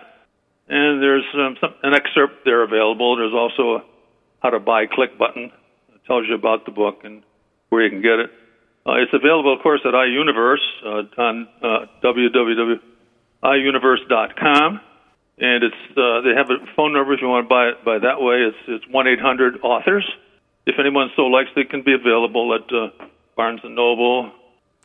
and 0.69 1.03
there's 1.03 1.25
um, 1.35 1.57
some, 1.61 1.75
an 1.83 1.95
excerpt 1.95 2.45
there 2.45 2.63
available. 2.63 3.17
There's 3.17 3.33
also 3.33 3.77
a 3.77 3.85
how 4.43 4.51
to 4.51 4.61
buy 4.61 4.85
click 4.87 5.17
button 5.19 5.51
that 5.89 6.05
tells 6.05 6.27
you 6.29 6.35
about 6.35 6.67
the 6.67 6.73
book 6.73 7.05
and 7.05 7.23
where 7.71 7.85
you 7.85 7.91
can 7.91 8.03
get 8.03 8.19
it. 8.19 8.29
Uh, 8.85 8.97
it's 9.01 9.15
available, 9.15 9.55
of 9.55 9.63
course, 9.63 9.81
at 9.87 9.95
iUniverse 9.95 10.59
uh, 10.85 11.05
on 11.23 11.49
uh, 11.63 11.87
www.iuniverse.com, 12.05 14.81
and 15.39 15.65
it's 15.65 15.75
uh, 15.97 16.21
they 16.21 16.35
have 16.37 16.51
a 16.51 16.59
phone 16.77 16.93
number 16.93 17.15
if 17.15 17.23
you 17.23 17.29
want 17.29 17.47
to 17.47 17.49
buy 17.49 17.69
it 17.69 17.83
by 17.83 17.99
that 17.99 18.21
way. 18.21 18.43
It's 18.43 18.59
it's 18.69 18.87
one 18.91 19.09
eight 19.09 19.21
hundred 19.21 19.59
authors. 19.63 20.07
If 20.67 20.79
anyone 20.79 21.09
so 21.17 21.23
likes, 21.23 21.49
it 21.57 21.71
can 21.71 21.81
be 21.83 21.95
available 21.95 22.55
at 22.55 22.71
uh, 22.75 22.91
Barnes 23.37 23.61
and 23.65 23.75
Noble, 23.75 24.33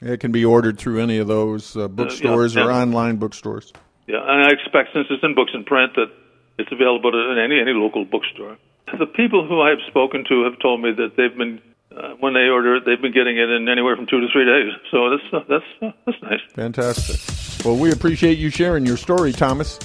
It 0.01 0.19
can 0.19 0.31
be 0.31 0.45
ordered 0.45 0.77
through 0.77 1.01
any 1.01 1.17
of 1.17 1.27
those 1.27 1.75
uh, 1.75 1.87
bookstores 1.87 2.55
yeah. 2.55 2.65
or 2.65 2.71
online 2.71 3.17
bookstores. 3.17 3.73
Yeah, 4.05 4.21
and 4.21 4.45
I 4.45 4.51
expect 4.51 4.93
since 4.93 5.07
it's 5.09 5.23
in 5.23 5.33
Books 5.35 5.51
in 5.53 5.63
Print 5.63 5.95
that 5.95 6.11
it's 6.59 6.71
available 6.71 7.09
in 7.09 7.37
any 7.37 7.59
any 7.59 7.73
local 7.73 8.05
bookstore. 8.05 8.57
The 8.97 9.05
people 9.05 9.45
who 9.45 9.61
I 9.61 9.69
have 9.69 9.79
spoken 9.87 10.23
to 10.29 10.43
have 10.43 10.59
told 10.59 10.81
me 10.81 10.91
that 10.93 11.17
they've 11.17 11.35
been 11.35 11.61
uh, 11.91 12.13
when 12.19 12.33
they 12.33 12.47
order 12.47 12.75
it, 12.75 12.83
they've 12.85 13.01
been 13.01 13.13
getting 13.13 13.37
it 13.37 13.49
in 13.49 13.67
anywhere 13.67 13.95
from 13.95 14.05
two 14.05 14.21
to 14.21 14.27
three 14.31 14.45
days. 14.45 14.71
So 14.91 15.09
that's 15.09 15.33
uh, 15.33 15.39
that's 15.49 15.65
uh, 15.81 15.91
that's 16.05 16.21
nice. 16.21 16.39
Fantastic. 16.53 17.65
Well, 17.65 17.75
we 17.75 17.91
appreciate 17.91 18.37
you 18.37 18.49
sharing 18.49 18.85
your 18.85 18.97
story, 18.97 19.33
Thomas. 19.33 19.79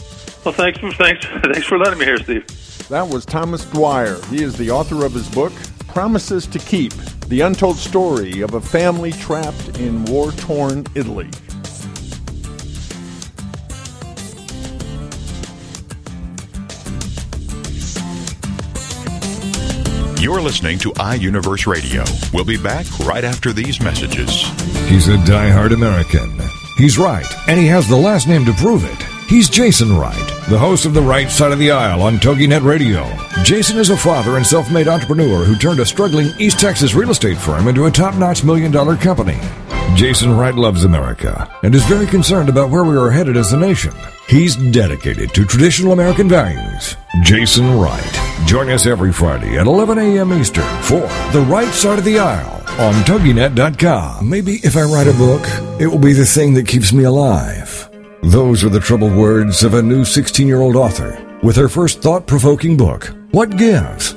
Well, 0.45 0.55
thanks 0.55 0.79
for 0.79 0.93
thanks 0.93 1.27
thanks 1.43 1.65
for 1.65 1.79
letting 1.79 1.99
me 1.99 2.05
here, 2.05 2.19
Steve. 2.19 2.47
That 2.89 3.09
was 3.09 3.25
Thomas 3.25 3.65
Dwyer. 3.67 4.21
He 4.27 4.43
is 4.43 4.57
the 4.57 4.71
author 4.71 5.05
of 5.07 5.15
his 5.15 5.29
book, 5.29 5.53
Promises 5.93 6.47
to 6.47 6.59
Keep 6.59 6.95
The 7.29 7.43
Untold 7.43 7.77
Story 7.77 8.41
of 8.41 8.55
a 8.55 8.63
Family 8.63 9.13
Trapped 9.13 9.79
in 9.79 10.07
War 10.07 10.33
Torn 10.33 10.87
Italy. 10.95 11.29
You're 20.19 20.41
listening 20.41 20.79
to 20.79 20.93
iUniverse 20.93 21.67
Radio. 21.67 22.05
We'll 22.33 22.47
be 22.47 22.57
back 22.57 22.87
right 23.01 23.23
after 23.23 23.53
these 23.53 23.83
messages. 23.83 24.45
He's 24.89 25.09
a 25.09 25.23
die-hard 25.27 25.73
American. 25.73 26.41
He's 26.79 26.97
right, 26.97 27.31
and 27.47 27.61
he 27.61 27.67
has 27.67 27.87
the 27.87 27.97
last 27.97 28.27
name 28.27 28.47
to 28.47 28.55
prove 28.55 28.87
it. 28.87 29.12
He's 29.33 29.49
Jason 29.49 29.97
Wright, 29.97 30.29
the 30.51 30.59
host 30.59 30.85
of 30.85 30.93
The 30.93 31.01
Right 31.01 31.31
Side 31.31 31.53
of 31.53 31.59
the 31.59 31.71
Aisle 31.71 32.03
on 32.03 32.19
TogiNet 32.19 32.67
Radio. 32.67 33.11
Jason 33.45 33.79
is 33.79 33.89
a 33.89 33.97
father 33.97 34.37
and 34.37 34.47
self 34.47 34.71
made 34.71 34.89
entrepreneur 34.89 35.43
who 35.43 35.57
turned 35.57 35.81
a 35.81 35.87
struggling 35.87 36.29
East 36.39 36.61
Texas 36.61 36.93
real 36.93 37.11
estate 37.11 37.39
firm 37.39 37.67
into 37.67 37.87
a 37.87 37.91
top 37.91 38.15
notch 38.17 38.45
million 38.45 38.71
dollar 38.71 38.95
company. 38.95 39.41
Jason 39.95 40.37
Wright 40.37 40.55
loves 40.55 40.85
America 40.85 41.51
and 41.63 41.75
is 41.75 41.83
very 41.87 42.05
concerned 42.05 42.51
about 42.51 42.69
where 42.69 42.85
we 42.85 42.95
are 42.95 43.11
headed 43.11 43.39
as 43.39 43.55
a 43.55 43.57
nation. 43.57 43.95
He's 44.29 44.55
dedicated 44.55 45.33
to 45.33 45.47
traditional 45.47 45.95
American 45.95 46.29
values. 46.29 46.99
Jason 47.23 47.79
Wright. 47.79 48.21
Join 48.45 48.69
us 48.69 48.85
every 48.85 49.15
Friday 49.15 49.57
at 49.57 49.67
11 49.67 49.97
a.m. 49.97 50.35
Eastern 50.35 50.83
for 50.83 51.09
The 51.33 51.47
Right 51.49 51.73
Side 51.73 51.99
of 51.99 52.05
the 52.05 52.19
Aisle 52.19 52.63
on 52.79 52.93
TogiNet.com. 53.05 54.29
Maybe 54.29 54.57
if 54.57 54.77
I 54.77 54.83
write 54.83 55.09
a 55.09 55.15
book, 55.15 55.41
it 55.81 55.87
will 55.87 55.99
be 55.99 56.13
the 56.13 56.27
thing 56.27 56.53
that 56.53 56.69
keeps 56.69 56.93
me 56.93 57.05
alive. 57.05 57.72
Those 58.23 58.63
are 58.63 58.69
the 58.69 58.79
troubled 58.79 59.15
words 59.15 59.65
of 59.65 59.75
a 59.75 59.83
new 59.83 60.05
16 60.05 60.47
year 60.47 60.61
old 60.61 60.77
author 60.77 61.21
with 61.43 61.57
her 61.57 61.69
first 61.69 62.03
thought 62.03 62.25
provoking 62.25 62.77
book, 62.77 63.13
What 63.33 63.57
Gives? 63.57 64.15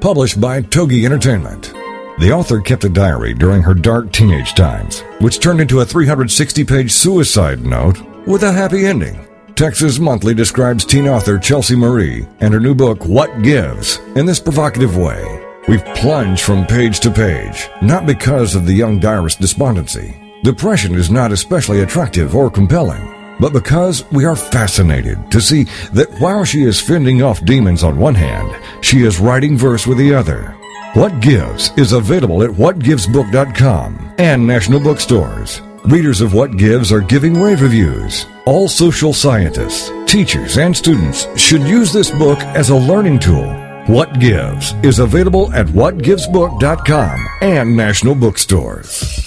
Published 0.00 0.40
by 0.40 0.60
Togi 0.60 1.06
Entertainment. 1.06 1.72
The 2.18 2.32
author 2.32 2.60
kept 2.60 2.82
a 2.82 2.88
diary 2.88 3.32
during 3.32 3.62
her 3.62 3.72
dark 3.72 4.10
teenage 4.10 4.54
times, 4.54 5.02
which 5.20 5.38
turned 5.38 5.60
into 5.60 5.80
a 5.80 5.84
360 5.84 6.64
page 6.64 6.90
suicide 6.90 7.64
note 7.64 8.02
with 8.26 8.42
a 8.42 8.50
happy 8.50 8.86
ending. 8.86 9.24
Texas 9.54 10.00
Monthly 10.00 10.34
describes 10.34 10.84
teen 10.84 11.06
author 11.06 11.38
Chelsea 11.38 11.76
Marie 11.76 12.26
and 12.40 12.52
her 12.52 12.58
new 12.58 12.74
book, 12.74 13.04
What 13.04 13.42
Gives, 13.44 13.98
in 14.16 14.26
this 14.26 14.40
provocative 14.40 14.96
way. 14.96 15.22
We've 15.68 15.84
plunged 15.94 16.42
from 16.42 16.66
page 16.66 16.98
to 17.00 17.10
page, 17.10 17.68
not 17.80 18.04
because 18.04 18.56
of 18.56 18.66
the 18.66 18.74
young 18.74 18.98
diarist's 18.98 19.40
despondency. 19.40 20.20
Depression 20.42 20.96
is 20.96 21.08
not 21.08 21.30
especially 21.30 21.82
attractive 21.82 22.34
or 22.34 22.50
compelling, 22.50 23.13
but 23.40 23.52
because 23.52 24.10
we 24.10 24.24
are 24.24 24.36
fascinated 24.36 25.30
to 25.30 25.40
see 25.40 25.64
that 25.92 26.10
while 26.20 26.44
she 26.44 26.62
is 26.62 26.80
fending 26.80 27.22
off 27.22 27.44
demons 27.44 27.82
on 27.82 27.98
one 27.98 28.14
hand, 28.14 28.54
she 28.84 29.02
is 29.02 29.18
writing 29.18 29.56
verse 29.56 29.86
with 29.86 29.98
the 29.98 30.14
other. 30.14 30.56
What 30.94 31.20
Gives 31.20 31.72
is 31.76 31.92
available 31.92 32.42
at 32.44 32.50
whatgivesbook.com 32.50 34.14
and 34.18 34.46
national 34.46 34.80
bookstores. 34.80 35.60
Readers 35.86 36.20
of 36.20 36.32
What 36.32 36.56
Gives 36.56 36.92
are 36.92 37.00
giving 37.00 37.40
rave 37.40 37.60
reviews. 37.60 38.26
All 38.46 38.68
social 38.68 39.12
scientists, 39.12 39.90
teachers, 40.06 40.56
and 40.56 40.76
students 40.76 41.26
should 41.38 41.62
use 41.62 41.92
this 41.92 42.10
book 42.12 42.38
as 42.54 42.70
a 42.70 42.76
learning 42.76 43.18
tool. 43.18 43.52
What 43.86 44.20
Gives 44.20 44.72
is 44.84 45.00
available 45.00 45.52
at 45.52 45.66
whatgivesbook.com 45.66 47.26
and 47.42 47.76
national 47.76 48.14
bookstores. 48.14 49.20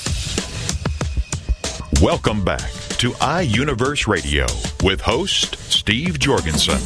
Welcome 2.01 2.45
back 2.45 2.76
to 2.97 3.11
iUniverse 3.11 4.07
Radio 4.07 4.47
with 4.83 5.01
host 5.01 5.55
Steve 5.71 6.17
Jorgensen. 6.17 6.79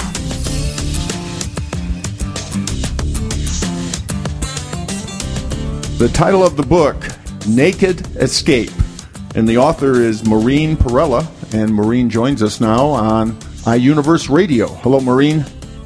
The 5.98 6.12
title 6.14 6.44
of 6.44 6.58
the 6.58 6.66
book, 6.68 6.98
Naked 7.48 8.06
Escape. 8.18 8.72
And 9.36 9.48
the 9.48 9.58
author 9.60 10.02
is 10.02 10.26
Maureen 10.26 10.76
Parella. 10.76 11.26
And 11.54 11.74
Maureen 11.74 12.10
joins 12.10 12.44
us 12.44 12.60
now 12.60 12.88
on 12.88 13.32
iUniverse 13.64 14.30
Radio. 14.30 14.68
Hello, 14.68 15.00
Maureen. 15.00 15.46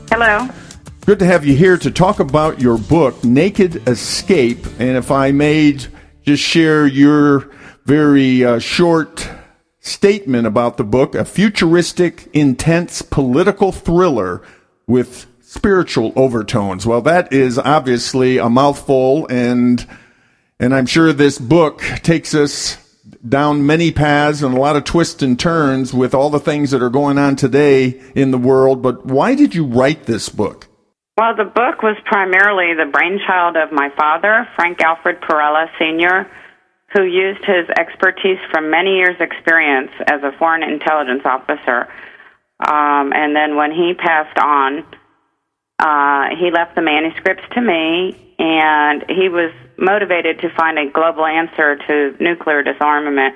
Hello. 0.09 0.49
Good 1.05 1.19
to 1.19 1.25
have 1.25 1.45
you 1.45 1.55
here 1.55 1.77
to 1.77 1.91
talk 1.91 2.19
about 2.19 2.59
your 2.59 2.79
book, 2.79 3.23
Naked 3.23 3.87
Escape. 3.87 4.65
And 4.79 4.97
if 4.97 5.11
I 5.11 5.31
may 5.31 5.77
just 6.23 6.41
share 6.41 6.87
your 6.87 7.51
very 7.85 8.43
uh, 8.43 8.57
short 8.57 9.29
statement 9.85 10.47
about 10.47 10.77
the 10.77 10.83
book, 10.83 11.15
a 11.15 11.23
futuristic, 11.25 12.27
intense 12.33 13.01
political 13.01 13.71
thriller 13.71 14.41
with 14.87 15.27
spiritual 15.41 16.11
overtones. 16.15 16.85
Well, 16.85 17.01
that 17.01 17.31
is 17.31 17.57
obviously 17.57 18.37
a 18.37 18.49
mouthful 18.49 19.27
and 19.29 19.87
and 20.59 20.73
I'm 20.73 20.85
sure 20.85 21.11
this 21.11 21.37
book 21.37 21.81
takes 22.01 22.33
us 22.33 22.77
down 23.27 23.65
many 23.65 23.91
paths 23.91 24.41
and 24.41 24.55
a 24.55 24.59
lot 24.59 24.77
of 24.77 24.85
twists 24.85 25.21
and 25.21 25.37
turns 25.37 25.93
with 25.93 26.13
all 26.13 26.29
the 26.29 26.39
things 26.39 26.71
that 26.71 26.81
are 26.81 26.89
going 26.89 27.17
on 27.17 27.35
today 27.35 28.01
in 28.15 28.31
the 28.31 28.37
world. 28.37 28.81
But 28.81 29.05
why 29.05 29.35
did 29.35 29.53
you 29.53 29.65
write 29.65 30.05
this 30.05 30.29
book? 30.29 30.67
Well, 31.17 31.35
the 31.35 31.43
book 31.43 31.83
was 31.83 31.97
primarily 32.05 32.73
the 32.73 32.89
brainchild 32.89 33.57
of 33.57 33.71
my 33.71 33.89
father, 33.97 34.47
Frank 34.55 34.81
Alfred 34.81 35.21
Parella 35.21 35.67
Sr., 35.77 36.29
who 36.95 37.03
used 37.03 37.43
his 37.43 37.67
expertise 37.77 38.39
from 38.51 38.71
many 38.71 38.95
years' 38.95 39.19
experience 39.19 39.91
as 40.07 40.23
a 40.23 40.31
foreign 40.39 40.63
intelligence 40.63 41.23
officer. 41.25 41.87
Um, 42.65 43.11
and 43.11 43.35
then 43.35 43.57
when 43.57 43.71
he 43.71 43.93
passed 43.93 44.39
on, 44.39 44.85
uh, 45.77 46.35
he 46.39 46.51
left 46.51 46.75
the 46.75 46.81
manuscripts 46.81 47.43
to 47.53 47.61
me, 47.61 48.15
and 48.39 49.03
he 49.09 49.27
was 49.27 49.51
motivated 49.77 50.39
to 50.39 50.49
find 50.55 50.79
a 50.79 50.89
global 50.89 51.25
answer 51.25 51.75
to 51.75 52.15
nuclear 52.23 52.63
disarmament. 52.63 53.35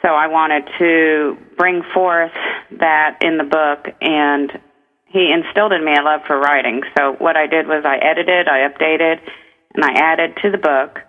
So 0.00 0.08
I 0.08 0.28
wanted 0.28 0.64
to 0.78 1.36
bring 1.58 1.82
forth 1.92 2.32
that 2.80 3.18
in 3.20 3.36
the 3.36 3.44
book, 3.44 3.94
and 4.00 4.50
he 5.04 5.32
instilled 5.32 5.72
in 5.72 5.84
me 5.84 5.92
a 5.92 6.02
love 6.02 6.22
for 6.26 6.38
writing. 6.38 6.80
So 6.96 7.12
what 7.18 7.36
I 7.36 7.46
did 7.46 7.66
was 7.66 7.84
I 7.84 7.98
edited, 7.98 8.48
I 8.48 8.66
updated, 8.66 9.20
and 9.74 9.84
I 9.84 9.92
added 9.92 10.38
to 10.42 10.50
the 10.50 10.58
book. 10.58 11.00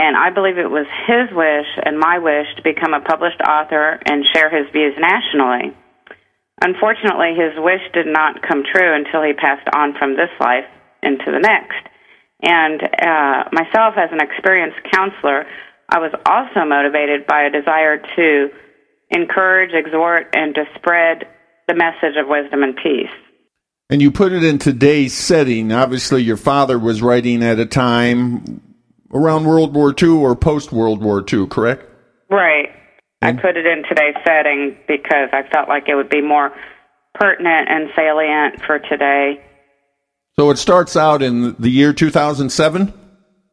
And 0.00 0.16
I 0.16 0.30
believe 0.32 0.56
it 0.56 0.72
was 0.72 0.88
his 1.04 1.28
wish 1.28 1.68
and 1.84 2.00
my 2.00 2.16
wish 2.16 2.48
to 2.56 2.64
become 2.64 2.94
a 2.96 3.04
published 3.04 3.44
author 3.44 4.00
and 4.08 4.24
share 4.32 4.48
his 4.48 4.64
views 4.72 4.96
nationally. 4.96 5.76
Unfortunately, 6.64 7.36
his 7.36 7.52
wish 7.60 7.84
did 7.92 8.06
not 8.08 8.40
come 8.40 8.64
true 8.64 8.96
until 8.96 9.20
he 9.20 9.36
passed 9.36 9.68
on 9.76 9.92
from 10.00 10.16
this 10.16 10.32
life 10.40 10.64
into 11.02 11.28
the 11.28 11.44
next. 11.44 11.84
And 12.40 12.80
uh, 12.80 13.52
myself, 13.52 14.00
as 14.00 14.08
an 14.10 14.24
experienced 14.24 14.80
counselor, 14.90 15.44
I 15.90 16.00
was 16.00 16.16
also 16.24 16.64
motivated 16.64 17.26
by 17.26 17.44
a 17.44 17.52
desire 17.52 18.00
to 18.00 18.48
encourage, 19.10 19.74
exhort, 19.74 20.32
and 20.32 20.54
to 20.54 20.64
spread 20.76 21.28
the 21.68 21.74
message 21.74 22.16
of 22.16 22.24
wisdom 22.26 22.62
and 22.62 22.74
peace. 22.74 23.12
And 23.90 24.00
you 24.00 24.10
put 24.10 24.32
it 24.32 24.44
in 24.44 24.56
today's 24.56 25.12
setting. 25.12 25.72
Obviously, 25.72 26.22
your 26.22 26.38
father 26.38 26.78
was 26.78 27.02
writing 27.02 27.42
at 27.42 27.58
a 27.58 27.66
time 27.66 28.62
around 29.12 29.44
World 29.44 29.74
War 29.74 29.94
II 30.00 30.10
or 30.10 30.36
post 30.36 30.72
World 30.72 31.02
War 31.02 31.24
II, 31.30 31.46
correct? 31.46 31.84
Right. 32.30 32.68
I 33.22 33.32
put 33.32 33.56
it 33.56 33.66
in 33.66 33.82
today's 33.88 34.14
setting 34.26 34.76
because 34.88 35.28
I 35.32 35.42
felt 35.52 35.68
like 35.68 35.88
it 35.88 35.94
would 35.94 36.08
be 36.08 36.22
more 36.22 36.52
pertinent 37.14 37.68
and 37.68 37.90
salient 37.94 38.62
for 38.64 38.78
today. 38.78 39.44
So 40.36 40.48
it 40.50 40.56
starts 40.56 40.96
out 40.96 41.22
in 41.22 41.54
the 41.58 41.68
year 41.68 41.92
2007? 41.92 42.94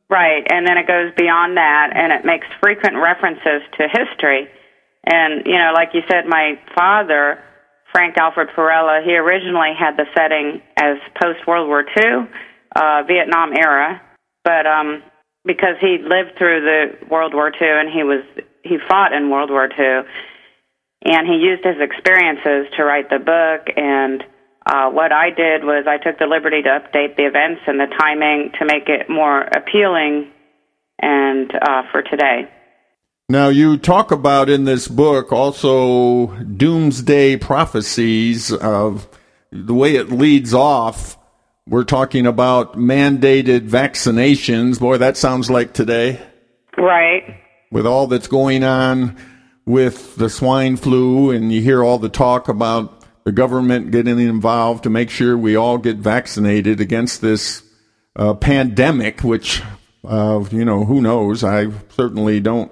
Right, 0.10 0.48
and 0.50 0.66
then 0.66 0.78
it 0.78 0.88
goes 0.88 1.12
beyond 1.18 1.58
that, 1.58 1.92
and 1.94 2.14
it 2.14 2.24
makes 2.24 2.48
frequent 2.62 2.96
references 2.96 3.62
to 3.78 3.88
history. 3.92 4.48
And, 5.06 5.46
you 5.46 5.58
know, 5.58 5.72
like 5.74 5.90
you 5.94 6.02
said, 6.10 6.26
my 6.28 6.58
father, 6.74 7.44
Frank 7.92 8.16
Alfred 8.18 8.50
Parella, 8.56 9.04
he 9.04 9.18
originally 9.18 9.74
had 9.78 9.98
the 9.98 10.06
setting 10.16 10.62
as 10.78 10.96
post 11.22 11.46
World 11.46 11.68
War 11.68 11.84
II, 11.84 12.30
uh, 12.74 13.04
Vietnam 13.06 13.52
era, 13.54 14.02
but 14.46 14.66
um, 14.66 15.04
because 15.48 15.80
he 15.82 15.98
lived 15.98 16.38
through 16.38 16.62
the 16.62 17.08
World 17.10 17.34
War 17.34 17.48
II 17.48 17.56
and 17.62 17.90
he 17.90 18.04
was 18.04 18.24
he 18.64 18.78
fought 18.88 19.14
in 19.14 19.30
World 19.30 19.50
War 19.50 19.66
II, 19.66 20.06
and 21.06 21.26
he 21.26 21.36
used 21.36 21.64
his 21.64 21.80
experiences 21.80 22.68
to 22.76 22.84
write 22.84 23.10
the 23.10 23.20
book 23.20 23.74
and 23.76 24.24
uh, 24.68 24.90
what 24.90 25.14
I 25.14 25.30
did 25.30 25.64
was 25.64 25.86
I 25.88 25.98
took 25.98 26.20
the 26.20 26.26
liberty 26.26 26.62
to 26.62 26.70
update 26.70 27.16
the 27.16 27.26
events 27.26 27.62
and 27.68 27.80
the 27.80 27.88
timing 27.98 28.52
to 28.60 28.66
make 28.66 28.90
it 28.90 29.10
more 29.10 29.42
appealing 29.42 30.32
and 31.00 31.50
uh, 31.56 31.84
for 31.92 32.02
today. 32.02 32.50
Now, 33.30 33.50
you 33.50 33.78
talk 33.78 34.12
about 34.12 34.50
in 34.50 34.66
this 34.66 34.88
book 34.88 35.32
also 35.32 36.28
doomsday 36.44 37.38
prophecies 37.38 38.52
of 38.52 39.08
the 39.52 39.74
way 39.74 39.96
it 39.96 40.12
leads 40.12 40.54
off. 40.54 41.18
We're 41.70 41.84
talking 41.84 42.26
about 42.26 42.78
mandated 42.78 43.68
vaccinations. 43.70 44.80
Boy, 44.80 45.00
that 45.00 45.18
sounds 45.18 45.50
like 45.50 45.74
today. 45.74 46.22
Right. 46.78 47.42
With 47.72 47.86
all 47.86 48.08
that's 48.08 48.28
going 48.28 48.64
on 48.64 49.18
with 49.66 50.16
the 50.16 50.30
swine 50.30 50.78
flu, 50.78 51.30
and 51.32 51.52
you 51.52 51.62
hear 51.62 51.84
all 51.84 52.00
the 52.00 52.08
talk 52.08 52.48
about 52.48 53.04
the 53.26 53.34
government 53.34 53.92
getting 53.92 54.18
involved 54.18 54.84
to 54.84 54.90
make 54.90 55.10
sure 55.10 55.38
we 55.38 55.58
all 55.58 55.78
get 55.78 55.98
vaccinated 55.98 56.80
against 56.80 57.20
this 57.20 57.62
uh, 58.16 58.34
pandemic, 58.34 59.20
which, 59.20 59.62
uh, 60.06 60.42
you 60.50 60.64
know, 60.64 60.86
who 60.86 61.02
knows? 61.02 61.44
I 61.44 61.68
certainly 61.90 62.40
don't 62.40 62.72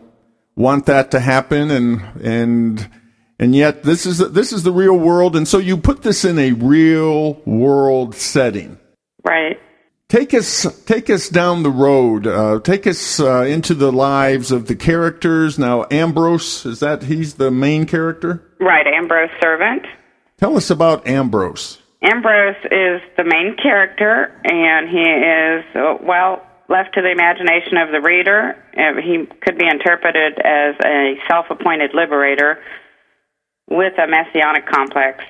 want 0.55 0.85
that 0.85 1.11
to 1.11 1.19
happen, 1.19 1.69
and 1.69 2.01
and 2.23 2.89
and 3.37 3.53
yet 3.53 3.83
this 3.83 4.05
is 4.05 4.19
this 4.19 4.53
is 4.53 4.63
the 4.63 4.71
real 4.71 4.97
world, 4.97 5.35
and 5.35 5.45
so 5.45 5.57
you 5.57 5.75
put 5.75 6.01
this 6.01 6.23
in 6.23 6.39
a 6.39 6.53
real 6.53 7.33
world 7.45 8.15
setting, 8.15 8.79
right? 9.25 9.59
Take 10.07 10.35
us 10.35 10.67
take 10.85 11.09
us 11.09 11.29
down 11.29 11.63
the 11.63 11.71
road. 11.71 12.27
Uh, 12.27 12.59
take 12.59 12.85
us 12.85 13.19
uh, 13.19 13.41
into 13.41 13.73
the 13.73 13.91
lives 13.91 14.51
of 14.51 14.67
the 14.67 14.75
characters. 14.75 15.57
Now, 15.57 15.87
Ambrose 15.89 16.65
is 16.65 16.79
that 16.81 17.03
he's 17.03 17.33
the 17.35 17.49
main 17.49 17.85
character, 17.85 18.43
right? 18.59 18.85
Ambrose 18.85 19.31
Servant. 19.41 19.83
Tell 20.37 20.55
us 20.57 20.69
about 20.69 21.07
Ambrose. 21.07 21.81
Ambrose 22.03 22.55
is 22.65 23.01
the 23.17 23.23
main 23.23 23.55
character, 23.61 24.29
and 24.43 24.89
he 24.89 25.01
is, 25.01 25.99
well, 26.05 26.45
left 26.69 26.93
to 26.93 27.01
the 27.01 27.09
imagination 27.09 27.77
of 27.77 27.91
the 27.91 28.01
reader. 28.01 28.55
He 29.01 29.25
could 29.41 29.57
be 29.57 29.65
interpreted 29.65 30.37
as 30.37 30.75
a 30.85 31.15
self 31.27 31.47
appointed 31.49 31.91
liberator 31.95 32.59
with 33.69 33.93
a 33.97 34.07
messianic 34.07 34.67
complex. 34.67 35.23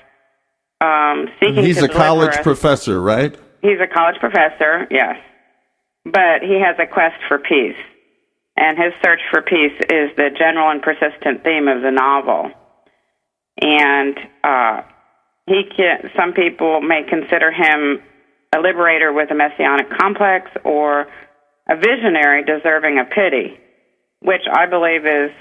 Um, 0.84 1.28
seeking 1.40 1.64
He's 1.64 1.78
to 1.78 1.86
a 1.86 1.88
college 1.88 2.36
professor, 2.44 3.00
right? 3.00 3.38
He's 3.66 3.82
a 3.82 3.92
college 3.92 4.20
professor, 4.20 4.86
yes. 4.92 5.18
But 6.06 6.46
he 6.46 6.62
has 6.62 6.78
a 6.78 6.86
quest 6.86 7.18
for 7.28 7.40
peace. 7.40 7.82
And 8.56 8.78
his 8.78 8.94
search 9.04 9.20
for 9.32 9.42
peace 9.42 9.74
is 9.90 10.16
the 10.16 10.30
general 10.38 10.70
and 10.70 10.82
persistent 10.82 11.44
theme 11.44 11.68
of 11.68 11.82
the 11.82 11.90
novel. 11.90 12.52
And 13.60 14.16
uh, 14.44 14.82
he 15.48 15.64
can, 15.76 16.12
some 16.16 16.34
people 16.34 16.82
may 16.82 17.02
consider 17.10 17.52
him 17.52 18.02
a 18.56 18.60
liberator 18.60 19.12
with 19.12 19.32
a 19.32 19.36
messianic 19.36 19.90
complex 19.98 20.52
or 20.64 21.08
a 21.68 21.76
visionary 21.76 22.46
deserving 22.46 23.00
of 23.00 23.10
pity, 23.10 23.58
which 24.22 24.44
I 24.54 24.68
believe 24.68 25.06
is 25.06 25.32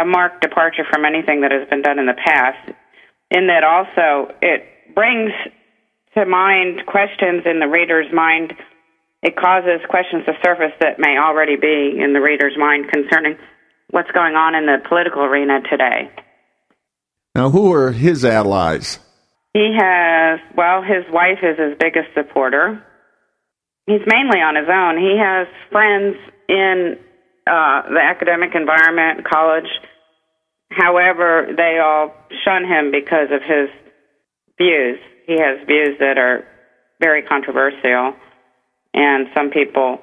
a 0.00 0.04
marked 0.04 0.42
departure 0.42 0.84
from 0.90 1.04
anything 1.04 1.42
that 1.42 1.52
has 1.52 1.68
been 1.68 1.82
done 1.82 2.00
in 2.00 2.06
the 2.06 2.18
past. 2.18 2.68
In 3.30 3.46
that 3.46 3.62
also 3.62 4.34
it 4.42 4.94
brings 4.94 5.30
to 6.14 6.26
mind 6.26 6.86
questions 6.86 7.42
in 7.46 7.60
the 7.60 7.68
reader's 7.68 8.12
mind. 8.12 8.54
It 9.22 9.36
causes 9.36 9.80
questions 9.88 10.24
to 10.26 10.32
surface 10.44 10.72
that 10.80 10.98
may 10.98 11.16
already 11.18 11.56
be 11.56 11.98
in 11.98 12.12
the 12.12 12.20
reader's 12.20 12.56
mind 12.58 12.90
concerning 12.92 13.38
what's 13.90 14.10
going 14.10 14.34
on 14.34 14.54
in 14.54 14.66
the 14.66 14.78
political 14.88 15.22
arena 15.22 15.60
today. 15.70 16.10
Now, 17.34 17.50
who 17.50 17.72
are 17.72 17.92
his 17.92 18.24
allies? 18.24 18.98
He 19.54 19.76
has, 19.78 20.40
well, 20.56 20.82
his 20.82 21.04
wife 21.12 21.38
is 21.42 21.58
his 21.58 21.76
biggest 21.78 22.08
supporter. 22.14 22.82
He's 23.86 24.00
mainly 24.06 24.40
on 24.40 24.56
his 24.56 24.68
own. 24.68 24.96
He 24.96 25.18
has 25.18 25.46
friends 25.70 26.16
in 26.48 26.96
uh, 27.46 27.82
the 27.88 28.00
academic 28.02 28.54
environment, 28.54 29.26
college. 29.30 29.68
However, 30.70 31.48
they 31.56 31.78
all 31.82 32.14
shun 32.44 32.64
him 32.64 32.90
because 32.90 33.28
of 33.30 33.42
his 33.42 33.68
views. 34.56 34.98
He 35.32 35.38
has 35.40 35.66
views 35.66 35.96
that 35.98 36.18
are 36.18 36.44
very 37.00 37.22
controversial, 37.22 38.12
and 38.92 39.28
some 39.34 39.48
people 39.48 39.98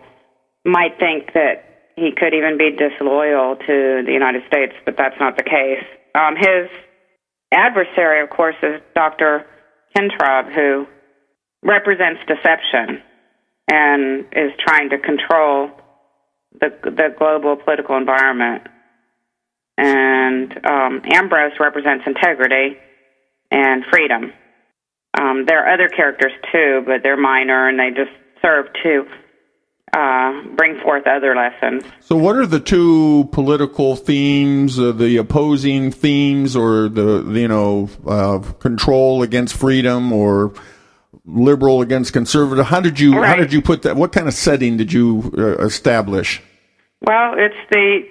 might 0.66 0.98
think 0.98 1.34
that 1.34 1.94
he 1.96 2.10
could 2.18 2.34
even 2.34 2.58
be 2.58 2.72
disloyal 2.72 3.56
to 3.56 4.02
the 4.06 4.12
United 4.12 4.42
States, 4.48 4.74
but 4.86 4.98
that's 4.98 5.20
not 5.20 5.38
the 5.38 5.44
case. 5.44 5.86
Um, 6.16 6.36
his 6.36 6.66
adversary, 7.54 8.24
of 8.24 8.32
course, 8.32 8.56
is 8.64 8.82
Dr. 8.96 9.46
Kintraub, 9.96 10.52
who 10.52 10.88
represents 11.62 12.22
deception 12.26 13.04
and 13.70 14.26
is 14.32 14.52
trying 14.66 14.90
to 14.90 14.98
control 14.98 15.70
the 16.60 16.70
the 16.84 17.14
global 17.20 17.56
political 17.56 17.98
environment. 17.98 18.64
And 19.78 20.52
um, 20.66 21.02
Ambrose 21.14 21.54
represents 21.60 22.06
integrity 22.08 22.78
and 23.52 23.84
freedom. 23.92 24.34
Um, 25.30 25.46
there 25.46 25.66
are 25.66 25.74
other 25.74 25.88
characters 25.90 26.32
too, 26.52 26.84
but 26.86 27.04
they're 27.04 27.18
minor 27.18 27.68
and 27.68 27.80
they 27.80 27.90
just 27.90 28.12
serve 28.42 28.68
to 28.84 29.06
uh, 29.94 30.44
bring 30.56 30.80
forth 30.82 31.08
other 31.08 31.36
lessons. 31.36 31.84
So, 32.00 32.16
what 32.16 32.36
are 32.36 32.46
the 32.46 32.60
two 32.60 33.28
political 33.32 33.96
themes, 33.96 34.80
uh, 34.80 34.92
the 34.92 35.18
opposing 35.18 35.92
themes, 35.92 36.56
or 36.56 36.90
the 36.90 37.24
you 37.32 37.48
know 37.48 37.90
uh, 38.06 38.40
control 38.60 39.24
against 39.24 39.56
freedom, 39.56 40.14
or 40.14 40.54
liberal 41.26 41.82
against 41.82 42.14
conservative? 42.14 42.66
How 42.68 42.82
did 42.82 43.00
you 43.00 43.22
how 43.24 43.36
did 43.36 43.52
you 43.52 43.62
put 43.62 43.82
that? 43.84 43.96
What 43.96 44.12
kind 44.12 44.28
of 44.28 44.34
setting 44.34 44.78
did 44.78 44.94
you 44.94 45.34
uh, 45.38 45.66
establish? 45.66 46.42
Well, 47.02 47.34
it's 47.38 47.56
the 47.72 48.02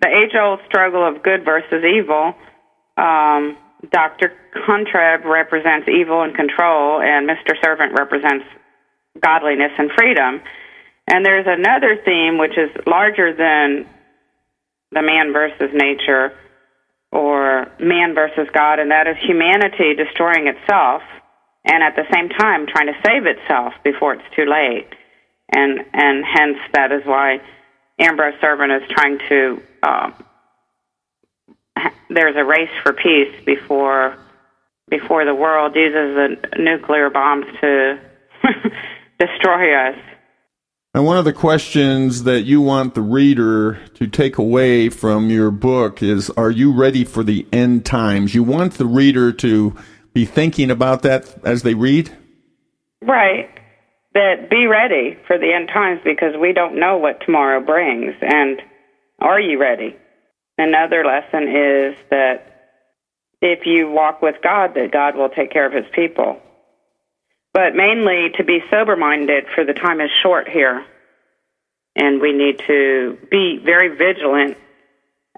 the 0.00 0.08
age 0.08 0.34
old 0.40 0.60
struggle 0.66 1.06
of 1.06 1.22
good 1.22 1.44
versus 1.44 1.84
evil. 1.84 2.34
Um, 2.96 3.58
Dr. 3.90 4.32
Contrab 4.66 5.24
represents 5.24 5.88
evil 5.88 6.22
and 6.22 6.34
control, 6.34 7.00
and 7.00 7.28
Mr. 7.28 7.54
Servant 7.62 7.92
represents 7.92 8.46
godliness 9.20 9.72
and 9.78 9.90
freedom. 9.92 10.40
And 11.06 11.24
there's 11.24 11.46
another 11.46 11.96
theme 12.04 12.38
which 12.38 12.56
is 12.58 12.70
larger 12.86 13.34
than 13.34 13.86
the 14.92 15.02
man 15.02 15.32
versus 15.32 15.70
nature 15.72 16.32
or 17.12 17.70
man 17.78 18.14
versus 18.14 18.48
God, 18.52 18.78
and 18.78 18.90
that 18.90 19.06
is 19.06 19.16
humanity 19.22 19.94
destroying 19.94 20.48
itself 20.48 21.02
and 21.64 21.82
at 21.82 21.96
the 21.96 22.04
same 22.12 22.28
time 22.28 22.66
trying 22.66 22.86
to 22.86 22.98
save 23.04 23.26
itself 23.26 23.74
before 23.84 24.14
it's 24.14 24.34
too 24.34 24.46
late. 24.46 24.88
And 25.54 25.84
and 25.92 26.24
hence 26.24 26.58
that 26.72 26.92
is 26.92 27.02
why 27.04 27.40
Ambrose 27.98 28.34
Servant 28.40 28.72
is 28.72 28.88
trying 28.90 29.18
to. 29.28 29.62
Ha- 29.82 30.14
there's 32.08 32.36
a 32.36 32.44
race 32.44 32.70
for 32.82 32.92
peace 32.92 33.34
before 33.44 34.16
before 34.88 35.24
the 35.24 35.34
world 35.34 35.74
uses 35.74 36.14
the 36.14 36.58
nuclear 36.58 37.10
bombs 37.10 37.46
to 37.60 37.98
destroy 39.18 39.74
us. 39.74 39.98
And 40.94 41.04
one 41.04 41.18
of 41.18 41.24
the 41.24 41.32
questions 41.32 42.22
that 42.22 42.42
you 42.42 42.62
want 42.62 42.94
the 42.94 43.02
reader 43.02 43.78
to 43.94 44.06
take 44.06 44.38
away 44.38 44.88
from 44.88 45.28
your 45.28 45.50
book 45.50 46.02
is 46.02 46.30
Are 46.30 46.50
you 46.50 46.72
ready 46.72 47.04
for 47.04 47.22
the 47.22 47.46
end 47.52 47.84
times? 47.84 48.34
You 48.34 48.42
want 48.42 48.74
the 48.74 48.86
reader 48.86 49.32
to 49.32 49.74
be 50.14 50.24
thinking 50.24 50.70
about 50.70 51.02
that 51.02 51.34
as 51.44 51.62
they 51.62 51.74
read? 51.74 52.10
Right. 53.02 53.50
That 54.14 54.48
be 54.48 54.66
ready 54.66 55.18
for 55.26 55.36
the 55.36 55.52
end 55.52 55.68
times 55.68 56.00
because 56.02 56.34
we 56.40 56.54
don't 56.54 56.80
know 56.80 56.96
what 56.96 57.20
tomorrow 57.20 57.60
brings. 57.60 58.14
And 58.22 58.62
are 59.18 59.38
you 59.38 59.60
ready? 59.60 59.96
Another 60.58 61.04
lesson 61.04 61.48
is 61.48 61.96
that 62.10 62.56
if 63.42 63.66
you 63.66 63.90
walk 63.90 64.22
with 64.22 64.36
God, 64.42 64.74
that 64.74 64.90
God 64.90 65.16
will 65.16 65.28
take 65.28 65.50
care 65.50 65.66
of 65.66 65.72
his 65.72 65.84
people. 65.92 66.40
But 67.52 67.74
mainly 67.74 68.30
to 68.36 68.44
be 68.44 68.60
sober 68.70 68.96
minded, 68.96 69.46
for 69.54 69.64
the 69.64 69.74
time 69.74 70.00
is 70.00 70.10
short 70.22 70.48
here. 70.48 70.84
And 71.94 72.20
we 72.20 72.32
need 72.32 72.60
to 72.66 73.18
be 73.30 73.58
very 73.64 73.96
vigilant 73.96 74.58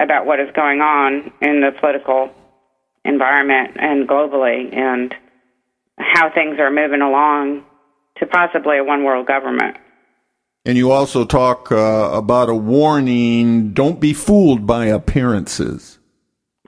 about 0.01 0.27
what 0.27 0.41
is 0.41 0.49
going 0.55 0.81
on 0.81 1.33
in 1.41 1.61
the 1.61 1.73
political 1.79 2.31
environment 3.05 3.77
and 3.79 4.09
globally 4.09 4.75
and 4.77 5.14
how 5.97 6.31
things 6.31 6.59
are 6.59 6.71
moving 6.71 7.03
along 7.03 7.64
to 8.19 8.27
possibly 8.27 8.79
a 8.79 8.85
one 8.85 9.05
world 9.05 9.27
government. 9.27 9.77
And 10.69 10.77
you 10.77 10.93
also 10.93 11.25
talk 11.25 11.73
uh, 11.73 12.11
about 12.12 12.51
a 12.51 12.55
warning 12.55 13.73
don't 13.73 13.99
be 13.99 14.12
fooled 14.12 14.66
by 14.66 14.85
appearances. 14.85 15.99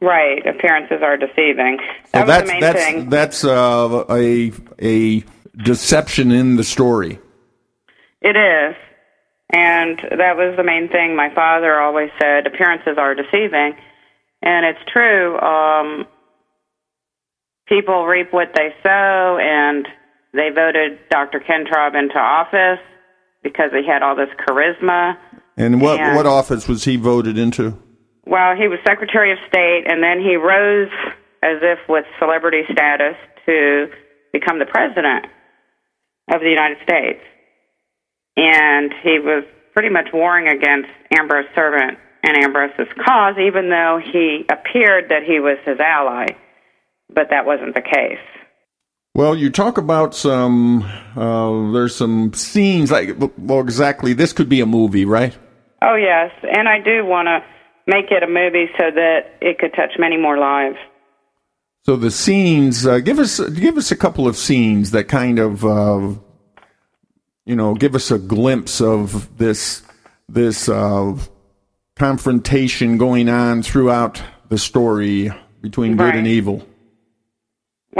Right, 0.00 0.40
appearances 0.46 1.02
are 1.02 1.18
deceiving. 1.18 1.78
So 2.06 2.24
That 2.24 2.26
was 2.26 2.28
that's 2.28 2.46
the 2.46 2.52
main 2.54 2.60
that's 2.62 2.82
thing. 2.82 3.10
that's 3.10 3.44
uh, 3.44 4.06
a 4.08 4.52
a 4.80 5.22
deception 5.62 6.32
in 6.32 6.56
the 6.56 6.64
story. 6.64 7.18
It 8.22 8.36
is. 8.38 8.74
And 9.52 9.98
that 9.98 10.34
was 10.38 10.56
the 10.56 10.64
main 10.64 10.88
thing. 10.88 11.14
My 11.14 11.28
father 11.34 11.78
always 11.78 12.08
said 12.18 12.46
appearances 12.46 12.96
are 12.96 13.14
deceiving. 13.14 13.74
And 14.40 14.64
it's 14.64 14.90
true. 14.90 15.38
Um, 15.40 16.06
people 17.68 18.06
reap 18.06 18.32
what 18.32 18.52
they 18.54 18.70
sow, 18.82 19.36
and 19.38 19.86
they 20.32 20.48
voted 20.54 21.00
Dr. 21.10 21.38
Kentraub 21.40 21.94
into 21.94 22.16
office 22.16 22.80
because 23.42 23.70
he 23.72 23.86
had 23.86 24.02
all 24.02 24.14
this 24.16 24.28
charisma. 24.46 25.16
And 25.56 25.80
what 25.80 26.00
And- 26.00 26.16
what 26.16 26.26
office 26.26 26.68
was 26.68 26.84
he 26.84 26.96
voted 26.96 27.38
into? 27.38 27.74
Well, 28.26 28.54
he 28.54 28.68
was 28.68 28.78
Secretary 28.86 29.32
of 29.32 29.38
State, 29.48 29.84
and 29.90 30.02
then 30.02 30.20
he 30.20 30.36
rose 30.36 30.90
as 31.42 31.58
if 31.62 31.78
with 31.88 32.04
celebrity 32.18 32.62
status 32.70 33.16
to 33.46 33.90
become 34.32 34.58
the 34.58 34.66
President 34.66 35.26
of 36.32 36.40
the 36.40 36.48
United 36.48 36.78
States. 36.82 37.20
And 38.36 38.92
he 39.02 39.18
was 39.18 39.44
pretty 39.74 39.88
much 39.88 40.08
warring 40.12 40.48
against 40.48 40.88
Ambrose 41.18 41.46
Servant 41.54 41.98
and 42.22 42.36
Ambrose's 42.44 42.88
cause, 43.04 43.34
even 43.38 43.70
though 43.70 44.00
he 44.12 44.44
appeared 44.50 45.08
that 45.08 45.22
he 45.24 45.40
was 45.40 45.58
his 45.64 45.80
ally. 45.80 46.26
But 47.12 47.30
that 47.30 47.46
wasn't 47.46 47.74
the 47.74 47.82
case. 47.82 48.18
Well, 49.14 49.34
you 49.34 49.50
talk 49.50 49.76
about 49.76 50.14
some. 50.14 50.82
Uh, 51.16 51.72
there's 51.72 51.96
some 51.96 52.32
scenes 52.32 52.90
like 52.92 53.16
well, 53.38 53.60
exactly. 53.60 54.12
This 54.12 54.32
could 54.32 54.48
be 54.48 54.60
a 54.60 54.66
movie, 54.66 55.04
right? 55.04 55.36
Oh, 55.82 55.96
yes. 55.96 56.30
And 56.42 56.68
I 56.68 56.78
do 56.78 57.04
want 57.04 57.26
to 57.26 57.40
make 57.86 58.10
it 58.10 58.22
a 58.22 58.26
movie 58.28 58.66
so 58.78 58.90
that 58.94 59.20
it 59.40 59.58
could 59.58 59.72
touch 59.74 59.92
many 59.98 60.16
more 60.16 60.38
lives. 60.38 60.76
So 61.84 61.96
the 61.96 62.10
scenes. 62.10 62.86
Uh, 62.86 63.00
give 63.00 63.18
us 63.18 63.40
give 63.50 63.76
us 63.76 63.90
a 63.90 63.96
couple 63.96 64.28
of 64.28 64.36
scenes 64.36 64.92
that 64.92 65.04
kind 65.08 65.38
of 65.40 65.64
uh, 65.64 66.12
you 67.46 67.56
know 67.56 67.74
give 67.74 67.94
us 67.96 68.10
a 68.12 68.18
glimpse 68.18 68.80
of 68.80 69.36
this 69.38 69.82
this 70.28 70.68
uh, 70.68 71.16
confrontation 71.96 72.96
going 72.96 73.28
on 73.28 73.62
throughout 73.62 74.22
the 74.50 74.58
story 74.58 75.32
between 75.60 75.96
good 75.96 76.04
Right. 76.04 76.16
and 76.16 76.26
evil. 76.28 76.64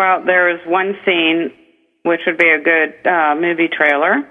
Well, 0.01 0.25
there 0.25 0.49
is 0.49 0.61
one 0.67 0.95
scene 1.05 1.53
which 2.05 2.21
would 2.27 2.39
be 2.39 2.49
a 2.49 2.59
good 2.59 3.07
uh, 3.07 3.35
movie 3.39 3.69
trailer 3.69 4.27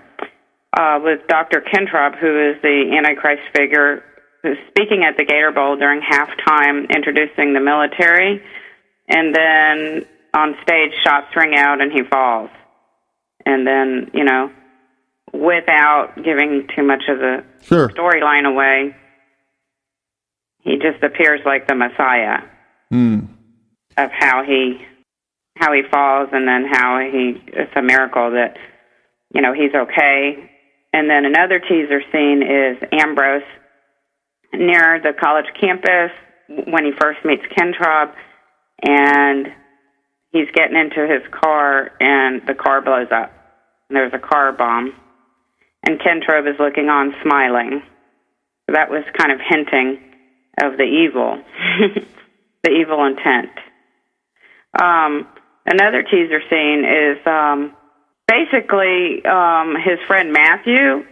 uh, 0.75 0.99
with 1.03 1.27
Dr. 1.27 1.61
Kentrob, 1.61 2.17
who 2.17 2.49
is 2.49 2.59
the 2.63 2.91
Antichrist 2.97 3.43
figure, 3.55 4.03
who's 4.41 4.57
speaking 4.69 5.03
at 5.07 5.15
the 5.15 5.23
Gator 5.25 5.51
Bowl 5.51 5.75
during 5.77 6.01
halftime, 6.01 6.89
introducing 6.89 7.53
the 7.53 7.59
military, 7.59 8.41
and 9.09 9.35
then 9.35 10.05
on 10.33 10.55
stage, 10.63 10.89
shots 11.05 11.27
ring 11.35 11.53
out 11.55 11.81
and 11.83 11.91
he 11.91 12.01
falls, 12.01 12.49
and 13.45 13.67
then 13.67 14.09
you 14.15 14.23
know, 14.23 14.49
without 15.33 16.13
giving 16.15 16.67
too 16.75 16.81
much 16.81 17.03
of 17.07 17.19
the 17.19 17.43
Sure. 17.61 17.89
storyline 17.89 18.47
away, 18.51 18.95
he 20.63 20.77
just 20.77 21.03
appears 21.03 21.41
like 21.45 21.67
the 21.67 21.75
Messiah 21.75 22.39
Hmm. 22.89 23.19
of 23.97 24.09
how 24.11 24.41
he 24.43 24.83
how 25.59 25.73
he 25.73 25.81
falls 25.91 26.29
and 26.31 26.47
then 26.47 26.65
how 26.71 26.99
he 26.99 27.41
it's 27.47 27.71
a 27.75 27.81
miracle 27.81 28.31
that 28.31 28.57
you 29.33 29.41
know 29.41 29.53
he's 29.53 29.75
okay. 29.75 30.49
And 30.91 31.09
then 31.09 31.25
another 31.25 31.59
teaser 31.59 32.01
scene 32.11 32.41
is 32.41 32.77
ambrose 32.91 33.43
near 34.53 34.99
the 35.03 35.13
college 35.19 35.45
campus 35.59 36.11
when 36.47 36.85
he 36.85 36.91
first 36.99 37.19
meets 37.23 37.43
kentrob 37.55 38.15
and 38.81 39.47
he's 40.31 40.47
getting 40.55 40.77
into 40.77 41.05
his 41.05 41.21
car 41.31 41.91
and 41.99 42.41
the 42.47 42.55
car 42.55 42.81
blows 42.81 43.09
up. 43.11 43.31
And 43.89 43.97
there's 43.97 44.13
a 44.13 44.19
car 44.19 44.51
bomb 44.51 44.95
and 45.83 45.99
kentrob 45.99 46.51
is 46.51 46.59
looking 46.59 46.89
on 46.89 47.13
smiling. 47.21 47.83
So 48.65 48.73
that 48.73 48.89
was 48.89 49.03
kind 49.17 49.31
of 49.31 49.39
hinting 49.47 49.99
of 50.63 50.77
the 50.77 50.83
evil 50.83 51.43
the 52.63 52.71
evil 52.71 53.05
intent. 53.05 53.51
Um, 54.79 55.27
another 55.69 56.03
teaser 56.03 56.41
scene 56.49 56.83
is 56.83 57.17
um, 57.25 57.75
basically 58.27 59.23
um, 59.25 59.75
his 59.75 59.99
friend 60.07 60.33
Matthew 60.33 61.05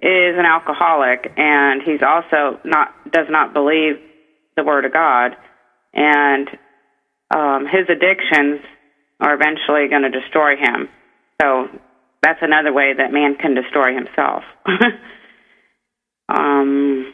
is 0.00 0.34
an 0.38 0.46
alcoholic, 0.46 1.32
and 1.36 1.82
he's 1.82 2.00
also 2.02 2.60
not 2.64 2.94
does 3.10 3.26
not 3.28 3.52
believe 3.52 3.96
the 4.56 4.64
word 4.64 4.84
of 4.84 4.92
God, 4.92 5.36
and 5.92 6.48
um, 7.34 7.66
his 7.66 7.86
addictions 7.88 8.60
are 9.20 9.34
eventually 9.34 9.88
going 9.88 10.02
to 10.02 10.10
destroy 10.10 10.56
him. 10.56 10.88
So 11.40 11.68
that's 12.22 12.40
another 12.42 12.72
way 12.72 12.92
that 12.96 13.12
man 13.12 13.36
can 13.36 13.54
destroy 13.54 13.94
himself. 13.94 14.44
um, 16.28 17.12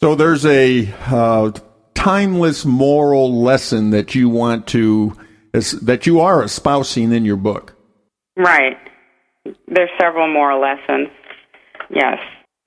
So 0.00 0.14
there's 0.14 0.46
a 0.46 0.92
uh, 1.06 1.52
timeless 1.94 2.64
moral 2.64 3.42
lesson 3.42 3.90
that 3.90 4.14
you 4.14 4.28
want 4.28 4.66
to 4.68 5.16
that 5.52 6.06
you 6.06 6.20
are 6.20 6.42
espousing 6.42 7.12
in 7.12 7.24
your 7.24 7.36
book. 7.36 7.74
Right. 8.36 8.78
There's 9.66 9.90
several 10.00 10.32
more 10.32 10.58
lessons. 10.58 11.08
Yes. 11.88 12.18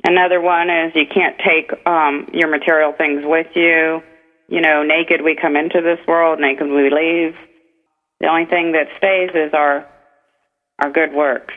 Another 0.05 0.41
one 0.41 0.69
is 0.69 0.91
you 0.95 1.05
can't 1.11 1.37
take 1.39 1.71
um, 1.87 2.27
your 2.33 2.49
material 2.49 2.93
things 2.97 3.21
with 3.23 3.47
you. 3.55 4.01
You 4.49 4.61
know, 4.61 4.83
naked 4.83 5.21
we 5.23 5.37
come 5.39 5.55
into 5.55 5.81
this 5.81 6.05
world, 6.07 6.39
naked 6.39 6.67
we 6.67 6.89
leave. 6.89 7.35
The 8.19 8.27
only 8.27 8.45
thing 8.45 8.73
that 8.73 8.87
stays 8.97 9.29
is 9.33 9.53
our 9.53 9.87
our 10.81 10.91
good 10.91 11.13
works 11.13 11.53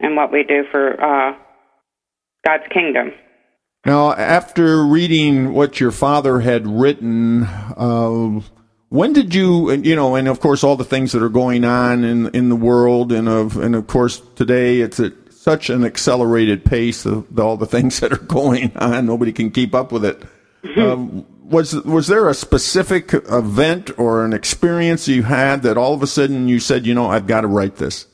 and 0.00 0.16
what 0.16 0.32
we 0.32 0.42
do 0.42 0.64
for 0.70 1.00
uh, 1.00 1.36
God's 2.44 2.64
kingdom. 2.72 3.12
Now, 3.86 4.12
after 4.12 4.84
reading 4.84 5.52
what 5.52 5.78
your 5.78 5.90
father 5.90 6.40
had 6.40 6.66
written, 6.66 7.44
uh, 7.44 8.40
when 8.94 9.12
did 9.12 9.34
you, 9.34 9.72
you 9.72 9.96
know, 9.96 10.14
and 10.14 10.28
of 10.28 10.38
course 10.38 10.62
all 10.62 10.76
the 10.76 10.84
things 10.84 11.10
that 11.12 11.22
are 11.22 11.28
going 11.28 11.64
on 11.64 12.04
in 12.04 12.28
in 12.28 12.48
the 12.48 12.56
world, 12.56 13.10
and 13.10 13.28
of 13.28 13.56
and 13.56 13.74
of 13.74 13.88
course 13.88 14.22
today 14.36 14.80
it's 14.80 15.00
at 15.00 15.12
such 15.30 15.68
an 15.68 15.84
accelerated 15.84 16.64
pace 16.64 17.04
of 17.04 17.38
all 17.40 17.56
the 17.56 17.66
things 17.66 17.98
that 18.00 18.12
are 18.12 18.24
going 18.24 18.74
on, 18.76 19.04
nobody 19.04 19.32
can 19.32 19.50
keep 19.50 19.74
up 19.74 19.90
with 19.90 20.04
it. 20.04 20.22
Um, 20.76 21.26
was 21.42 21.74
was 21.84 22.06
there 22.06 22.28
a 22.28 22.34
specific 22.34 23.12
event 23.12 23.90
or 23.98 24.24
an 24.24 24.32
experience 24.32 25.08
you 25.08 25.24
had 25.24 25.62
that 25.64 25.76
all 25.76 25.92
of 25.92 26.02
a 26.02 26.06
sudden 26.06 26.46
you 26.46 26.60
said, 26.60 26.86
you 26.86 26.94
know, 26.94 27.10
I've 27.10 27.26
got 27.26 27.40
to 27.40 27.48
write 27.48 27.76
this? 27.76 28.06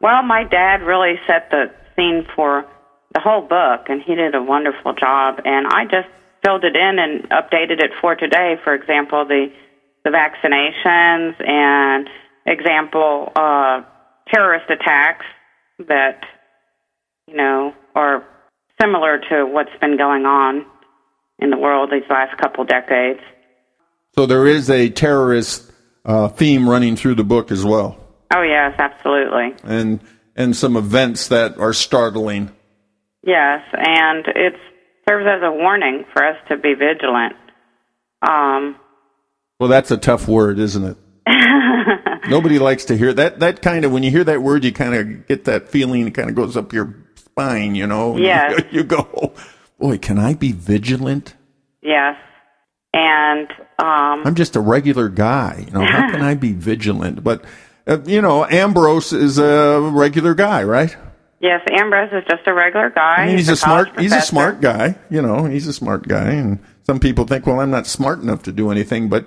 Well, 0.00 0.22
my 0.22 0.44
dad 0.44 0.82
really 0.82 1.14
set 1.26 1.50
the 1.50 1.72
scene 1.96 2.26
for 2.36 2.66
the 3.14 3.20
whole 3.20 3.40
book, 3.40 3.88
and 3.88 4.02
he 4.02 4.14
did 4.14 4.34
a 4.34 4.42
wonderful 4.42 4.92
job. 4.92 5.40
And 5.46 5.66
I 5.66 5.84
just 5.84 6.08
filled 6.44 6.64
it 6.64 6.76
in 6.76 6.98
and 6.98 7.28
updated 7.30 7.82
it 7.82 7.92
for 8.00 8.14
today. 8.14 8.56
For 8.62 8.74
example, 8.74 9.24
the 9.24 9.50
the 10.08 10.16
vaccinations 10.16 11.34
and 11.46 12.08
example 12.46 13.32
uh, 13.36 13.82
terrorist 14.32 14.70
attacks 14.70 15.26
that 15.86 16.20
you 17.26 17.36
know 17.36 17.72
are 17.94 18.24
similar 18.80 19.18
to 19.18 19.44
what's 19.46 19.70
been 19.80 19.96
going 19.96 20.24
on 20.24 20.64
in 21.38 21.50
the 21.50 21.58
world 21.58 21.90
these 21.92 22.08
last 22.08 22.36
couple 22.38 22.64
decades. 22.64 23.20
So 24.14 24.26
there 24.26 24.46
is 24.46 24.70
a 24.70 24.88
terrorist 24.88 25.70
uh, 26.04 26.28
theme 26.28 26.68
running 26.68 26.96
through 26.96 27.16
the 27.16 27.24
book 27.24 27.50
as 27.50 27.64
well. 27.64 27.98
Oh 28.34 28.42
yes, 28.42 28.74
absolutely. 28.78 29.54
and 29.64 30.00
and 30.36 30.56
some 30.56 30.76
events 30.76 31.28
that 31.28 31.58
are 31.58 31.72
startling. 31.72 32.50
Yes, 33.24 33.60
and 33.72 34.24
it 34.28 34.54
serves 35.08 35.26
as 35.26 35.42
a 35.42 35.52
warning 35.52 36.04
for 36.12 36.24
us 36.24 36.36
to 36.48 36.56
be 36.56 36.74
vigilant. 36.74 37.34
Um, 38.26 38.76
Well, 39.58 39.68
that's 39.68 39.90
a 39.90 39.96
tough 39.96 40.28
word, 40.28 40.58
isn't 40.58 40.84
it? 40.84 40.96
Nobody 42.28 42.58
likes 42.58 42.84
to 42.86 42.96
hear 42.96 43.12
that. 43.12 43.40
That 43.40 43.60
kind 43.62 43.84
of 43.84 43.92
when 43.92 44.02
you 44.02 44.10
hear 44.10 44.24
that 44.24 44.42
word, 44.42 44.64
you 44.64 44.72
kind 44.72 44.94
of 44.94 45.26
get 45.26 45.44
that 45.46 45.68
feeling. 45.68 46.06
It 46.06 46.14
kind 46.14 46.28
of 46.28 46.36
goes 46.36 46.56
up 46.56 46.72
your 46.72 46.94
spine, 47.16 47.74
you 47.74 47.86
know. 47.86 48.16
Yes. 48.16 48.62
You 48.70 48.84
go, 48.84 49.34
boy, 49.78 49.98
can 49.98 50.18
I 50.18 50.34
be 50.34 50.52
vigilant? 50.52 51.34
yes, 51.82 52.16
and 52.92 53.50
um, 53.78 54.26
I'm 54.26 54.34
just 54.34 54.56
a 54.56 54.60
regular 54.60 55.08
guy. 55.08 55.64
You 55.66 55.72
know, 55.72 55.84
how 55.84 56.10
can 56.10 56.22
I 56.22 56.34
be 56.34 56.52
vigilant? 56.52 57.24
But 57.24 57.44
uh, 57.86 57.98
you 58.04 58.20
know, 58.20 58.44
Ambrose 58.44 59.12
is 59.12 59.38
a 59.38 59.80
regular 59.92 60.34
guy, 60.34 60.62
right? 60.62 60.96
yes, 61.40 61.60
Ambrose 61.70 62.10
is 62.12 62.24
just 62.28 62.46
a 62.46 62.52
regular 62.52 62.90
guy. 62.90 63.16
I 63.16 63.26
mean, 63.26 63.38
he's, 63.38 63.48
a 63.48 63.56
college 63.56 63.88
smart. 63.88 64.00
He's 64.00 64.12
a 64.12 64.20
smart 64.20 64.60
guy. 64.60 64.96
You 65.10 65.22
know, 65.22 65.44
he's 65.44 65.66
a 65.66 65.72
smart 65.72 66.06
guy, 66.06 66.30
and 66.30 66.58
some 66.84 67.00
people 67.00 67.24
think, 67.24 67.46
well, 67.46 67.60
I'm 67.60 67.70
not 67.70 67.86
smart 67.86 68.20
enough 68.20 68.42
to 68.44 68.52
do 68.52 68.70
anything, 68.70 69.08
but 69.08 69.26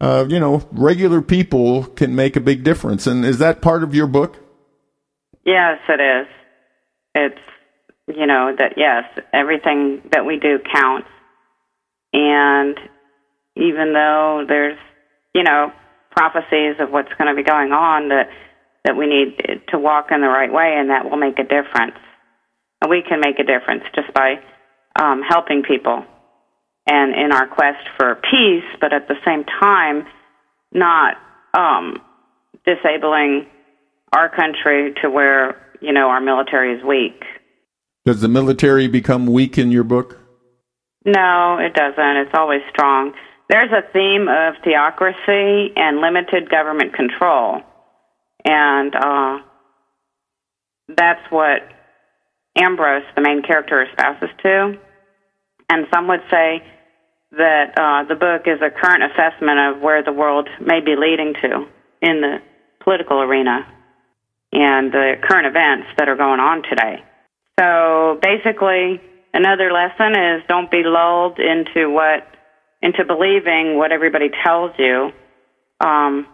uh, 0.00 0.26
you 0.28 0.38
know, 0.38 0.66
regular 0.72 1.20
people 1.20 1.84
can 1.84 2.14
make 2.14 2.36
a 2.36 2.40
big 2.40 2.62
difference. 2.62 3.06
And 3.06 3.24
is 3.24 3.38
that 3.38 3.60
part 3.60 3.82
of 3.82 3.94
your 3.94 4.06
book? 4.06 4.36
Yes, 5.44 5.78
it 5.88 6.00
is. 6.00 6.26
It's 7.14 7.40
you 8.16 8.26
know 8.26 8.54
that 8.56 8.74
yes, 8.76 9.04
everything 9.32 10.02
that 10.12 10.24
we 10.24 10.38
do 10.38 10.58
counts, 10.72 11.08
and 12.12 12.78
even 13.56 13.92
though 13.92 14.44
there's 14.46 14.78
you 15.34 15.42
know 15.42 15.72
prophecies 16.10 16.76
of 16.80 16.90
what's 16.90 17.12
going 17.18 17.28
to 17.28 17.34
be 17.34 17.42
going 17.42 17.72
on, 17.72 18.08
that 18.08 18.28
that 18.84 18.96
we 18.96 19.06
need 19.06 19.60
to 19.68 19.78
walk 19.78 20.06
in 20.10 20.20
the 20.20 20.28
right 20.28 20.52
way, 20.52 20.76
and 20.78 20.90
that 20.90 21.10
will 21.10 21.16
make 21.18 21.38
a 21.38 21.42
difference. 21.42 21.98
And 22.80 22.90
we 22.90 23.02
can 23.06 23.20
make 23.20 23.38
a 23.38 23.44
difference 23.44 23.82
just 23.94 24.12
by 24.14 24.36
um, 24.98 25.22
helping 25.26 25.62
people 25.62 26.04
and 26.88 27.14
in 27.14 27.32
our 27.32 27.46
quest 27.46 27.86
for 27.96 28.16
peace, 28.16 28.64
but 28.80 28.92
at 28.92 29.08
the 29.08 29.16
same 29.24 29.44
time, 29.44 30.06
not 30.72 31.16
um, 31.54 31.98
disabling 32.64 33.46
our 34.12 34.28
country 34.34 34.94
to 35.02 35.10
where 35.10 35.60
you 35.80 35.92
know 35.92 36.08
our 36.08 36.20
military 36.20 36.74
is 36.74 36.84
weak. 36.84 37.22
Does 38.06 38.20
the 38.20 38.28
military 38.28 38.88
become 38.88 39.26
weak 39.26 39.58
in 39.58 39.70
your 39.70 39.84
book? 39.84 40.18
No, 41.04 41.58
it 41.58 41.74
doesn't. 41.74 42.16
It's 42.16 42.34
always 42.34 42.62
strong. 42.70 43.12
There's 43.48 43.70
a 43.70 43.82
theme 43.92 44.28
of 44.28 44.54
theocracy 44.64 45.72
and 45.76 46.00
limited 46.00 46.50
government 46.50 46.94
control, 46.94 47.60
and 48.44 48.94
uh, 48.94 49.38
that's 50.88 51.30
what 51.30 51.68
Ambrose, 52.56 53.04
the 53.14 53.22
main 53.22 53.42
character, 53.42 53.82
espouses 53.82 54.30
to. 54.42 54.78
And 55.70 55.86
some 55.92 56.08
would 56.08 56.22
say 56.30 56.62
that 57.32 57.74
uh, 57.76 58.08
the 58.08 58.14
book 58.14 58.46
is 58.46 58.60
a 58.62 58.70
current 58.70 59.02
assessment 59.04 59.58
of 59.58 59.82
where 59.82 60.02
the 60.02 60.12
world 60.12 60.48
may 60.60 60.80
be 60.80 60.96
leading 60.96 61.34
to 61.42 61.66
in 62.00 62.20
the 62.20 62.38
political 62.82 63.20
arena 63.20 63.66
and 64.52 64.92
the 64.92 65.14
current 65.22 65.46
events 65.46 65.88
that 65.98 66.08
are 66.08 66.16
going 66.16 66.40
on 66.40 66.62
today. 66.62 67.04
So 67.60 68.18
basically, 68.22 69.00
another 69.34 69.70
lesson 69.70 70.12
is 70.16 70.42
don't 70.48 70.70
be 70.70 70.82
lulled 70.84 71.38
into 71.38 71.90
what 71.90 72.26
into 72.80 73.04
believing 73.04 73.76
what 73.76 73.92
everybody 73.92 74.30
tells 74.44 74.70
you. 74.78 75.10
Um, 75.80 76.26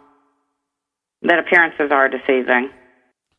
that 1.22 1.38
appearances 1.38 1.90
are 1.90 2.08
deceiving. 2.08 2.70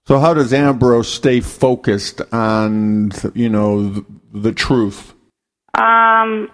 So 0.07 0.19
how 0.19 0.33
does 0.33 0.53
Ambrose 0.53 1.11
stay 1.11 1.39
focused 1.39 2.21
on 2.33 3.11
you 3.33 3.49
know 3.49 3.89
the, 3.89 4.05
the 4.33 4.51
truth? 4.51 5.13
Um, 5.73 6.49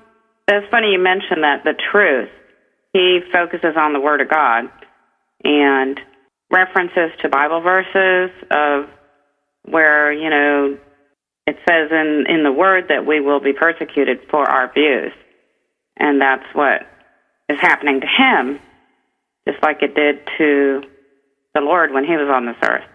it's 0.47 0.67
funny 0.71 0.91
you 0.91 0.99
mentioned 0.99 1.43
that 1.43 1.63
the 1.63 1.73
truth. 1.91 2.29
He 2.93 3.19
focuses 3.31 3.75
on 3.77 3.93
the 3.93 3.99
Word 4.01 4.21
of 4.21 4.29
God, 4.29 4.65
and 5.43 5.99
references 6.51 7.11
to 7.21 7.29
Bible 7.29 7.61
verses 7.61 8.31
of 8.51 8.85
where, 9.63 10.11
you 10.11 10.29
know, 10.29 10.77
it 11.47 11.57
says 11.67 11.89
in, 11.91 12.25
in 12.27 12.43
the 12.43 12.51
Word 12.51 12.85
that 12.89 13.05
we 13.05 13.19
will 13.19 13.39
be 13.39 13.53
persecuted 13.53 14.19
for 14.29 14.49
our 14.49 14.71
views. 14.73 15.13
And 15.97 16.21
that's 16.21 16.45
what 16.53 16.81
is 17.49 17.59
happening 17.59 18.01
to 18.01 18.07
him, 18.07 18.59
just 19.47 19.61
like 19.63 19.81
it 19.81 19.95
did 19.95 20.19
to 20.37 20.81
the 21.53 21.61
Lord 21.61 21.93
when 21.93 22.03
he 22.03 22.11
was 22.11 22.29
on 22.31 22.45
this 22.45 22.57
earth. 22.63 22.85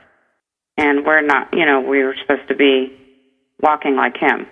And 0.76 1.04
we're 1.06 1.22
not, 1.22 1.48
you 1.52 1.64
know, 1.64 1.80
we 1.80 2.02
were 2.02 2.16
supposed 2.20 2.48
to 2.48 2.54
be 2.54 2.92
walking 3.62 3.96
like 3.96 4.16
him. 4.16 4.46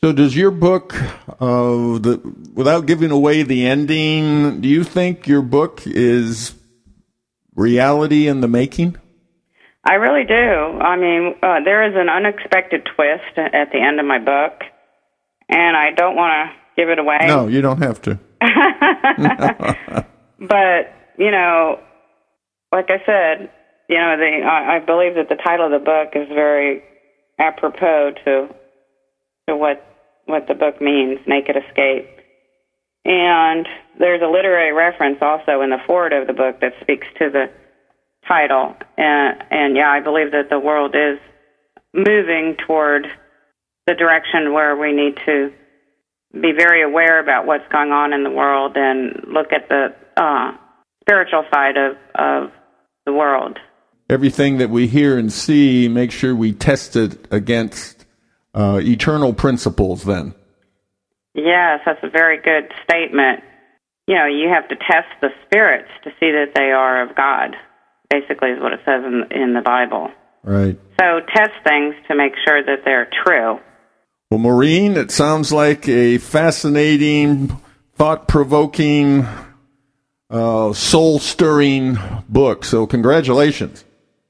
So, 0.00 0.12
does 0.12 0.36
your 0.36 0.52
book, 0.52 0.94
uh, 0.94 1.98
the, 1.98 2.20
without 2.54 2.86
giving 2.86 3.10
away 3.10 3.42
the 3.42 3.66
ending, 3.66 4.60
do 4.60 4.68
you 4.68 4.84
think 4.84 5.26
your 5.26 5.42
book 5.42 5.82
is 5.86 6.54
reality 7.56 8.28
in 8.28 8.40
the 8.40 8.46
making? 8.46 8.96
I 9.84 9.94
really 9.94 10.24
do. 10.24 10.34
I 10.34 10.96
mean, 10.96 11.34
uh, 11.42 11.64
there 11.64 11.82
is 11.88 11.94
an 11.96 12.08
unexpected 12.08 12.86
twist 12.94 13.38
at 13.38 13.72
the 13.72 13.80
end 13.80 13.98
of 13.98 14.06
my 14.06 14.18
book, 14.20 14.62
and 15.48 15.76
I 15.76 15.90
don't 15.96 16.14
want 16.14 16.50
to 16.50 16.80
give 16.80 16.90
it 16.90 17.00
away. 17.00 17.18
No, 17.26 17.48
you 17.48 17.60
don't 17.60 17.82
have 17.82 18.00
to. 18.02 18.18
but 20.38 20.94
you 21.18 21.32
know, 21.32 21.80
like 22.70 22.90
I 22.90 23.02
said, 23.04 23.50
you 23.88 23.96
know, 23.96 24.16
the 24.16 24.46
I, 24.46 24.76
I 24.76 24.78
believe 24.78 25.14
that 25.16 25.28
the 25.28 25.42
title 25.42 25.66
of 25.66 25.72
the 25.72 25.84
book 25.84 26.10
is 26.14 26.28
very 26.28 26.84
apropos 27.40 28.12
to 28.24 28.54
to 29.48 29.56
what 29.56 29.87
what 30.28 30.46
the 30.46 30.54
book 30.54 30.80
means, 30.80 31.18
Naked 31.26 31.56
Escape. 31.56 32.06
And 33.04 33.66
there's 33.98 34.20
a 34.22 34.30
literary 34.30 34.72
reference 34.72 35.18
also 35.22 35.62
in 35.62 35.70
the 35.70 35.78
foreword 35.86 36.12
of 36.12 36.26
the 36.26 36.34
book 36.34 36.60
that 36.60 36.72
speaks 36.80 37.06
to 37.18 37.30
the 37.30 37.46
title. 38.26 38.76
And, 38.96 39.42
and 39.50 39.76
yeah, 39.76 39.90
I 39.90 40.00
believe 40.00 40.32
that 40.32 40.50
the 40.50 40.58
world 40.58 40.94
is 40.94 41.18
moving 41.94 42.56
toward 42.66 43.06
the 43.86 43.94
direction 43.94 44.52
where 44.52 44.76
we 44.76 44.92
need 44.92 45.16
to 45.24 45.50
be 46.34 46.52
very 46.56 46.82
aware 46.82 47.20
about 47.20 47.46
what's 47.46 47.66
going 47.72 47.90
on 47.90 48.12
in 48.12 48.22
the 48.22 48.30
world 48.30 48.76
and 48.76 49.24
look 49.32 49.52
at 49.52 49.68
the 49.70 49.94
uh, 50.16 50.52
spiritual 51.00 51.44
side 51.52 51.78
of, 51.78 51.96
of 52.14 52.50
the 53.06 53.12
world. 53.12 53.58
Everything 54.10 54.58
that 54.58 54.68
we 54.68 54.86
hear 54.86 55.18
and 55.18 55.32
see, 55.32 55.88
make 55.88 56.12
sure 56.12 56.34
we 56.34 56.52
test 56.52 56.96
it 56.96 57.26
against 57.30 57.97
uh, 58.58 58.80
eternal 58.82 59.32
principles 59.32 60.02
then. 60.02 60.34
Yes, 61.34 61.80
that's 61.86 62.02
a 62.02 62.10
very 62.10 62.38
good 62.38 62.72
statement. 62.82 63.44
You 64.08 64.16
know, 64.16 64.26
you 64.26 64.48
have 64.52 64.68
to 64.68 64.76
test 64.76 65.08
the 65.20 65.28
spirits 65.46 65.88
to 66.02 66.10
see 66.18 66.32
that 66.32 66.52
they 66.56 66.72
are 66.72 67.08
of 67.08 67.14
God, 67.14 67.54
basically, 68.10 68.50
is 68.50 68.60
what 68.60 68.72
it 68.72 68.80
says 68.84 69.04
in, 69.04 69.24
in 69.30 69.54
the 69.54 69.60
Bible. 69.60 70.10
Right. 70.42 70.76
So 70.98 71.20
test 71.34 71.52
things 71.62 71.94
to 72.08 72.16
make 72.16 72.32
sure 72.44 72.62
that 72.64 72.80
they're 72.84 73.08
true. 73.24 73.60
Well, 74.30 74.40
Maureen, 74.40 74.96
it 74.96 75.10
sounds 75.10 75.52
like 75.52 75.88
a 75.88 76.18
fascinating, 76.18 77.56
thought 77.94 78.26
provoking, 78.26 79.26
uh, 80.30 80.72
soul 80.72 81.18
stirring 81.18 81.96
book. 82.28 82.64
So, 82.64 82.86
congratulations. 82.86 83.84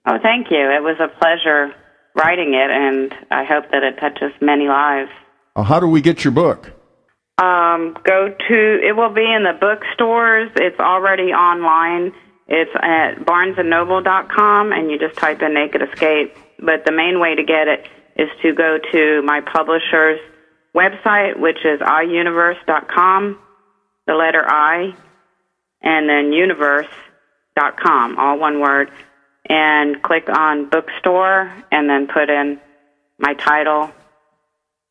Oh, 0.07 0.19
thank 0.23 0.51
you. 0.51 0.59
It 0.59 0.83
was 0.83 0.99
a 1.01 1.09
pleasure 1.19 1.75
writing 2.19 2.55
it, 2.55 2.71
and 2.71 3.15
I 3.31 3.45
hope 3.45 3.71
that 3.71 3.83
it 3.83 3.99
touches 4.01 4.33
many 4.41 4.67
lives. 4.67 5.11
Uh, 5.57 5.63
how 5.63 5.81
do 5.81 5.87
we 5.87 6.01
get 6.01 6.25
your 6.25 6.33
book? 6.33 6.73
Um, 7.39 7.97
go 8.03 8.29
to, 8.29 8.81
it 8.83 8.97
will 8.97 9.15
be 9.15 9.25
in 9.25 9.45
the 9.45 9.57
bookstores. 9.59 10.51
It's 10.57 10.81
already 10.81 11.33
online. 11.33 12.13
It's 12.49 12.71
at 12.75 13.25
barnesandnoble.com, 13.25 14.73
and 14.73 14.91
you 14.91 14.99
just 14.99 15.17
type 15.17 15.41
in 15.43 15.55
Naked 15.55 15.83
Escape. 15.83 16.35
But 16.59 16.85
the 16.85 16.93
main 16.93 17.21
way 17.21 17.37
to 17.37 17.45
get 17.45 17.69
it 17.69 17.87
is 18.17 18.29
to 18.43 18.53
go 18.53 18.79
to 18.93 19.23
my 19.23 19.41
publisher's 19.41 20.19
website, 20.75 21.39
which 21.39 21.59
is 21.65 21.81
iuniverse.com, 21.81 23.39
the 24.07 24.15
letter 24.15 24.45
I, 24.45 24.95
and 25.83 26.09
then 26.09 26.33
universe.com, 26.33 28.19
all 28.19 28.39
one 28.39 28.61
word, 28.61 28.91
and 29.49 30.03
click 30.03 30.29
on 30.29 30.69
bookstore 30.69 31.53
and 31.73 31.89
then 31.89 32.07
put 32.07 32.29
in 32.29 32.61
my 33.19 33.35
title, 33.35 33.91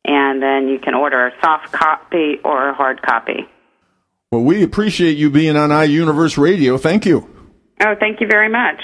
and 0.04 0.42
then 0.42 0.68
you 0.68 0.78
can 0.78 0.94
order 0.94 1.26
a 1.26 1.32
soft 1.40 1.72
copy 1.72 2.38
or 2.44 2.70
a 2.70 2.74
hard 2.74 3.02
copy. 3.02 3.48
Well, 4.30 4.42
we 4.42 4.62
appreciate 4.62 5.16
you 5.16 5.30
being 5.30 5.56
on 5.56 5.70
iUniverse 5.70 6.36
Radio. 6.36 6.76
Thank 6.76 7.06
you. 7.06 7.28
Oh, 7.80 7.94
thank 7.98 8.20
you 8.20 8.26
very 8.26 8.48
much. 8.48 8.80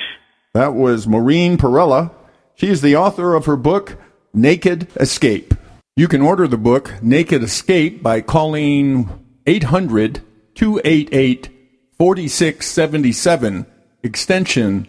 That 0.54 0.74
was 0.74 1.06
Maureen 1.06 1.58
Parella. 1.58 2.12
She 2.54 2.68
is 2.68 2.80
the 2.80 2.96
author 2.96 3.34
of 3.34 3.46
her 3.46 3.56
book, 3.56 3.98
Naked 4.32 4.88
Escape. 4.96 5.52
You 5.96 6.08
can 6.08 6.22
order 6.22 6.48
the 6.48 6.56
book, 6.56 6.92
Naked 7.02 7.42
Escape, 7.42 8.02
by 8.02 8.20
calling 8.20 9.08
800 9.46 10.22
288 10.54 11.50
4677, 11.98 13.66
extension 14.02 14.88